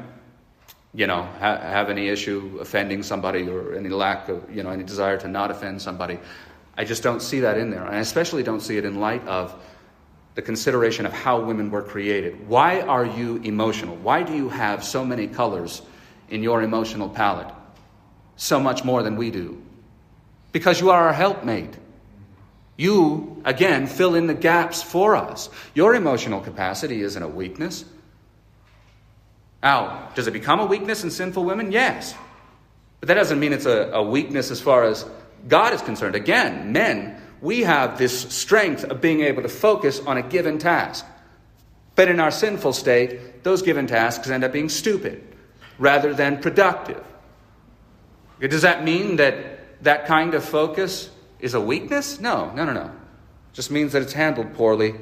you 0.94 1.06
know, 1.06 1.22
ha- 1.22 1.58
have 1.58 1.88
any 1.88 2.08
issue 2.08 2.58
offending 2.60 3.02
somebody 3.02 3.48
or 3.48 3.74
any 3.74 3.88
lack 3.88 4.28
of, 4.28 4.54
you 4.54 4.62
know, 4.62 4.70
any 4.70 4.84
desire 4.84 5.16
to 5.18 5.28
not 5.28 5.50
offend 5.50 5.80
somebody. 5.80 6.18
I 6.76 6.84
just 6.84 7.02
don't 7.02 7.20
see 7.22 7.40
that 7.40 7.56
in 7.56 7.70
there. 7.70 7.84
And 7.84 7.96
I 7.96 8.00
especially 8.00 8.42
don't 8.42 8.60
see 8.60 8.76
it 8.76 8.84
in 8.84 9.00
light 9.00 9.26
of 9.26 9.58
the 10.34 10.42
consideration 10.42 11.06
of 11.06 11.12
how 11.14 11.40
women 11.40 11.70
were 11.70 11.82
created. 11.82 12.46
Why 12.46 12.82
are 12.82 13.06
you 13.06 13.36
emotional? 13.38 13.96
Why 13.96 14.22
do 14.22 14.34
you 14.34 14.50
have 14.50 14.84
so 14.84 15.02
many 15.02 15.26
colors 15.26 15.80
in 16.28 16.42
your 16.42 16.62
emotional 16.62 17.08
palette? 17.08 17.48
So 18.36 18.60
much 18.60 18.84
more 18.84 19.02
than 19.02 19.16
we 19.16 19.30
do. 19.30 19.62
Because 20.52 20.78
you 20.78 20.90
are 20.90 21.06
our 21.06 21.14
helpmate. 21.14 21.74
You, 22.76 23.40
again, 23.44 23.86
fill 23.86 24.14
in 24.14 24.26
the 24.26 24.34
gaps 24.34 24.82
for 24.82 25.16
us. 25.16 25.48
Your 25.74 25.94
emotional 25.94 26.40
capacity 26.40 27.00
isn't 27.02 27.22
a 27.22 27.28
weakness. 27.28 27.84
Now, 29.62 30.10
does 30.14 30.26
it 30.26 30.32
become 30.32 30.60
a 30.60 30.66
weakness 30.66 31.02
in 31.02 31.10
sinful 31.10 31.44
women? 31.44 31.72
Yes. 31.72 32.14
But 33.00 33.08
that 33.08 33.14
doesn't 33.14 33.40
mean 33.40 33.52
it's 33.52 33.66
a, 33.66 33.90
a 33.92 34.02
weakness 34.02 34.50
as 34.50 34.60
far 34.60 34.84
as 34.84 35.08
God 35.48 35.72
is 35.72 35.82
concerned. 35.82 36.14
Again, 36.14 36.72
men, 36.72 37.20
we 37.40 37.62
have 37.62 37.98
this 37.98 38.32
strength 38.34 38.84
of 38.84 39.00
being 39.00 39.20
able 39.20 39.42
to 39.42 39.48
focus 39.48 40.00
on 40.00 40.18
a 40.18 40.22
given 40.22 40.58
task. 40.58 41.06
But 41.94 42.08
in 42.08 42.20
our 42.20 42.30
sinful 42.30 42.74
state, 42.74 43.42
those 43.42 43.62
given 43.62 43.86
tasks 43.86 44.28
end 44.28 44.44
up 44.44 44.52
being 44.52 44.68
stupid 44.68 45.22
rather 45.78 46.12
than 46.12 46.40
productive. 46.40 47.04
Does 48.40 48.62
that 48.62 48.84
mean 48.84 49.16
that 49.16 49.82
that 49.82 50.06
kind 50.06 50.34
of 50.34 50.44
focus 50.44 51.10
is 51.40 51.54
a 51.54 51.60
weakness? 51.60 52.20
No, 52.20 52.52
no, 52.52 52.64
no, 52.64 52.72
no. 52.72 52.90
Just 53.52 53.70
means 53.70 53.92
that 53.92 54.02
it's 54.02 54.12
handled 54.12 54.54
poorly 54.54 54.94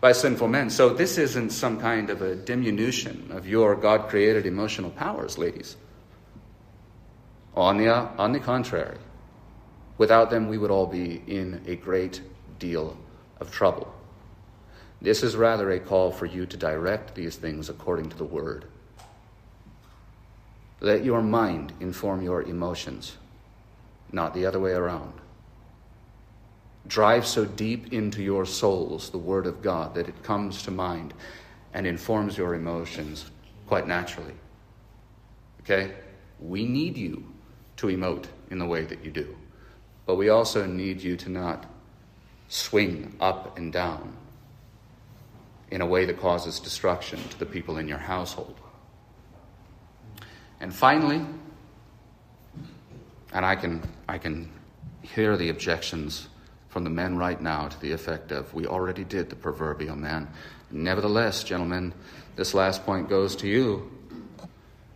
by 0.00 0.12
sinful 0.12 0.48
men. 0.48 0.70
So 0.70 0.90
this 0.90 1.18
isn't 1.18 1.50
some 1.50 1.80
kind 1.80 2.10
of 2.10 2.22
a 2.22 2.34
diminution 2.34 3.30
of 3.32 3.46
your 3.46 3.74
God 3.74 4.08
created 4.08 4.46
emotional 4.46 4.90
powers, 4.90 5.38
ladies. 5.38 5.76
On 7.54 7.78
the, 7.78 7.88
on 7.88 8.32
the 8.32 8.40
contrary, 8.40 8.98
without 9.96 10.30
them, 10.30 10.48
we 10.48 10.58
would 10.58 10.70
all 10.70 10.86
be 10.86 11.22
in 11.26 11.62
a 11.66 11.76
great 11.76 12.20
deal 12.58 12.96
of 13.40 13.50
trouble. 13.50 13.92
This 15.00 15.22
is 15.22 15.36
rather 15.36 15.70
a 15.70 15.80
call 15.80 16.10
for 16.10 16.26
you 16.26 16.46
to 16.46 16.56
direct 16.56 17.14
these 17.14 17.36
things 17.36 17.68
according 17.68 18.10
to 18.10 18.16
the 18.16 18.24
Word. 18.24 18.66
Let 20.80 21.04
your 21.04 21.22
mind 21.22 21.72
inform 21.80 22.22
your 22.22 22.42
emotions 22.42 23.16
not 24.14 24.32
the 24.32 24.46
other 24.46 24.60
way 24.60 24.72
around. 24.72 25.12
Drive 26.86 27.26
so 27.26 27.44
deep 27.44 27.92
into 27.92 28.22
your 28.22 28.46
souls 28.46 29.10
the 29.10 29.18
Word 29.18 29.46
of 29.46 29.62
God 29.62 29.94
that 29.94 30.08
it 30.08 30.22
comes 30.22 30.62
to 30.62 30.70
mind 30.70 31.12
and 31.72 31.86
informs 31.86 32.38
your 32.38 32.54
emotions 32.54 33.30
quite 33.66 33.88
naturally. 33.88 34.34
Okay? 35.60 35.92
We 36.40 36.64
need 36.66 36.96
you 36.96 37.24
to 37.78 37.88
emote 37.88 38.26
in 38.50 38.58
the 38.58 38.66
way 38.66 38.84
that 38.84 39.04
you 39.04 39.10
do, 39.10 39.36
but 40.06 40.16
we 40.16 40.28
also 40.28 40.66
need 40.66 41.02
you 41.02 41.16
to 41.16 41.30
not 41.30 41.66
swing 42.48 43.16
up 43.20 43.56
and 43.56 43.72
down 43.72 44.16
in 45.70 45.80
a 45.80 45.86
way 45.86 46.04
that 46.04 46.20
causes 46.20 46.60
destruction 46.60 47.18
to 47.30 47.38
the 47.38 47.46
people 47.46 47.78
in 47.78 47.88
your 47.88 47.98
household. 47.98 48.54
And 50.60 50.72
finally, 50.72 51.24
and 53.34 53.44
I 53.44 53.56
can, 53.56 53.82
I 54.08 54.18
can 54.18 54.50
hear 55.02 55.36
the 55.36 55.50
objections 55.50 56.28
from 56.68 56.84
the 56.84 56.90
men 56.90 57.16
right 57.16 57.40
now 57.40 57.68
to 57.68 57.80
the 57.80 57.92
effect 57.92 58.32
of, 58.32 58.54
we 58.54 58.66
already 58.66 59.04
did 59.04 59.28
the 59.28 59.36
proverbial 59.36 59.96
man. 59.96 60.28
Nevertheless, 60.70 61.44
gentlemen, 61.44 61.92
this 62.36 62.54
last 62.54 62.86
point 62.86 63.08
goes 63.08 63.36
to 63.36 63.48
you. 63.48 63.90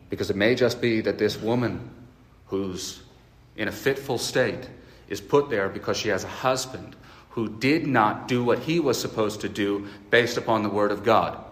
Because 0.08 0.30
it 0.30 0.36
may 0.36 0.54
just 0.54 0.80
be 0.80 1.02
that 1.02 1.18
this 1.18 1.36
woman 1.36 1.90
who's 2.46 3.02
in 3.56 3.68
a 3.68 3.72
fitful 3.72 4.18
state 4.18 4.68
is 5.08 5.20
put 5.20 5.50
there 5.50 5.68
because 5.68 5.96
she 5.96 6.08
has 6.08 6.24
a 6.24 6.28
husband 6.28 6.96
who 7.30 7.48
did 7.48 7.86
not 7.86 8.28
do 8.28 8.42
what 8.42 8.60
he 8.60 8.80
was 8.80 9.00
supposed 9.00 9.42
to 9.42 9.48
do 9.48 9.86
based 10.10 10.36
upon 10.36 10.62
the 10.62 10.68
Word 10.68 10.90
of 10.90 11.04
God. 11.04 11.44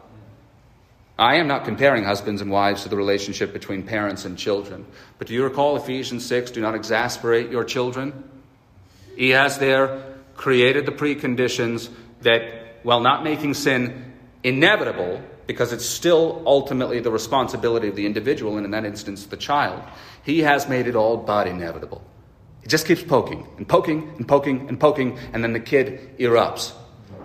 I 1.19 1.37
am 1.37 1.47
not 1.47 1.65
comparing 1.65 2.05
husbands 2.05 2.43
and 2.43 2.51
wives 2.51 2.83
to 2.83 2.91
the 2.91 2.97
relationship 2.97 3.53
between 3.53 3.85
parents 3.85 4.27
and 4.27 4.37
children. 4.37 4.85
But 5.19 5.29
do 5.29 5.35
you 5.35 5.45
recall 5.45 5.77
Ephesians 5.77 6.27
6 6.27 6.51
do 6.51 6.61
not 6.61 6.75
exasperate 6.75 7.51
your 7.51 7.65
children? 7.65 8.29
He 9.17 9.31
has 9.31 9.59
there 9.59 10.03
created 10.35 10.85
the 10.85 10.93
preconditions 10.93 11.89
that, 12.21 12.79
while 12.83 13.01
not 13.01 13.25
making 13.25 13.55
sin 13.55 14.13
inevitable, 14.43 15.23
because 15.47 15.73
it's 15.73 15.87
still 15.87 16.43
ultimately 16.45 17.01
the 17.01 17.11
responsibility 17.11 17.89
of 17.89 17.97
the 17.97 18.05
individual, 18.05 18.57
and 18.57 18.67
in 18.67 18.73
that 18.73 18.85
instance, 18.85 19.25
the 19.27 19.37
child, 19.39 19.83
he 20.23 20.41
has 20.41 20.69
made 20.69 20.87
it 20.87 20.97
all 20.97 21.17
but 21.17 21.47
inevitable. 21.47 22.05
He 22.61 22.69
just 22.69 22.87
keeps 22.87 23.03
poking 23.03 23.47
and 23.57 23.67
poking 23.67 24.13
and 24.19 24.29
poking 24.29 24.69
and 24.69 24.79
poking, 24.79 25.19
and 25.33 25.43
then 25.43 25.55
the 25.55 25.61
kid 25.61 26.19
erupts. 26.19 26.73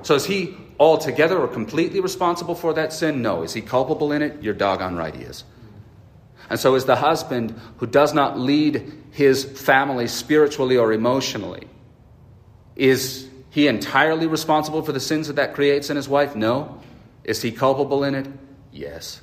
So 0.04 0.16
is 0.16 0.26
he 0.26 0.56
altogether 0.82 1.38
or 1.38 1.48
completely 1.48 2.00
responsible 2.00 2.56
for 2.56 2.74
that 2.74 2.92
sin? 2.92 3.22
No. 3.22 3.44
Is 3.44 3.54
he 3.54 3.62
culpable 3.62 4.12
in 4.12 4.24
it? 4.24 4.42
You're 4.42 4.56
doggone 4.56 4.96
right 4.96 5.16
he 5.16 5.22
is. 5.22 5.44
And 6.50 6.60
so 6.60 6.74
is 6.74 6.86
the 6.86 6.96
husband 6.96 7.54
who 7.78 7.86
does 7.86 8.16
not 8.16 8.40
lead 8.40 8.92
his 9.12 9.46
family 9.46 10.08
spiritually 10.08 10.78
or 10.78 10.92
emotionally. 10.92 11.68
Is 12.76 13.30
he 13.52 13.68
entirely 13.68 14.26
responsible 14.26 14.82
for 14.82 14.92
the 14.92 15.00
sins 15.00 15.28
that 15.28 15.36
that 15.36 15.54
creates 15.54 15.92
in 15.92 15.98
his 15.98 16.10
wife? 16.10 16.36
No. 16.36 16.82
Is 17.24 17.44
he 17.44 17.52
culpable 17.52 18.04
in 18.04 18.16
it? 18.16 18.28
Yes. 18.72 19.22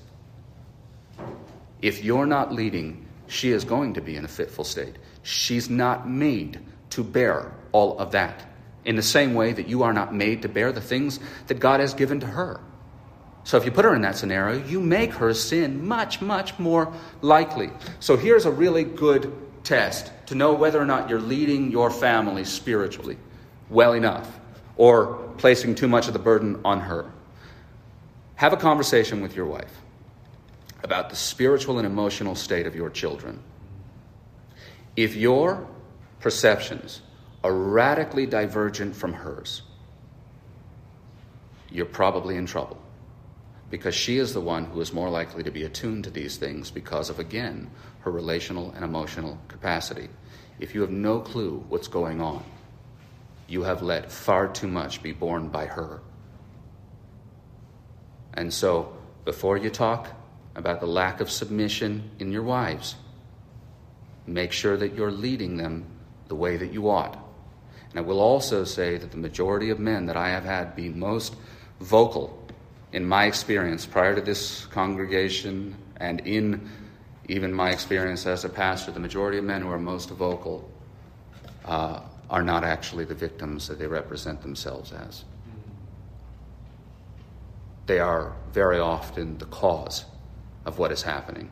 If 1.82 2.04
you're 2.04 2.26
not 2.26 2.52
leading, 2.52 3.04
she 3.26 3.50
is 3.50 3.64
going 3.64 3.94
to 3.94 4.00
be 4.00 4.14
in 4.14 4.24
a 4.24 4.28
fitful 4.28 4.62
state. 4.62 4.94
She's 5.24 5.68
not 5.68 6.08
made 6.08 6.60
to 6.90 7.02
bear 7.02 7.52
all 7.72 7.98
of 7.98 8.12
that 8.12 8.46
in 8.88 8.96
the 8.96 9.02
same 9.02 9.34
way 9.34 9.52
that 9.52 9.68
you 9.68 9.82
are 9.82 9.92
not 9.92 10.14
made 10.14 10.40
to 10.40 10.48
bear 10.48 10.72
the 10.72 10.80
things 10.80 11.20
that 11.48 11.60
God 11.60 11.80
has 11.80 11.92
given 11.92 12.20
to 12.20 12.26
her. 12.26 12.58
So 13.44 13.58
if 13.58 13.66
you 13.66 13.70
put 13.70 13.84
her 13.84 13.94
in 13.94 14.00
that 14.00 14.16
scenario, 14.16 14.64
you 14.66 14.80
make 14.80 15.12
her 15.12 15.34
sin 15.34 15.86
much, 15.86 16.22
much 16.22 16.58
more 16.58 16.90
likely. 17.20 17.68
So 18.00 18.16
here's 18.16 18.46
a 18.46 18.50
really 18.50 18.84
good 18.84 19.30
test 19.62 20.10
to 20.28 20.34
know 20.34 20.54
whether 20.54 20.80
or 20.80 20.86
not 20.86 21.10
you're 21.10 21.20
leading 21.20 21.70
your 21.70 21.90
family 21.90 22.44
spiritually 22.44 23.18
well 23.68 23.92
enough 23.92 24.40
or 24.78 25.32
placing 25.36 25.74
too 25.74 25.86
much 25.86 26.06
of 26.06 26.14
the 26.14 26.18
burden 26.18 26.58
on 26.64 26.80
her. 26.80 27.12
Have 28.36 28.54
a 28.54 28.56
conversation 28.56 29.20
with 29.20 29.36
your 29.36 29.44
wife 29.44 29.82
about 30.82 31.10
the 31.10 31.16
spiritual 31.16 31.76
and 31.76 31.86
emotional 31.86 32.34
state 32.34 32.66
of 32.66 32.74
your 32.74 32.88
children. 32.88 33.42
If 34.96 35.14
your 35.14 35.68
perceptions 36.20 37.02
are 37.44 37.52
radically 37.52 38.26
divergent 38.26 38.94
from 38.96 39.12
hers, 39.12 39.62
you're 41.70 41.86
probably 41.86 42.36
in 42.36 42.46
trouble 42.46 42.80
because 43.70 43.94
she 43.94 44.18
is 44.18 44.32
the 44.32 44.40
one 44.40 44.64
who 44.64 44.80
is 44.80 44.92
more 44.92 45.10
likely 45.10 45.42
to 45.42 45.50
be 45.50 45.64
attuned 45.64 46.04
to 46.04 46.10
these 46.10 46.36
things 46.36 46.70
because 46.70 47.10
of, 47.10 47.18
again, 47.18 47.70
her 48.00 48.10
relational 48.10 48.70
and 48.72 48.84
emotional 48.84 49.38
capacity. 49.48 50.08
If 50.58 50.74
you 50.74 50.80
have 50.80 50.90
no 50.90 51.20
clue 51.20 51.64
what's 51.68 51.88
going 51.88 52.20
on, 52.20 52.44
you 53.46 53.62
have 53.62 53.82
let 53.82 54.10
far 54.10 54.48
too 54.48 54.68
much 54.68 55.02
be 55.02 55.12
borne 55.12 55.48
by 55.48 55.66
her. 55.66 56.00
And 58.34 58.52
so, 58.52 58.96
before 59.24 59.58
you 59.58 59.68
talk 59.68 60.08
about 60.54 60.80
the 60.80 60.86
lack 60.86 61.20
of 61.20 61.30
submission 61.30 62.10
in 62.18 62.32
your 62.32 62.42
wives, 62.42 62.96
make 64.26 64.52
sure 64.52 64.76
that 64.76 64.94
you're 64.94 65.12
leading 65.12 65.56
them 65.56 65.84
the 66.28 66.34
way 66.34 66.56
that 66.56 66.72
you 66.72 66.88
ought. 66.88 67.18
And 67.90 67.98
I 67.98 68.02
will 68.02 68.20
also 68.20 68.64
say 68.64 68.98
that 68.98 69.10
the 69.10 69.16
majority 69.16 69.70
of 69.70 69.78
men 69.78 70.06
that 70.06 70.16
I 70.16 70.28
have 70.30 70.44
had 70.44 70.76
be 70.76 70.88
most 70.88 71.34
vocal 71.80 72.46
in 72.92 73.04
my 73.04 73.24
experience 73.24 73.86
prior 73.86 74.14
to 74.14 74.20
this 74.20 74.66
congregation 74.66 75.74
and 75.96 76.20
in 76.20 76.68
even 77.28 77.52
my 77.52 77.70
experience 77.70 78.26
as 78.26 78.44
a 78.44 78.48
pastor, 78.48 78.90
the 78.90 79.00
majority 79.00 79.38
of 79.38 79.44
men 79.44 79.60
who 79.60 79.70
are 79.70 79.78
most 79.78 80.10
vocal 80.10 80.70
uh, 81.64 82.00
are 82.30 82.42
not 82.42 82.64
actually 82.64 83.04
the 83.04 83.14
victims 83.14 83.68
that 83.68 83.78
they 83.78 83.86
represent 83.86 84.40
themselves 84.42 84.92
as. 84.92 85.24
They 87.86 88.00
are 88.00 88.34
very 88.52 88.78
often 88.78 89.38
the 89.38 89.46
cause 89.46 90.04
of 90.64 90.78
what 90.78 90.92
is 90.92 91.02
happening, 91.02 91.50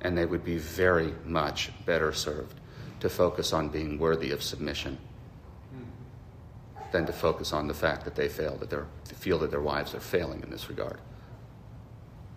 and 0.00 0.16
they 0.16 0.26
would 0.26 0.44
be 0.44 0.58
very 0.58 1.12
much 1.24 1.70
better 1.84 2.12
served 2.12 2.60
to 3.00 3.08
focus 3.08 3.52
on 3.52 3.68
being 3.68 3.98
worthy 3.98 4.30
of 4.30 4.42
submission 4.42 4.98
than 6.92 7.06
to 7.06 7.12
focus 7.12 7.52
on 7.52 7.66
the 7.66 7.74
fact 7.74 8.04
that 8.04 8.14
they 8.14 8.28
fail, 8.28 8.56
that 8.56 8.70
they 8.70 9.14
feel 9.14 9.38
that 9.38 9.50
their 9.50 9.60
wives 9.60 9.94
are 9.94 10.00
failing 10.00 10.42
in 10.42 10.50
this 10.50 10.68
regard. 10.68 10.98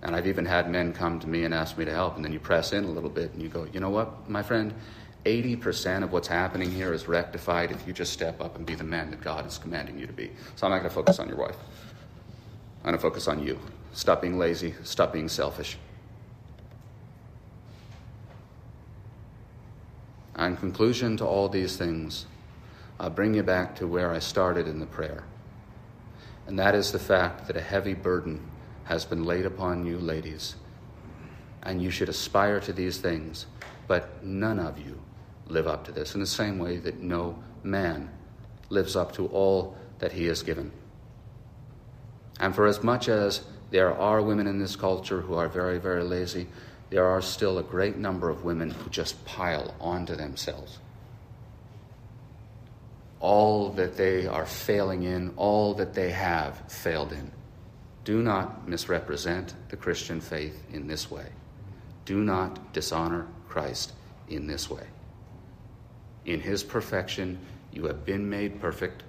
And 0.02 0.16
I've 0.16 0.28
even 0.28 0.46
had 0.46 0.70
men 0.70 0.94
come 0.94 1.20
to 1.20 1.28
me 1.28 1.44
and 1.44 1.54
ask 1.54 1.78
me 1.78 1.86
to 1.86 1.92
help, 1.92 2.16
and 2.16 2.24
then 2.24 2.32
you 2.32 2.40
press 2.40 2.72
in 2.72 2.86
a 2.86 2.90
little 2.90 3.10
bit 3.10 3.34
and 3.34 3.42
you 3.42 3.50
go, 3.50 3.68
you 3.74 3.80
know 3.80 3.90
what, 3.90 4.30
my 4.30 4.42
friend, 4.42 4.74
80% 5.26 6.04
of 6.04 6.14
what's 6.14 6.28
happening 6.28 6.72
here 6.72 6.94
is 6.94 7.08
rectified 7.08 7.72
if 7.72 7.86
you 7.86 7.92
just 7.92 8.14
step 8.14 8.40
up 8.42 8.56
and 8.56 8.66
be 8.66 8.76
the 8.76 8.84
man 8.84 9.10
that 9.12 9.20
God 9.20 9.46
is 9.46 9.58
commanding 9.58 10.00
you 10.00 10.08
to 10.08 10.14
be. 10.14 10.32
So 10.56 10.66
I'm 10.66 10.72
not 10.72 10.80
going 10.80 10.90
to 10.90 10.96
focus 10.96 11.20
on 11.20 11.28
your 11.28 11.38
wife. 11.38 11.58
I'm 12.80 12.92
going 12.92 12.96
to 12.96 13.02
focus 13.02 13.28
on 13.28 13.44
you. 13.44 13.60
Stop 13.92 14.22
being 14.22 14.40
lazy, 14.40 14.74
stop 14.84 15.12
being 15.12 15.28
selfish. 15.28 15.78
In 20.38 20.56
conclusion 20.56 21.18
to 21.18 21.26
all 21.26 21.50
these 21.50 21.76
things, 21.76 22.26
I'll 23.00 23.10
bring 23.10 23.34
you 23.34 23.44
back 23.44 23.76
to 23.78 23.88
where 23.88 24.12
I 24.12 24.20
started 24.20 24.68
in 24.68 24.80
the 24.80 24.86
prayer. 24.86 25.24
And 26.48 26.60
that 26.60 26.76
is 26.76 26.92
the 26.92 27.00
fact 27.00 27.48
that 27.48 27.56
a 27.56 27.62
heavy 27.62 27.94
burden 27.94 28.46
has 28.84 29.06
been 29.06 29.24
laid 29.24 29.46
upon 29.46 29.86
you, 29.86 29.98
ladies. 29.98 30.56
And 31.64 31.82
you 31.82 31.92
should 31.92 32.10
aspire 32.10 32.60
to 32.62 32.74
these 32.74 32.98
things, 32.98 33.46
but 33.88 34.24
none 34.24 34.60
of 34.60 34.78
you 34.78 35.00
live 35.48 35.68
up 35.68 35.86
to 35.86 35.92
this 35.94 36.14
in 36.14 36.20
the 36.20 36.28
same 36.28 36.60
way 36.60 36.78
that 36.78 37.00
no 37.00 37.42
man 37.64 38.10
lives 38.70 38.96
up 38.96 39.14
to 39.14 39.28
all 39.28 39.78
that 40.00 40.12
he 40.12 40.26
has 40.26 40.44
given. 40.44 40.72
And 42.40 42.54
for 42.54 42.68
as 42.68 42.84
much 42.84 43.08
as 43.08 43.46
there 43.72 43.96
are 43.96 44.22
women 44.22 44.48
in 44.48 44.60
this 44.60 44.76
culture 44.76 45.22
who 45.22 45.36
are 45.36 45.48
very, 45.48 45.78
very 45.78 46.04
lazy, 46.04 46.48
there 46.90 47.06
are 47.06 47.22
still 47.22 47.60
a 47.60 47.64
great 47.64 47.98
number 47.98 48.30
of 48.30 48.44
women 48.44 48.72
who 48.72 48.90
just 48.90 49.24
pile 49.26 49.74
onto 49.80 50.16
themselves 50.16 50.80
all 53.20 53.70
that 53.72 53.98
they 53.98 54.28
are 54.28 54.46
failing 54.46 55.04
in, 55.04 55.34
all 55.36 55.74
that 55.76 55.94
they 55.94 56.10
have 56.12 56.58
failed 56.72 57.12
in. 57.12 57.32
Do 58.06 58.22
not 58.22 58.68
misrepresent 58.68 59.54
the 59.70 59.78
Christian 59.78 60.22
faith 60.22 60.64
in 60.72 60.88
this 60.88 61.12
way. 61.12 61.28
Do 62.06 62.24
not 62.24 62.74
dishonor 62.74 63.28
Christ 63.50 63.94
in 64.30 64.48
this 64.48 64.70
way. 64.70 64.86
In 66.26 66.40
his 66.40 66.64
perfection, 66.64 67.40
you 67.72 67.86
have 67.86 68.06
been 68.06 68.30
made 68.30 68.60
perfect. 68.62 69.04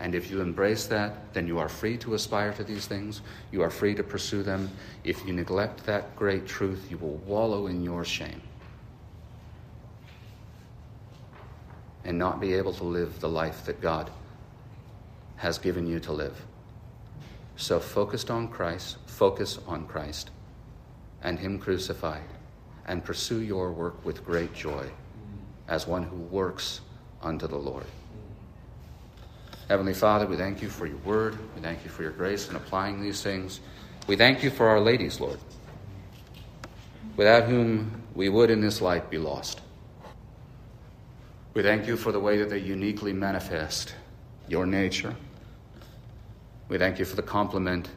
And 0.00 0.14
if 0.14 0.30
you 0.30 0.40
embrace 0.40 0.86
that, 0.86 1.32
then 1.32 1.46
you 1.46 1.58
are 1.58 1.68
free 1.68 1.96
to 1.98 2.14
aspire 2.14 2.52
to 2.54 2.64
these 2.64 2.86
things. 2.86 3.20
You 3.50 3.62
are 3.62 3.70
free 3.70 3.94
to 3.94 4.02
pursue 4.02 4.42
them. 4.42 4.70
If 5.04 5.26
you 5.26 5.32
neglect 5.32 5.86
that 5.86 6.14
great 6.16 6.46
truth, 6.46 6.86
you 6.90 6.98
will 6.98 7.16
wallow 7.26 7.66
in 7.66 7.82
your 7.82 8.04
shame. 8.04 8.42
And 12.08 12.16
not 12.16 12.40
be 12.40 12.54
able 12.54 12.72
to 12.72 12.84
live 12.84 13.20
the 13.20 13.28
life 13.28 13.66
that 13.66 13.82
God 13.82 14.10
has 15.36 15.58
given 15.58 15.86
you 15.86 16.00
to 16.00 16.10
live. 16.10 16.42
So, 17.56 17.78
focused 17.78 18.30
on 18.30 18.48
Christ, 18.48 18.96
focus 19.04 19.58
on 19.66 19.86
Christ 19.86 20.30
and 21.22 21.38
Him 21.38 21.58
crucified, 21.58 22.24
and 22.86 23.04
pursue 23.04 23.42
your 23.42 23.72
work 23.72 24.02
with 24.06 24.24
great 24.24 24.54
joy 24.54 24.88
as 25.68 25.86
one 25.86 26.02
who 26.02 26.16
works 26.16 26.80
unto 27.20 27.46
the 27.46 27.58
Lord. 27.58 27.84
Heavenly 29.68 29.92
Father, 29.92 30.26
we 30.26 30.36
thank 30.36 30.62
you 30.62 30.70
for 30.70 30.86
your 30.86 30.96
word. 30.98 31.36
We 31.54 31.60
thank 31.60 31.84
you 31.84 31.90
for 31.90 32.02
your 32.04 32.12
grace 32.12 32.48
in 32.48 32.56
applying 32.56 33.02
these 33.02 33.22
things. 33.22 33.60
We 34.06 34.16
thank 34.16 34.42
you 34.42 34.48
for 34.48 34.66
our 34.66 34.80
ladies, 34.80 35.20
Lord, 35.20 35.38
without 37.16 37.44
whom 37.44 38.00
we 38.14 38.30
would 38.30 38.48
in 38.48 38.62
this 38.62 38.80
life 38.80 39.10
be 39.10 39.18
lost. 39.18 39.60
We 41.58 41.64
thank 41.64 41.88
you 41.88 41.96
for 41.96 42.12
the 42.12 42.20
way 42.20 42.38
that 42.38 42.50
they 42.50 42.58
uniquely 42.58 43.12
manifest 43.12 43.92
your 44.46 44.64
nature. 44.64 45.16
We 46.68 46.78
thank 46.78 47.00
you 47.00 47.04
for 47.04 47.16
the 47.16 47.22
complement 47.22 47.88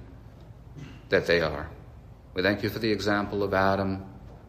that 1.10 1.28
they 1.28 1.42
are. 1.42 1.70
We 2.34 2.42
thank 2.42 2.64
you 2.64 2.70
for 2.70 2.80
the 2.80 2.92
example 2.92 3.44
of 3.44 3.54
Adam, 3.54 4.04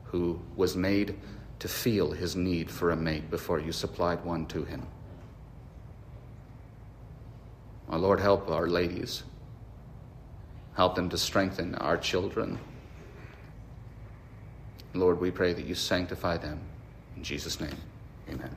who 0.04 0.40
was 0.56 0.76
made 0.76 1.14
to 1.58 1.68
feel 1.68 2.12
his 2.12 2.36
need 2.36 2.70
for 2.70 2.90
a 2.90 2.96
mate 2.96 3.30
before 3.30 3.60
you 3.60 3.70
supplied 3.70 4.24
one 4.24 4.46
to 4.46 4.64
him. 4.64 4.86
Our 7.90 7.98
Lord, 7.98 8.18
help 8.18 8.50
our 8.50 8.66
ladies. 8.66 9.24
Help 10.74 10.94
them 10.94 11.10
to 11.10 11.18
strengthen 11.18 11.74
our 11.74 11.98
children. 11.98 12.58
Lord, 14.94 15.20
we 15.20 15.30
pray 15.30 15.52
that 15.52 15.66
you 15.66 15.74
sanctify 15.74 16.38
them. 16.38 16.60
In 17.14 17.22
Jesus' 17.22 17.60
name, 17.60 17.76
amen. 18.30 18.56